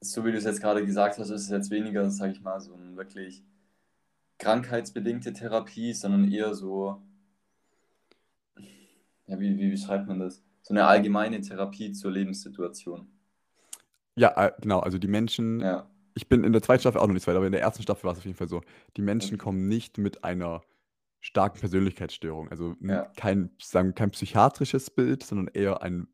so 0.00 0.24
wie 0.24 0.30
du 0.32 0.38
es 0.38 0.44
jetzt 0.44 0.60
gerade 0.60 0.84
gesagt 0.84 1.18
hast, 1.18 1.30
ist 1.30 1.42
es 1.42 1.48
jetzt 1.50 1.70
weniger, 1.70 2.08
sag 2.10 2.30
ich 2.30 2.40
mal, 2.42 2.60
so 2.60 2.74
eine 2.74 2.96
wirklich 2.96 3.42
krankheitsbedingte 4.38 5.32
Therapie, 5.32 5.92
sondern 5.94 6.30
eher 6.30 6.54
so, 6.54 7.02
ja, 9.26 9.38
wie, 9.38 9.58
wie 9.58 9.70
beschreibt 9.70 10.06
man 10.08 10.18
das? 10.18 10.42
So 10.62 10.72
eine 10.74 10.86
allgemeine 10.86 11.40
Therapie 11.40 11.92
zur 11.92 12.10
Lebenssituation. 12.12 13.08
Ja, 14.16 14.32
äh, 14.46 14.52
genau, 14.60 14.80
also 14.80 14.98
die 14.98 15.08
Menschen, 15.08 15.60
Ja, 15.60 15.88
ich 16.14 16.28
bin 16.28 16.44
in 16.44 16.52
der 16.52 16.62
zweiten 16.62 16.80
Staffel 16.80 17.00
auch 17.00 17.06
noch 17.06 17.14
nicht 17.14 17.26
weit, 17.26 17.36
aber 17.36 17.46
in 17.46 17.52
der 17.52 17.60
ersten 17.60 17.82
Staffel 17.82 18.04
war 18.04 18.12
es 18.12 18.18
auf 18.18 18.24
jeden 18.24 18.36
Fall 18.36 18.48
so, 18.48 18.62
die 18.96 19.02
Menschen 19.02 19.36
Okay. 19.36 19.44
kommen 19.44 19.68
nicht 19.68 19.98
mit 19.98 20.22
einer 20.24 20.62
starken 21.20 21.58
Persönlichkeitsstörung, 21.58 22.50
also 22.50 22.76
Ja. 22.80 23.10
kein, 23.16 23.50
sagen, 23.60 23.94
kein 23.94 24.10
psychiatrisches 24.12 24.90
Bild, 24.90 25.24
sondern 25.24 25.48
eher 25.48 25.82
ein, 25.82 26.06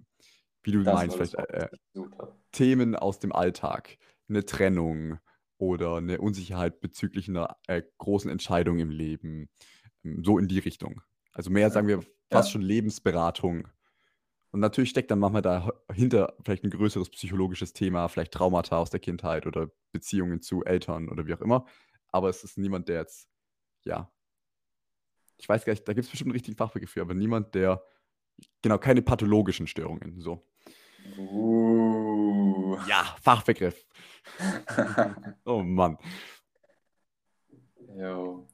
wie 0.63 0.73
du 0.73 0.83
das 0.83 0.95
meinst, 0.95 1.17
vielleicht 1.17 1.35
äh. 1.35 1.69
Themen 2.53 2.97
aus 2.97 3.19
dem 3.19 3.33
Alltag, 3.33 3.97
eine 4.29 4.45
Trennung 4.45 5.19
oder 5.59 5.97
eine 5.97 6.21
Unsicherheit 6.21 6.81
bezüglich 6.81 7.29
einer 7.29 7.57
äh, 7.67 7.83
großen 7.99 8.31
Entscheidung 8.31 8.79
im 8.79 8.91
Leben, 8.91 9.49
ähm, 10.05 10.23
so 10.25 10.39
in 10.39 10.49
die 10.49 10.59
Richtung. 10.59 11.03
Also 11.33 11.51
mehr, 11.51 11.71
sagen 11.71 11.87
wir, 11.87 12.03
fast 12.31 12.49
Ja. 12.49 12.53
schon 12.53 12.63
Lebensberatung. 12.63 13.69
Und 14.53 14.61
natürlich 14.61 14.91
steckt 14.91 15.11
dann 15.11 15.21
manchmal 15.21 15.43
dahinter 15.43 16.35
vielleicht 16.45 16.65
ein 16.65 16.71
größeres 16.71 17.11
psychologisches 17.11 17.73
Thema, 17.73 18.09
vielleicht 18.09 18.33
Traumata 18.33 18.79
aus 18.79 18.91
der 18.91 18.99
Kindheit 18.99 19.47
oder 19.47 19.71
Beziehungen 19.93 20.43
zu 20.43 20.65
Eltern 20.65 21.09
oder 21.09 21.27
wie 21.27 21.35
auch 21.35 21.41
immer. 21.41 21.67
Aber 22.09 22.29
es 22.29 22.43
ist 22.43 22.59
niemand, 22.59 22.89
der 22.89 23.01
jetzt, 23.01 23.29
ja, 23.85 24.11
ich 25.37 25.49
weiß 25.49 25.65
gar 25.65 25.73
nicht, 25.73 25.87
da 25.87 25.93
gibt 25.93 26.05
es 26.05 26.11
bestimmt 26.11 26.29
einen 26.29 26.35
richtigen 26.35 26.57
Fachbegriff 26.57 26.91
für, 26.91 27.01
aber 27.01 27.15
niemand, 27.15 27.55
der, 27.55 27.83
genau, 28.63 28.79
keine 28.79 29.03
pathologischen 29.03 29.67
Störungen, 29.67 30.21
so. 30.21 30.43
Uh. 31.19 32.77
Ja, 32.89 33.17
Fachbegriff. 33.21 33.85
Oh 35.45 35.63
Mann. 35.63 35.99
Jo. 37.97 38.47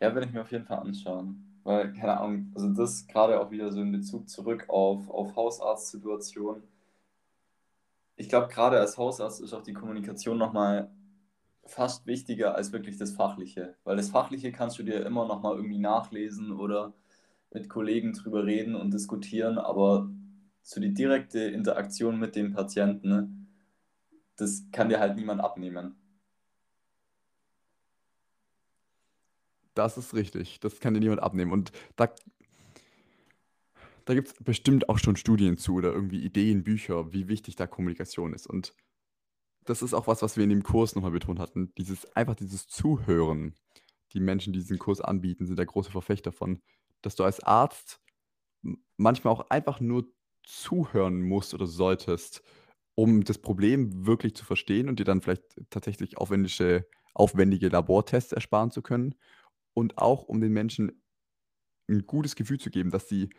Ja, 0.00 0.14
werde 0.14 0.26
ich 0.26 0.32
mir 0.32 0.42
auf 0.42 0.52
jeden 0.52 0.64
Fall 0.64 0.78
anschauen. 0.78 1.52
Weil, 1.64 1.92
keine 1.92 2.18
Ahnung, 2.18 2.52
also 2.54 2.68
das 2.70 3.06
gerade 3.06 3.40
auch 3.40 3.50
wieder 3.50 3.70
so 3.70 3.80
in 3.80 3.92
Bezug 3.92 4.28
zurück 4.28 4.64
auf, 4.68 5.08
auf 5.08 5.36
Hausarztsituationen. 5.36 6.62
Ich 8.16 8.28
glaube, 8.28 8.48
gerade 8.48 8.78
als 8.80 8.98
Hausarzt 8.98 9.40
ist 9.40 9.52
auch 9.52 9.62
die 9.62 9.72
Kommunikation 9.72 10.38
nochmal 10.38 10.90
fast 11.64 12.06
wichtiger 12.06 12.54
als 12.54 12.72
wirklich 12.72 12.96
das 12.98 13.12
Fachliche. 13.12 13.76
Weil 13.84 13.96
das 13.96 14.10
Fachliche 14.10 14.52
kannst 14.52 14.78
du 14.78 14.82
dir 14.82 15.06
immer 15.06 15.26
nochmal 15.26 15.56
irgendwie 15.56 15.78
nachlesen 15.78 16.52
oder 16.52 16.92
mit 17.54 17.68
Kollegen 17.68 18.12
drüber 18.12 18.46
reden 18.46 18.74
und 18.74 18.92
diskutieren, 18.92 19.58
aber 19.58 20.10
so 20.62 20.80
die 20.80 20.94
direkte 20.94 21.40
Interaktion 21.40 22.18
mit 22.18 22.36
dem 22.36 22.52
Patienten, 22.52 23.08
ne, 23.08 23.30
das 24.36 24.64
kann 24.72 24.88
dir 24.88 25.00
halt 25.00 25.16
niemand 25.16 25.40
abnehmen. 25.40 25.96
Das 29.74 29.96
ist 29.96 30.14
richtig. 30.14 30.60
Das 30.60 30.80
kann 30.80 30.94
dir 30.94 31.00
niemand 31.00 31.22
abnehmen. 31.22 31.52
Und 31.52 31.72
da, 31.96 32.12
da 34.04 34.14
gibt 34.14 34.28
es 34.28 34.34
bestimmt 34.34 34.88
auch 34.88 34.98
schon 34.98 35.16
Studien 35.16 35.56
zu 35.56 35.74
oder 35.74 35.92
irgendwie 35.92 36.22
Ideen, 36.22 36.62
Bücher, 36.62 37.12
wie 37.12 37.28
wichtig 37.28 37.56
da 37.56 37.66
Kommunikation 37.66 38.34
ist. 38.34 38.46
Und 38.46 38.74
das 39.64 39.82
ist 39.82 39.94
auch 39.94 40.06
was, 40.06 40.22
was 40.22 40.36
wir 40.36 40.44
in 40.44 40.50
dem 40.50 40.62
Kurs 40.62 40.94
nochmal 40.94 41.12
betont 41.12 41.38
hatten. 41.38 41.72
Dieses, 41.78 42.14
einfach 42.16 42.34
dieses 42.34 42.66
Zuhören. 42.66 43.54
Die 44.12 44.20
Menschen, 44.20 44.52
die 44.52 44.58
diesen 44.58 44.78
Kurs 44.78 45.00
anbieten, 45.00 45.46
sind 45.46 45.58
der 45.58 45.64
große 45.64 45.90
Verfechter 45.90 46.32
von, 46.32 46.60
dass 47.02 47.16
du 47.16 47.24
als 47.24 47.40
Arzt 47.40 48.00
manchmal 48.96 49.32
auch 49.32 49.50
einfach 49.50 49.80
nur 49.80 50.06
zuhören 50.44 51.22
musst 51.22 51.54
oder 51.54 51.66
solltest, 51.66 52.42
um 52.94 53.24
das 53.24 53.38
Problem 53.38 54.06
wirklich 54.06 54.34
zu 54.34 54.44
verstehen 54.44 54.88
und 54.88 54.98
dir 55.00 55.04
dann 55.04 55.22
vielleicht 55.22 55.44
tatsächlich 55.70 56.18
aufwendige, 56.18 56.86
aufwendige 57.14 57.68
Labortests 57.68 58.32
ersparen 58.32 58.70
zu 58.70 58.82
können 58.82 59.14
und 59.74 59.98
auch 59.98 60.24
um 60.24 60.40
den 60.40 60.52
Menschen 60.52 61.02
ein 61.88 62.06
gutes 62.06 62.36
Gefühl 62.36 62.60
zu 62.60 62.70
geben, 62.70 62.90
dass 62.90 63.08
sie 63.08 63.30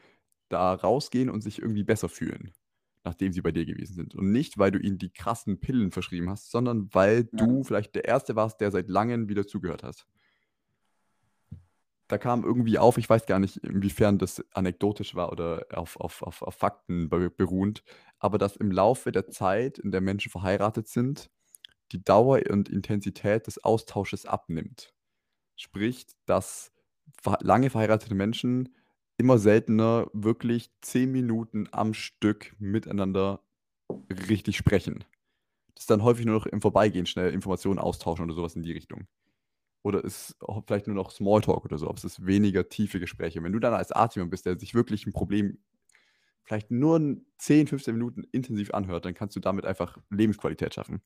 da 0.50 0.74
rausgehen 0.74 1.30
und 1.30 1.42
sich 1.42 1.60
irgendwie 1.62 1.84
besser 1.84 2.10
fühlen, 2.10 2.54
nachdem 3.04 3.34
sie 3.34 3.42
bei 3.42 3.52
dir 3.52 3.66
gewesen 3.66 3.96
sind. 3.96 4.16
Und 4.16 4.32
nicht, 4.32 4.58
weil 4.60 4.72
du 4.72 4.80
ihnen 4.80 5.00
die 5.00 5.12
krassen 5.14 5.60
Pillen 5.62 5.92
verschrieben 5.92 6.30
hast, 6.30 6.52
sondern 6.52 6.90
weil 6.94 7.26
Ja. 7.32 7.48
du 7.48 7.64
vielleicht 7.64 7.96
der 7.96 8.06
Erste 8.06 8.36
warst, 8.36 8.62
der 8.62 8.72
seit 8.72 8.90
langem 8.90 9.30
wieder 9.30 9.48
zugehört 9.48 9.84
hast. 9.84 10.08
Da 12.14 12.20
kam 12.20 12.44
irgendwie 12.44 12.78
auf, 12.78 13.00
ich 13.00 13.10
weiß 13.10 13.26
gar 13.26 13.40
nicht, 13.40 13.58
inwiefern 13.58 14.20
das 14.20 14.46
anekdotisch 14.54 15.16
war 15.16 15.32
oder 15.32 15.66
auf, 15.74 16.00
auf, 16.00 16.22
auf, 16.22 16.44
auf 16.44 16.54
Fakten 16.54 17.10
be- 17.10 17.32
beruhend, 17.32 17.84
aber 18.20 18.38
dass 18.38 18.56
im 18.56 18.70
Laufe 18.72 19.12
der 19.12 19.28
Zeit, 19.30 19.80
in 19.80 19.90
der 19.90 20.00
Menschen 20.00 20.30
verheiratet 20.30 20.88
sind, 20.88 21.32
die 21.92 22.04
Dauer 22.04 22.42
und 22.50 22.70
Intensität 22.70 23.48
des 23.48 23.64
Austausches 23.64 24.26
abnimmt. 24.26 24.94
Sprich, 25.58 26.08
dass 26.26 26.74
lange 27.42 27.70
verheiratete 27.72 28.16
Menschen 28.16 28.76
immer 29.18 29.40
seltener 29.40 30.08
wirklich 30.14 30.72
zehn 30.82 31.12
Minuten 31.12 31.68
am 31.72 31.94
Stück 31.94 32.56
miteinander 32.60 33.42
richtig 34.30 34.58
sprechen. 34.58 35.06
Das 35.76 35.84
ist 35.84 35.92
dann 35.92 36.04
häufig 36.04 36.26
nur 36.26 36.36
noch 36.36 36.48
im 36.48 36.62
Vorbeigehen 36.62 37.06
schnell 37.08 37.34
Informationen 37.34 37.80
austauschen 37.80 38.26
oder 38.26 38.36
sowas 38.36 38.56
in 38.56 38.64
die 38.64 38.74
Richtung. 38.74 39.08
Oder 39.84 40.04
ist 40.04 40.38
vielleicht 40.66 40.88
nur 40.88 40.96
noch 40.96 41.12
Smalltalk 41.12 41.66
oder 41.66 41.78
so, 41.78 41.88
aber 41.88 41.98
es 41.98 42.06
ist 42.06 42.26
weniger 42.26 42.70
tiefe 42.70 43.00
Gespräche. 43.00 43.44
Wenn 43.44 43.52
du 43.52 43.60
dann 43.60 43.74
als 43.74 43.92
Arzt 43.92 44.16
jemand 44.16 44.32
bist, 44.32 44.46
der 44.46 44.58
sich 44.58 44.74
wirklich 44.74 45.06
ein 45.06 45.14
Problem 45.14 45.60
vielleicht 46.44 46.72
nur 46.72 47.18
10, 47.38 47.68
15 47.68 47.94
Minuten 47.94 48.24
intensiv 48.32 48.74
anhört, 48.74 49.06
dann 49.06 49.14
kannst 49.14 49.36
du 49.36 49.40
damit 49.40 49.66
einfach 49.66 49.98
Lebensqualität 50.10 50.74
schaffen. 50.74 51.02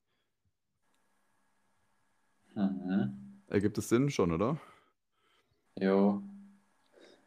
Mhm. 2.54 3.42
Ergibt 3.48 3.78
es 3.78 3.88
Sinn 3.88 4.10
schon, 4.10 4.32
oder? 4.32 4.58
Jo. 5.78 6.22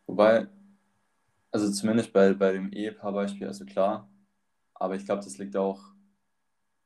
Wobei, 0.07 0.47
also 1.51 1.71
zumindest 1.71 2.11
bei, 2.13 2.33
bei 2.33 2.53
dem 2.53 2.71
Ehepaarbeispiel, 2.71 3.47
also 3.47 3.65
klar, 3.65 4.09
aber 4.73 4.95
ich 4.95 5.05
glaube, 5.05 5.23
das 5.23 5.37
liegt 5.37 5.55
auch 5.55 5.93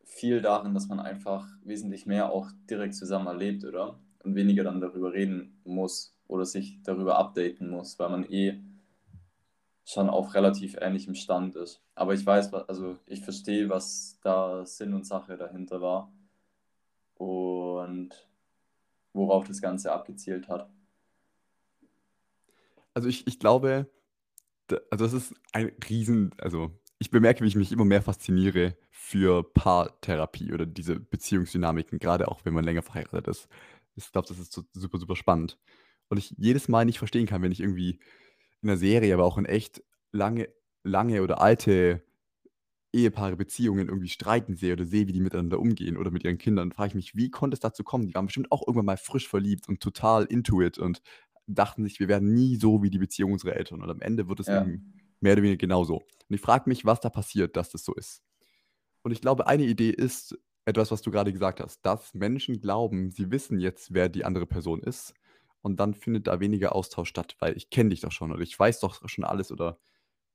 viel 0.04 0.42
darin, 0.42 0.74
dass 0.74 0.88
man 0.88 1.00
einfach 1.00 1.48
wesentlich 1.64 2.06
mehr 2.06 2.32
auch 2.32 2.50
direkt 2.70 2.96
zusammen 2.96 3.28
erlebt, 3.28 3.64
oder? 3.66 4.00
Und 4.26 4.36
weniger 4.36 4.64
dann 4.64 4.82
darüber 4.82 5.14
reden 5.14 5.62
muss 5.64 6.16
oder 6.28 6.46
sich 6.46 6.82
darüber 6.84 7.18
updaten 7.18 7.70
muss, 7.70 8.00
weil 8.00 8.10
man 8.10 8.26
eh 8.30 8.60
schon 9.86 10.10
auf 10.10 10.34
relativ 10.34 10.76
ähnlichem 10.82 11.14
Stand 11.14 11.56
ist. 11.56 11.82
Aber 11.94 12.16
ich 12.16 12.26
weiß, 12.26 12.52
also 12.54 12.98
ich 13.06 13.22
verstehe, 13.22 13.70
was 13.70 14.20
da 14.24 14.66
Sinn 14.66 14.94
und 14.94 15.06
Sache 15.06 15.38
dahinter 15.38 15.80
war 15.80 16.12
und 17.16 18.28
worauf 19.14 19.48
das 19.48 19.62
Ganze 19.62 19.92
abgezielt 19.92 20.48
hat. 20.48 20.68
Also 22.96 23.08
ich, 23.08 23.28
ich 23.28 23.40
glaube, 23.40 23.88
also 24.90 25.06
das 25.06 25.14
ist 25.14 25.36
ein 25.52 25.72
Riesen, 25.88 26.32
also 26.40 26.72
ich 26.98 27.12
bemerke, 27.12 27.44
wie 27.44 27.48
ich 27.48 27.56
mich 27.56 27.72
immer 27.72 27.86
mehr 27.86 28.02
fasziniere 28.02 28.76
für 28.90 29.44
Paartherapie 29.44 30.54
oder 30.54 30.66
diese 30.66 31.00
Beziehungsdynamiken, 31.00 32.00
gerade 32.00 32.28
auch 32.28 32.44
wenn 32.44 32.54
man 32.54 32.64
länger 32.64 32.82
verheiratet 32.82 33.28
ist. 33.28 33.48
Ich 33.96 34.12
glaube, 34.12 34.28
das 34.28 34.40
ist 34.40 34.54
so 34.54 34.64
super, 34.74 35.00
super 35.00 35.16
spannend. 35.16 35.58
Und 36.10 36.18
ich 36.18 36.34
jedes 36.38 36.68
Mal 36.68 36.86
nicht 36.86 37.00
verstehen 37.00 37.26
kann, 37.28 37.42
wenn 37.42 37.52
ich 37.52 37.62
irgendwie 37.62 38.00
in 38.62 38.68
der 38.68 38.78
Serie, 38.78 39.14
aber 39.14 39.26
auch 39.26 39.38
in 39.38 39.46
echt 39.46 39.84
lange, 40.12 40.50
lange 40.84 41.24
oder 41.24 41.42
alte 41.42 42.04
Ehepaare, 42.94 43.36
Beziehungen 43.36 43.90
irgendwie 43.90 44.08
streiten 44.10 44.56
sehe 44.56 44.74
oder 44.74 44.86
sehe, 44.86 45.08
wie 45.08 45.14
die 45.14 45.20
miteinander 45.22 45.60
umgehen 45.60 45.98
oder 45.98 46.12
mit 46.12 46.24
ihren 46.24 46.38
Kindern, 46.38 46.72
frage 46.72 46.90
ich 46.90 46.96
mich, 46.96 47.16
wie 47.16 47.30
konnte 47.30 47.56
es 47.56 47.60
dazu 47.60 47.84
kommen? 47.84 48.08
Die 48.08 48.16
waren 48.16 48.26
bestimmt 48.28 48.52
auch 48.52 48.62
irgendwann 48.66 48.86
mal 48.86 48.98
frisch 48.98 49.28
verliebt 49.28 49.68
und 49.68 49.82
total 49.82 50.26
into 50.26 50.62
it 50.62 50.78
und 50.78 51.02
dachten 51.48 51.84
sich, 51.84 52.00
wir 52.00 52.08
werden 52.08 52.34
nie 52.34 52.56
so 52.56 52.84
wie 52.84 52.90
die 52.90 52.98
Beziehung 53.00 53.34
unserer 53.34 53.56
Eltern. 53.58 53.82
Und 53.82 53.90
am 53.90 54.02
Ende 54.02 54.30
wird 54.30 54.40
es 54.40 54.50
Ja. 54.50 54.66
mehr 55.20 55.34
oder 55.34 55.44
weniger 55.44 55.58
genauso. 55.58 55.98
Und 55.98 56.36
ich 56.36 56.42
frage 56.42 56.70
mich, 56.70 56.86
was 56.86 57.02
da 57.02 57.10
passiert, 57.10 57.56
dass 57.58 57.70
das 57.70 57.84
so 57.84 57.94
ist. 57.94 58.24
Und 59.04 59.12
ich 59.12 59.22
glaube, 59.22 59.48
eine 59.48 59.66
Idee 59.66 59.92
ist 59.92 60.38
etwas, 60.66 60.92
was 60.92 61.02
du 61.02 61.12
gerade 61.12 61.32
gesagt 61.32 61.60
hast, 61.62 61.82
dass 61.86 62.14
Menschen 62.14 62.60
glauben, 62.60 63.12
sie 63.12 63.32
wissen 63.32 63.60
jetzt, 63.60 63.94
wer 63.94 64.10
die 64.10 64.26
andere 64.26 64.46
Person 64.48 64.82
ist. 64.82 65.14
Und 65.62 65.80
dann 65.80 65.94
findet 65.96 66.28
da 66.28 66.40
weniger 66.40 66.76
Austausch 66.76 67.10
statt, 67.10 67.36
weil 67.40 67.58
ich 67.58 67.70
kenne 67.70 67.90
dich 67.90 68.02
doch 68.02 68.12
schon 68.12 68.32
oder 68.32 68.42
ich 68.42 68.58
weiß 68.58 68.80
doch 68.82 69.08
schon 69.10 69.24
alles 69.24 69.52
oder 69.52 69.80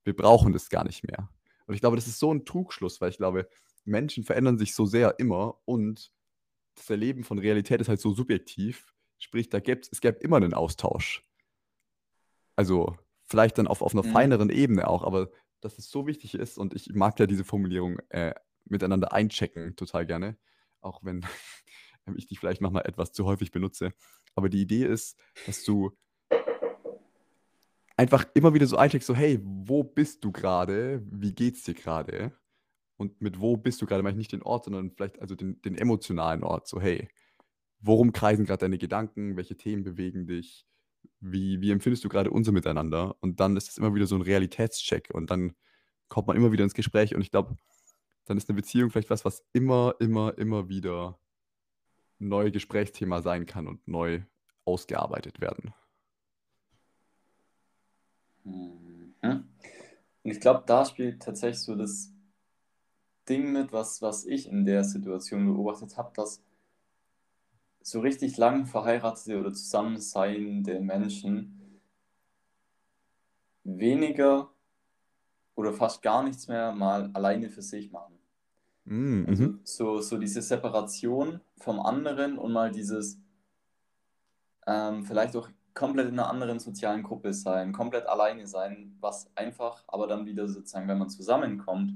wir 0.03 0.15
brauchen 0.15 0.51
das 0.53 0.69
gar 0.69 0.83
nicht 0.83 1.03
mehr. 1.05 1.29
Und 1.67 1.75
ich 1.75 1.81
glaube, 1.81 1.95
das 1.95 2.07
ist 2.07 2.19
so 2.19 2.33
ein 2.33 2.45
Trugschluss, 2.45 2.99
weil 2.99 3.09
ich 3.11 3.17
glaube, 3.17 3.47
Menschen 3.85 4.23
verändern 4.23 4.57
sich 4.57 4.75
so 4.75 4.85
sehr 4.85 5.19
immer 5.19 5.59
und 5.65 6.11
das 6.75 6.89
Erleben 6.89 7.23
von 7.23 7.39
Realität 7.39 7.81
ist 7.81 7.89
halt 7.89 8.01
so 8.01 8.13
subjektiv. 8.13 8.93
Sprich, 9.17 9.49
da 9.49 9.59
gäb's, 9.59 9.89
es 9.91 10.01
gäbe 10.01 10.19
immer 10.19 10.37
einen 10.37 10.53
Austausch. 10.53 11.23
Also 12.55 12.95
vielleicht 13.23 13.57
dann 13.57 13.67
auf, 13.67 13.81
auf 13.81 13.93
einer 13.93 14.03
Mhm. 14.03 14.11
feineren 14.11 14.49
Ebene 14.49 14.87
auch, 14.87 15.03
aber 15.03 15.29
dass 15.61 15.77
es 15.77 15.89
so 15.89 16.07
wichtig 16.07 16.35
ist 16.35 16.57
und 16.57 16.73
ich 16.73 16.93
mag 16.93 17.19
ja 17.19 17.27
diese 17.27 17.43
Formulierung 17.45 17.99
äh, 18.09 18.33
miteinander 18.65 19.13
einchecken 19.13 19.75
total 19.75 20.05
gerne, 20.05 20.37
auch 20.81 21.03
wenn 21.03 21.25
ich 22.15 22.27
die 22.27 22.35
vielleicht 22.35 22.61
manchmal 22.61 22.85
etwas 22.85 23.11
zu 23.11 23.25
häufig 23.25 23.51
benutze. 23.51 23.93
Aber 24.35 24.49
die 24.49 24.61
Idee 24.61 24.85
ist, 24.85 25.17
dass 25.45 25.63
du 25.63 25.91
einfach 27.97 28.25
immer 28.33 28.53
wieder 28.53 28.65
so 28.65 28.77
eincheckst, 28.77 29.07
so 29.07 29.15
hey, 29.15 29.39
wo 29.43 29.83
bist 29.83 30.23
du 30.23 30.31
gerade? 30.31 31.03
Wie 31.11 31.33
geht's 31.33 31.63
dir 31.63 31.73
gerade? 31.73 32.33
Und 32.97 33.21
mit 33.21 33.39
wo 33.39 33.57
bist 33.57 33.81
du 33.81 33.85
gerade, 33.85 34.03
meine 34.03 34.13
ich 34.13 34.17
nicht 34.17 34.31
den 34.31 34.43
Ort, 34.43 34.65
sondern 34.65 34.91
vielleicht 34.91 35.19
also 35.21 35.35
den, 35.35 35.61
den 35.61 35.75
emotionalen 35.75 36.43
Ort. 36.43 36.67
So 36.67 36.79
hey, 36.79 37.07
worum 37.79 38.13
kreisen 38.13 38.45
gerade 38.45 38.61
deine 38.61 38.77
Gedanken? 38.77 39.37
Welche 39.37 39.57
Themen 39.57 39.83
bewegen 39.83 40.27
dich? 40.27 40.65
Wie, 41.19 41.61
wie 41.61 41.71
empfindest 41.71 42.03
du 42.03 42.09
gerade 42.09 42.31
unser 42.31 42.51
Miteinander? 42.51 43.15
Und 43.19 43.39
dann 43.39 43.57
ist 43.57 43.69
es 43.69 43.77
immer 43.77 43.93
wieder 43.93 44.07
so 44.07 44.15
ein 44.15 44.21
Realitätscheck 44.21 45.09
und 45.13 45.29
dann 45.29 45.55
kommt 46.09 46.27
man 46.27 46.37
immer 46.37 46.51
wieder 46.51 46.63
ins 46.63 46.73
Gespräch 46.73 47.15
und 47.15 47.21
ich 47.21 47.31
glaube, 47.31 47.55
dann 48.31 48.37
ist 48.37 48.49
eine 48.49 48.55
Beziehung 48.55 48.89
vielleicht 48.89 49.09
was, 49.09 49.25
was 49.25 49.43
immer, 49.51 49.93
immer, 49.99 50.37
immer 50.37 50.69
wieder 50.69 51.19
neues 52.17 52.53
Gesprächsthema 52.53 53.21
sein 53.21 53.45
kann 53.45 53.67
und 53.67 53.85
neu 53.89 54.21
ausgearbeitet 54.63 55.41
werden. 55.41 55.73
Mhm. 58.45 59.13
Und 59.21 60.31
ich 60.31 60.39
glaube, 60.39 60.63
da 60.65 60.85
spielt 60.85 61.21
tatsächlich 61.21 61.61
so 61.61 61.75
das 61.75 62.13
Ding 63.27 63.51
mit, 63.51 63.73
was, 63.73 64.01
was 64.01 64.25
ich 64.25 64.47
in 64.47 64.63
der 64.63 64.85
Situation 64.85 65.45
beobachtet 65.45 65.97
habe, 65.97 66.13
dass 66.15 66.41
so 67.81 67.99
richtig 67.99 68.37
lang 68.37 68.65
verheiratete 68.65 69.41
oder 69.41 69.51
zusammenseiende 69.51 70.79
Menschen 70.79 71.81
weniger 73.65 74.49
oder 75.55 75.73
fast 75.73 76.01
gar 76.01 76.23
nichts 76.23 76.47
mehr 76.47 76.71
mal 76.71 77.09
alleine 77.13 77.49
für 77.49 77.61
sich 77.61 77.91
machen. 77.91 78.20
Mm, 78.91 79.25
Also 79.25 79.43
mhm. 79.43 79.59
so, 79.63 80.01
so 80.01 80.17
diese 80.17 80.41
Separation 80.41 81.39
vom 81.57 81.79
anderen 81.79 82.37
und 82.37 82.51
mal 82.51 82.71
dieses 82.71 83.17
ähm, 84.67 85.05
vielleicht 85.05 85.35
auch 85.37 85.49
komplett 85.73 86.09
in 86.09 86.19
einer 86.19 86.29
anderen 86.29 86.59
sozialen 86.59 87.01
Gruppe 87.01 87.33
sein, 87.33 87.71
komplett 87.71 88.05
alleine 88.05 88.45
sein, 88.47 88.97
was 88.99 89.31
einfach 89.35 89.85
aber 89.87 90.07
dann 90.07 90.25
wieder 90.25 90.45
sozusagen, 90.49 90.89
wenn 90.89 90.97
man 90.97 91.09
zusammenkommt, 91.09 91.93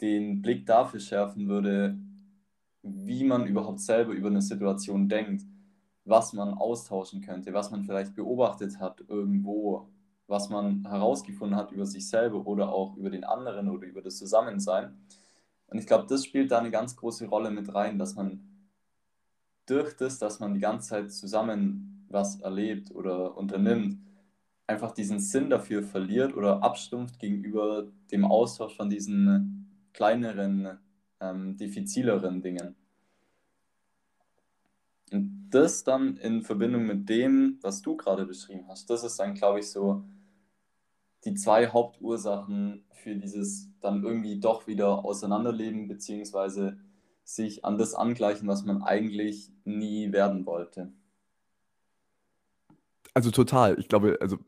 den 0.00 0.40
Blick 0.40 0.66
dafür 0.66 1.00
schärfen 1.00 1.48
würde, 1.48 1.98
wie 2.82 3.24
man 3.24 3.46
überhaupt 3.48 3.80
selber 3.80 4.12
über 4.12 4.28
eine 4.28 4.42
Situation 4.42 5.08
denkt, 5.08 5.42
was 6.04 6.32
man 6.32 6.54
austauschen 6.54 7.22
könnte, 7.22 7.52
was 7.54 7.72
man 7.72 7.82
vielleicht 7.82 8.14
beobachtet 8.14 8.78
hat 8.78 9.02
irgendwo, 9.08 9.88
was 10.28 10.48
man 10.48 10.86
herausgefunden 10.86 11.56
hat 11.56 11.72
über 11.72 11.86
sich 11.86 12.08
selber 12.08 12.46
oder 12.46 12.72
auch 12.72 12.96
über 12.96 13.10
den 13.10 13.24
anderen 13.24 13.68
oder 13.68 13.86
über 13.86 14.02
das 14.02 14.16
Zusammensein. 14.18 14.96
Und 15.74 15.80
ich 15.80 15.88
glaube, 15.88 16.06
das 16.08 16.24
spielt 16.24 16.52
da 16.52 16.60
eine 16.60 16.70
ganz 16.70 16.94
große 16.94 17.26
Rolle 17.26 17.50
mit 17.50 17.74
rein, 17.74 17.98
dass 17.98 18.14
man 18.14 18.38
durch 19.66 19.96
das, 19.96 20.20
dass 20.20 20.38
man 20.38 20.54
die 20.54 20.60
ganze 20.60 20.90
Zeit 20.90 21.10
zusammen 21.10 22.06
was 22.08 22.40
erlebt 22.42 22.92
oder 22.92 23.36
unternimmt, 23.36 23.98
einfach 24.68 24.92
diesen 24.92 25.18
Sinn 25.18 25.50
dafür 25.50 25.82
verliert 25.82 26.36
oder 26.36 26.62
abstumpft 26.62 27.18
gegenüber 27.18 27.88
dem 28.12 28.24
Austausch 28.24 28.76
von 28.76 28.88
diesen 28.88 29.88
kleineren, 29.92 30.78
ähm, 31.18 31.56
diffizileren 31.56 32.40
Dingen. 32.40 32.76
Und 35.10 35.48
das 35.50 35.82
dann 35.82 36.18
in 36.18 36.42
Verbindung 36.42 36.86
mit 36.86 37.08
dem, 37.08 37.58
was 37.62 37.82
du 37.82 37.96
gerade 37.96 38.26
beschrieben 38.26 38.68
hast, 38.68 38.88
das 38.90 39.02
ist 39.02 39.18
dann, 39.18 39.34
glaube 39.34 39.58
ich, 39.58 39.68
so 39.68 40.04
die 41.24 41.34
zwei 41.34 41.68
Hauptursachen 41.68 42.84
für 42.90 43.16
dieses 43.16 43.68
dann 43.80 44.02
irgendwie 44.02 44.40
doch 44.40 44.66
wieder 44.66 45.04
auseinanderleben, 45.04 45.88
beziehungsweise 45.88 46.78
sich 47.22 47.64
an 47.64 47.78
das 47.78 47.94
angleichen, 47.94 48.46
was 48.48 48.64
man 48.64 48.82
eigentlich 48.82 49.50
nie 49.64 50.12
werden 50.12 50.44
wollte. 50.46 50.92
Also 53.14 53.30
total. 53.30 53.78
Ich 53.78 53.88
glaube, 53.88 54.18
also 54.20 54.38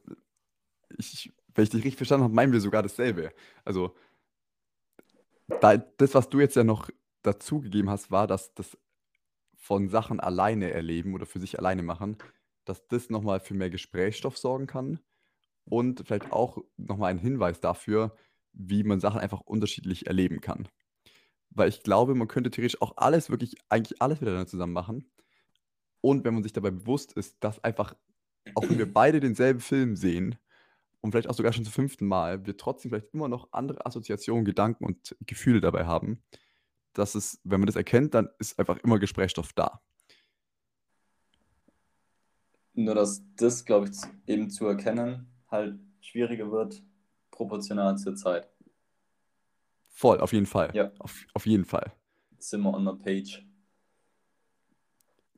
ich, 0.98 1.32
wenn 1.54 1.64
ich 1.64 1.70
dich 1.70 1.84
richtig 1.84 1.96
verstanden 1.96 2.24
habe, 2.24 2.34
meinen 2.34 2.52
wir 2.52 2.60
sogar 2.60 2.82
dasselbe. 2.82 3.32
Also 3.64 3.94
da, 5.60 5.76
das, 5.76 6.14
was 6.14 6.28
du 6.28 6.40
jetzt 6.40 6.56
ja 6.56 6.64
noch 6.64 6.90
dazugegeben 7.22 7.88
hast, 7.88 8.10
war, 8.10 8.26
dass 8.26 8.52
das 8.54 8.76
von 9.54 9.88
Sachen 9.88 10.20
alleine 10.20 10.70
erleben 10.70 11.14
oder 11.14 11.26
für 11.26 11.40
sich 11.40 11.58
alleine 11.58 11.82
machen, 11.82 12.18
dass 12.64 12.86
das 12.88 13.10
nochmal 13.10 13.40
für 13.40 13.54
mehr 13.54 13.70
Gesprächsstoff 13.70 14.36
sorgen 14.36 14.66
kann 14.66 15.00
und 15.68 16.02
vielleicht 16.06 16.32
auch 16.32 16.58
nochmal 16.76 17.10
ein 17.10 17.18
Hinweis 17.18 17.60
dafür, 17.60 18.16
wie 18.52 18.84
man 18.84 19.00
Sachen 19.00 19.20
einfach 19.20 19.40
unterschiedlich 19.40 20.06
erleben 20.06 20.40
kann. 20.40 20.68
Weil 21.50 21.68
ich 21.68 21.82
glaube, 21.82 22.14
man 22.14 22.28
könnte 22.28 22.50
theoretisch 22.50 22.80
auch 22.80 22.96
alles, 22.96 23.30
wirklich 23.30 23.56
eigentlich 23.68 24.00
alles 24.00 24.20
miteinander 24.20 24.46
zusammen 24.46 24.72
machen. 24.72 25.10
Und 26.00 26.24
wenn 26.24 26.34
man 26.34 26.42
sich 26.42 26.52
dabei 26.52 26.70
bewusst 26.70 27.12
ist, 27.12 27.36
dass 27.40 27.62
einfach, 27.64 27.94
auch 28.54 28.62
wenn 28.68 28.78
wir 28.78 28.92
beide 28.92 29.20
denselben 29.20 29.60
Film 29.60 29.96
sehen 29.96 30.36
und 31.00 31.10
vielleicht 31.10 31.28
auch 31.28 31.34
sogar 31.34 31.52
schon 31.52 31.64
zum 31.64 31.72
fünften 31.72 32.06
Mal, 32.06 32.46
wir 32.46 32.56
trotzdem 32.56 32.90
vielleicht 32.90 33.12
immer 33.12 33.28
noch 33.28 33.52
andere 33.52 33.84
Assoziationen, 33.84 34.44
Gedanken 34.44 34.84
und 34.84 35.16
Gefühle 35.26 35.60
dabei 35.60 35.86
haben, 35.86 36.22
dass 36.92 37.14
es, 37.14 37.40
wenn 37.44 37.60
man 37.60 37.66
das 37.66 37.76
erkennt, 37.76 38.14
dann 38.14 38.28
ist 38.38 38.58
einfach 38.58 38.78
immer 38.78 38.98
Gesprächsstoff 38.98 39.52
da. 39.52 39.82
Nur 42.74 42.94
dass 42.94 43.22
das, 43.36 43.64
glaube 43.64 43.88
ich, 43.88 43.98
eben 44.26 44.50
zu 44.50 44.66
erkennen 44.66 45.26
halt 45.48 45.78
schwieriger 46.00 46.50
wird, 46.50 46.82
proportional 47.30 47.96
zur 47.98 48.14
Zeit. 48.16 48.48
Voll, 49.88 50.20
auf 50.20 50.32
jeden 50.32 50.46
Fall. 50.46 50.70
Ja. 50.74 50.92
Auf, 50.98 51.26
auf 51.34 51.46
jeden 51.46 51.64
Fall. 51.64 51.92
Sind 52.38 52.62
wir 52.62 52.74
on 52.74 52.84
der 52.84 52.92
Page. 52.92 53.46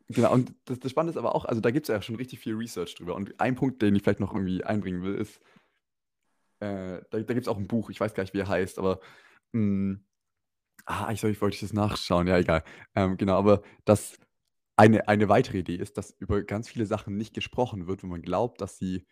Genau, 0.09 0.33
und 0.33 0.55
das, 0.65 0.79
das 0.81 0.91
Spannende 0.91 1.11
ist 1.11 1.17
aber 1.19 1.35
auch, 1.35 1.45
also 1.45 1.61
da 1.61 1.71
gibt 1.71 1.89
es 1.89 1.95
ja 1.95 2.01
schon 2.03 2.17
richtig 2.17 2.39
viel 2.41 2.55
Research 2.55 2.95
drüber. 2.95 3.15
Und 3.15 3.39
ein 3.41 3.55
Punkt, 3.55 3.83
den 3.83 3.95
ich 3.95 4.03
vielleicht 4.03 4.21
noch 4.21 4.33
irgendwie 4.35 4.65
einbringen 4.65 5.03
will, 5.03 5.15
ist, 5.15 5.41
Äh, 6.61 7.03
da 7.11 7.21
da 7.21 7.35
gibt 7.35 7.43
es 7.43 7.49
auch 7.49 7.57
ein 7.57 7.69
Buch, 7.69 7.91
ich 7.91 8.01
weiß 8.01 8.15
gar 8.15 8.25
nicht, 8.25 8.35
wie 8.35 8.41
er 8.41 8.49
heißt, 8.49 8.79
aber 8.79 8.99
mh, 9.53 9.99
ah, 10.87 11.11
ich, 11.13 11.21
soll, 11.21 11.31
ich 11.31 11.41
wollte 11.41 11.61
das 11.61 11.73
nachschauen, 11.73 12.27
ja, 12.27 12.39
egal. 12.39 12.65
Ähm, 12.97 13.17
genau, 13.17 13.39
aber 13.39 13.63
das 13.85 14.19
eine, 14.77 15.07
eine 15.09 15.29
weitere 15.29 15.59
Idee 15.59 15.77
ist, 15.77 15.99
dass 15.99 16.11
über 16.19 16.43
ganz 16.43 16.69
viele 16.69 16.87
Sachen 16.87 17.17
nicht 17.17 17.35
gesprochen 17.35 17.87
wird, 17.87 18.03
wenn 18.03 18.11
man 18.11 18.23
glaubt, 18.23 18.61
dass 18.61 18.79
sie, 18.79 19.07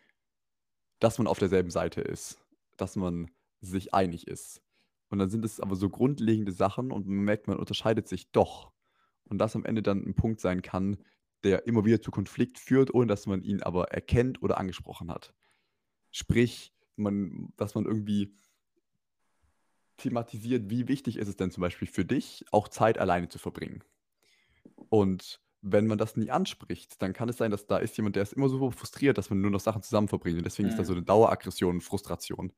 dass 0.99 1.17
man 1.17 1.27
auf 1.27 1.39
derselben 1.39 1.69
Seite 1.69 2.01
ist, 2.01 2.39
dass 2.77 2.95
man 2.95 3.29
sich 3.61 3.93
einig 3.93 4.27
ist. 4.27 4.61
Und 5.09 5.19
dann 5.19 5.29
sind 5.29 5.45
es 5.45 5.59
aber 5.59 5.75
so 5.75 5.89
grundlegende 5.89 6.51
Sachen 6.51 6.91
und 6.91 7.07
man 7.07 7.23
merkt, 7.23 7.47
man 7.47 7.57
unterscheidet 7.57 8.07
sich 8.07 8.31
doch. 8.31 8.71
Und 9.25 9.39
das 9.39 9.55
am 9.55 9.65
Ende 9.65 9.81
dann 9.81 10.05
ein 10.05 10.15
Punkt 10.15 10.39
sein 10.39 10.61
kann, 10.61 10.97
der 11.43 11.67
immer 11.67 11.85
wieder 11.85 12.01
zu 12.01 12.11
Konflikt 12.11 12.59
führt, 12.59 12.93
ohne 12.93 13.07
dass 13.07 13.25
man 13.25 13.41
ihn 13.41 13.61
aber 13.61 13.91
erkennt 13.91 14.41
oder 14.41 14.57
angesprochen 14.57 15.11
hat. 15.11 15.33
Sprich, 16.11 16.73
man, 16.95 17.53
dass 17.57 17.75
man 17.75 17.85
irgendwie 17.85 18.33
thematisiert, 19.97 20.69
wie 20.69 20.87
wichtig 20.87 21.17
ist 21.17 21.27
es 21.27 21.35
denn 21.35 21.51
zum 21.51 21.61
Beispiel 21.61 21.87
für 21.87 22.05
dich, 22.05 22.45
auch 22.51 22.67
Zeit 22.67 22.97
alleine 22.97 23.29
zu 23.29 23.39
verbringen. 23.39 23.83
Und 24.89 25.41
wenn 25.61 25.87
man 25.87 25.97
das 25.97 26.15
nie 26.15 26.29
anspricht, 26.29 27.01
dann 27.01 27.13
kann 27.13 27.29
es 27.29 27.37
sein, 27.37 27.51
dass 27.51 27.67
da 27.67 27.77
ist 27.77 27.97
jemand, 27.97 28.15
der 28.15 28.23
ist 28.23 28.33
immer 28.33 28.49
so 28.49 28.71
frustriert, 28.71 29.17
dass 29.17 29.29
man 29.29 29.41
nur 29.41 29.51
noch 29.51 29.59
Sachen 29.59 29.81
zusammen 29.81 30.07
verbringt. 30.07 30.37
Und 30.37 30.45
deswegen 30.45 30.69
ist 30.69 30.77
da 30.77 30.83
so 30.83 30.93
mhm. 30.93 30.99
eine 30.99 31.05
Daueraggression 31.05 31.75
und 31.75 31.81
Frustration. 31.81 32.53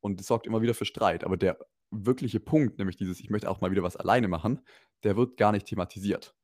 Und 0.00 0.20
das 0.20 0.26
sorgt 0.26 0.46
immer 0.46 0.62
wieder 0.62 0.74
für 0.74 0.84
Streit. 0.84 1.24
Aber 1.24 1.36
der 1.36 1.58
wirkliche 1.90 2.40
Punkt, 2.40 2.78
nämlich 2.78 2.96
dieses, 2.96 3.20
ich 3.20 3.30
möchte 3.30 3.50
auch 3.50 3.60
mal 3.60 3.70
wieder 3.70 3.82
was 3.82 3.96
alleine 3.96 4.28
machen, 4.28 4.60
der 5.02 5.16
wird 5.16 5.36
gar 5.36 5.52
nicht 5.52 5.66
thematisiert. 5.66 6.34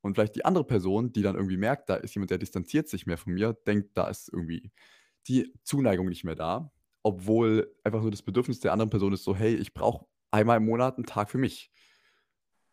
Und 0.00 0.14
vielleicht 0.14 0.34
die 0.34 0.44
andere 0.44 0.64
Person, 0.64 1.12
die 1.12 1.22
dann 1.22 1.36
irgendwie 1.36 1.56
merkt, 1.56 1.88
da 1.88 1.94
ist 1.94 2.14
jemand, 2.14 2.30
der 2.30 2.38
distanziert 2.38 2.88
sich 2.88 3.06
mehr 3.06 3.18
von 3.18 3.34
mir, 3.34 3.52
denkt, 3.52 3.90
da 3.94 4.08
ist 4.08 4.28
irgendwie 4.32 4.72
die 5.28 5.52
Zuneigung 5.62 6.08
nicht 6.08 6.24
mehr 6.24 6.34
da, 6.34 6.72
obwohl 7.04 7.72
einfach 7.84 8.02
so 8.02 8.10
das 8.10 8.22
Bedürfnis 8.22 8.60
der 8.60 8.72
anderen 8.72 8.90
Person 8.90 9.12
ist 9.12 9.22
so, 9.22 9.36
hey, 9.36 9.54
ich 9.54 9.74
brauche 9.74 10.06
einmal 10.32 10.56
im 10.56 10.64
Monat 10.64 10.96
einen 10.96 11.06
Tag 11.06 11.30
für 11.30 11.38
mich. 11.38 11.70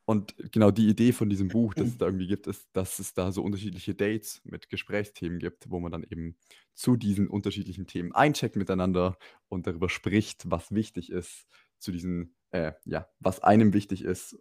Und 0.10 0.34
genau 0.52 0.72
die 0.72 0.90
Idee 0.90 1.12
von 1.12 1.30
diesem 1.30 1.50
Buch, 1.50 1.76
das 1.76 1.90
es 1.90 1.98
da 2.00 2.08
irgendwie 2.08 2.26
gibt, 2.26 2.48
ist, 2.48 2.68
dass 2.74 2.98
es 2.98 3.14
da 3.14 3.32
so 3.32 3.44
unterschiedliche 3.44 3.94
Dates 3.94 4.42
mit 4.44 4.68
Gesprächsthemen 4.68 5.38
gibt, 5.38 5.70
wo 5.70 5.80
man 5.80 5.92
dann 5.92 6.02
eben 6.02 6.36
zu 6.74 6.96
diesen 6.96 7.28
unterschiedlichen 7.28 7.86
Themen 7.86 8.16
eincheckt 8.16 8.56
miteinander 8.56 9.20
und 9.50 9.68
darüber 9.68 9.88
spricht, 9.88 10.50
was 10.50 10.72
wichtig 10.72 11.12
ist, 11.12 11.46
zu 11.78 11.92
diesen, 11.92 12.34
äh, 12.50 12.72
ja, 12.86 13.08
was 13.20 13.44
einem 13.44 13.72
wichtig 13.72 14.04
ist, 14.04 14.32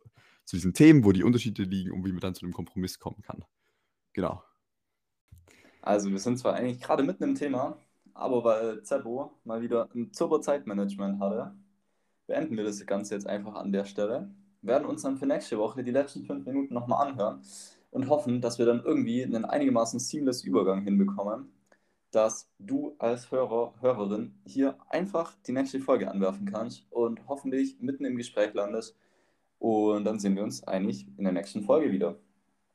zu 0.46 0.56
diesen 0.56 0.72
Themen, 0.72 1.04
wo 1.04 1.12
die 1.12 1.22
Unterschiede 1.22 1.64
liegen 1.64 1.92
und 1.92 2.02
wie 2.06 2.12
man 2.12 2.20
dann 2.20 2.34
zu 2.34 2.46
einem 2.46 2.54
Kompromiss 2.54 2.98
kommen 2.98 3.20
kann. 3.20 3.44
Genau. 4.14 4.42
Also 5.82 6.10
wir 6.10 6.18
sind 6.18 6.38
zwar 6.38 6.54
eigentlich 6.54 6.80
gerade 6.80 7.02
mitten 7.02 7.24
im 7.24 7.34
Thema, 7.34 7.76
aber 8.14 8.42
weil 8.42 8.82
Zebo 8.84 9.38
mal 9.44 9.60
wieder 9.60 9.90
ein 9.94 10.14
super 10.14 10.40
Zeitmanagement 10.40 11.20
hatte, 11.20 11.54
beenden 12.26 12.56
wir 12.56 12.64
das 12.64 12.86
Ganze 12.86 13.12
jetzt 13.12 13.26
einfach 13.26 13.54
an 13.54 13.70
der 13.70 13.84
Stelle 13.84 14.30
werden 14.62 14.86
uns 14.86 15.02
dann 15.02 15.16
für 15.16 15.26
nächste 15.26 15.59
Woche 15.59 15.82
die 15.82 15.90
letzten 15.90 16.24
fünf 16.24 16.46
Minuten 16.46 16.74
nochmal 16.74 17.09
anhören 17.09 17.42
und 17.90 18.09
hoffen, 18.09 18.40
dass 18.40 18.59
wir 18.59 18.66
dann 18.66 18.82
irgendwie 18.84 19.22
einen 19.22 19.44
einigermaßen 19.44 19.98
seamless 20.00 20.44
Übergang 20.44 20.82
hinbekommen, 20.82 21.52
dass 22.11 22.50
du 22.59 22.94
als 22.98 23.30
Hörer, 23.30 23.74
Hörerin 23.80 24.34
hier 24.44 24.76
einfach 24.88 25.34
die 25.46 25.52
nächste 25.52 25.80
Folge 25.80 26.11
anwerfen 26.11 26.46
kannst 26.46 26.86
und 26.90 27.26
hoffentlich 27.28 27.78
mitten 27.80 28.04
im 28.04 28.16
Gespräch 28.16 28.54
landest. 28.54 28.96
Und 29.59 30.04
dann 30.04 30.18
sehen 30.18 30.36
wir 30.36 30.44
uns 30.44 30.66
eigentlich 30.66 31.06
in 31.16 31.24
der 31.24 31.32
nächsten 31.32 31.62
Folge 31.62 31.90
wieder. 31.92 32.16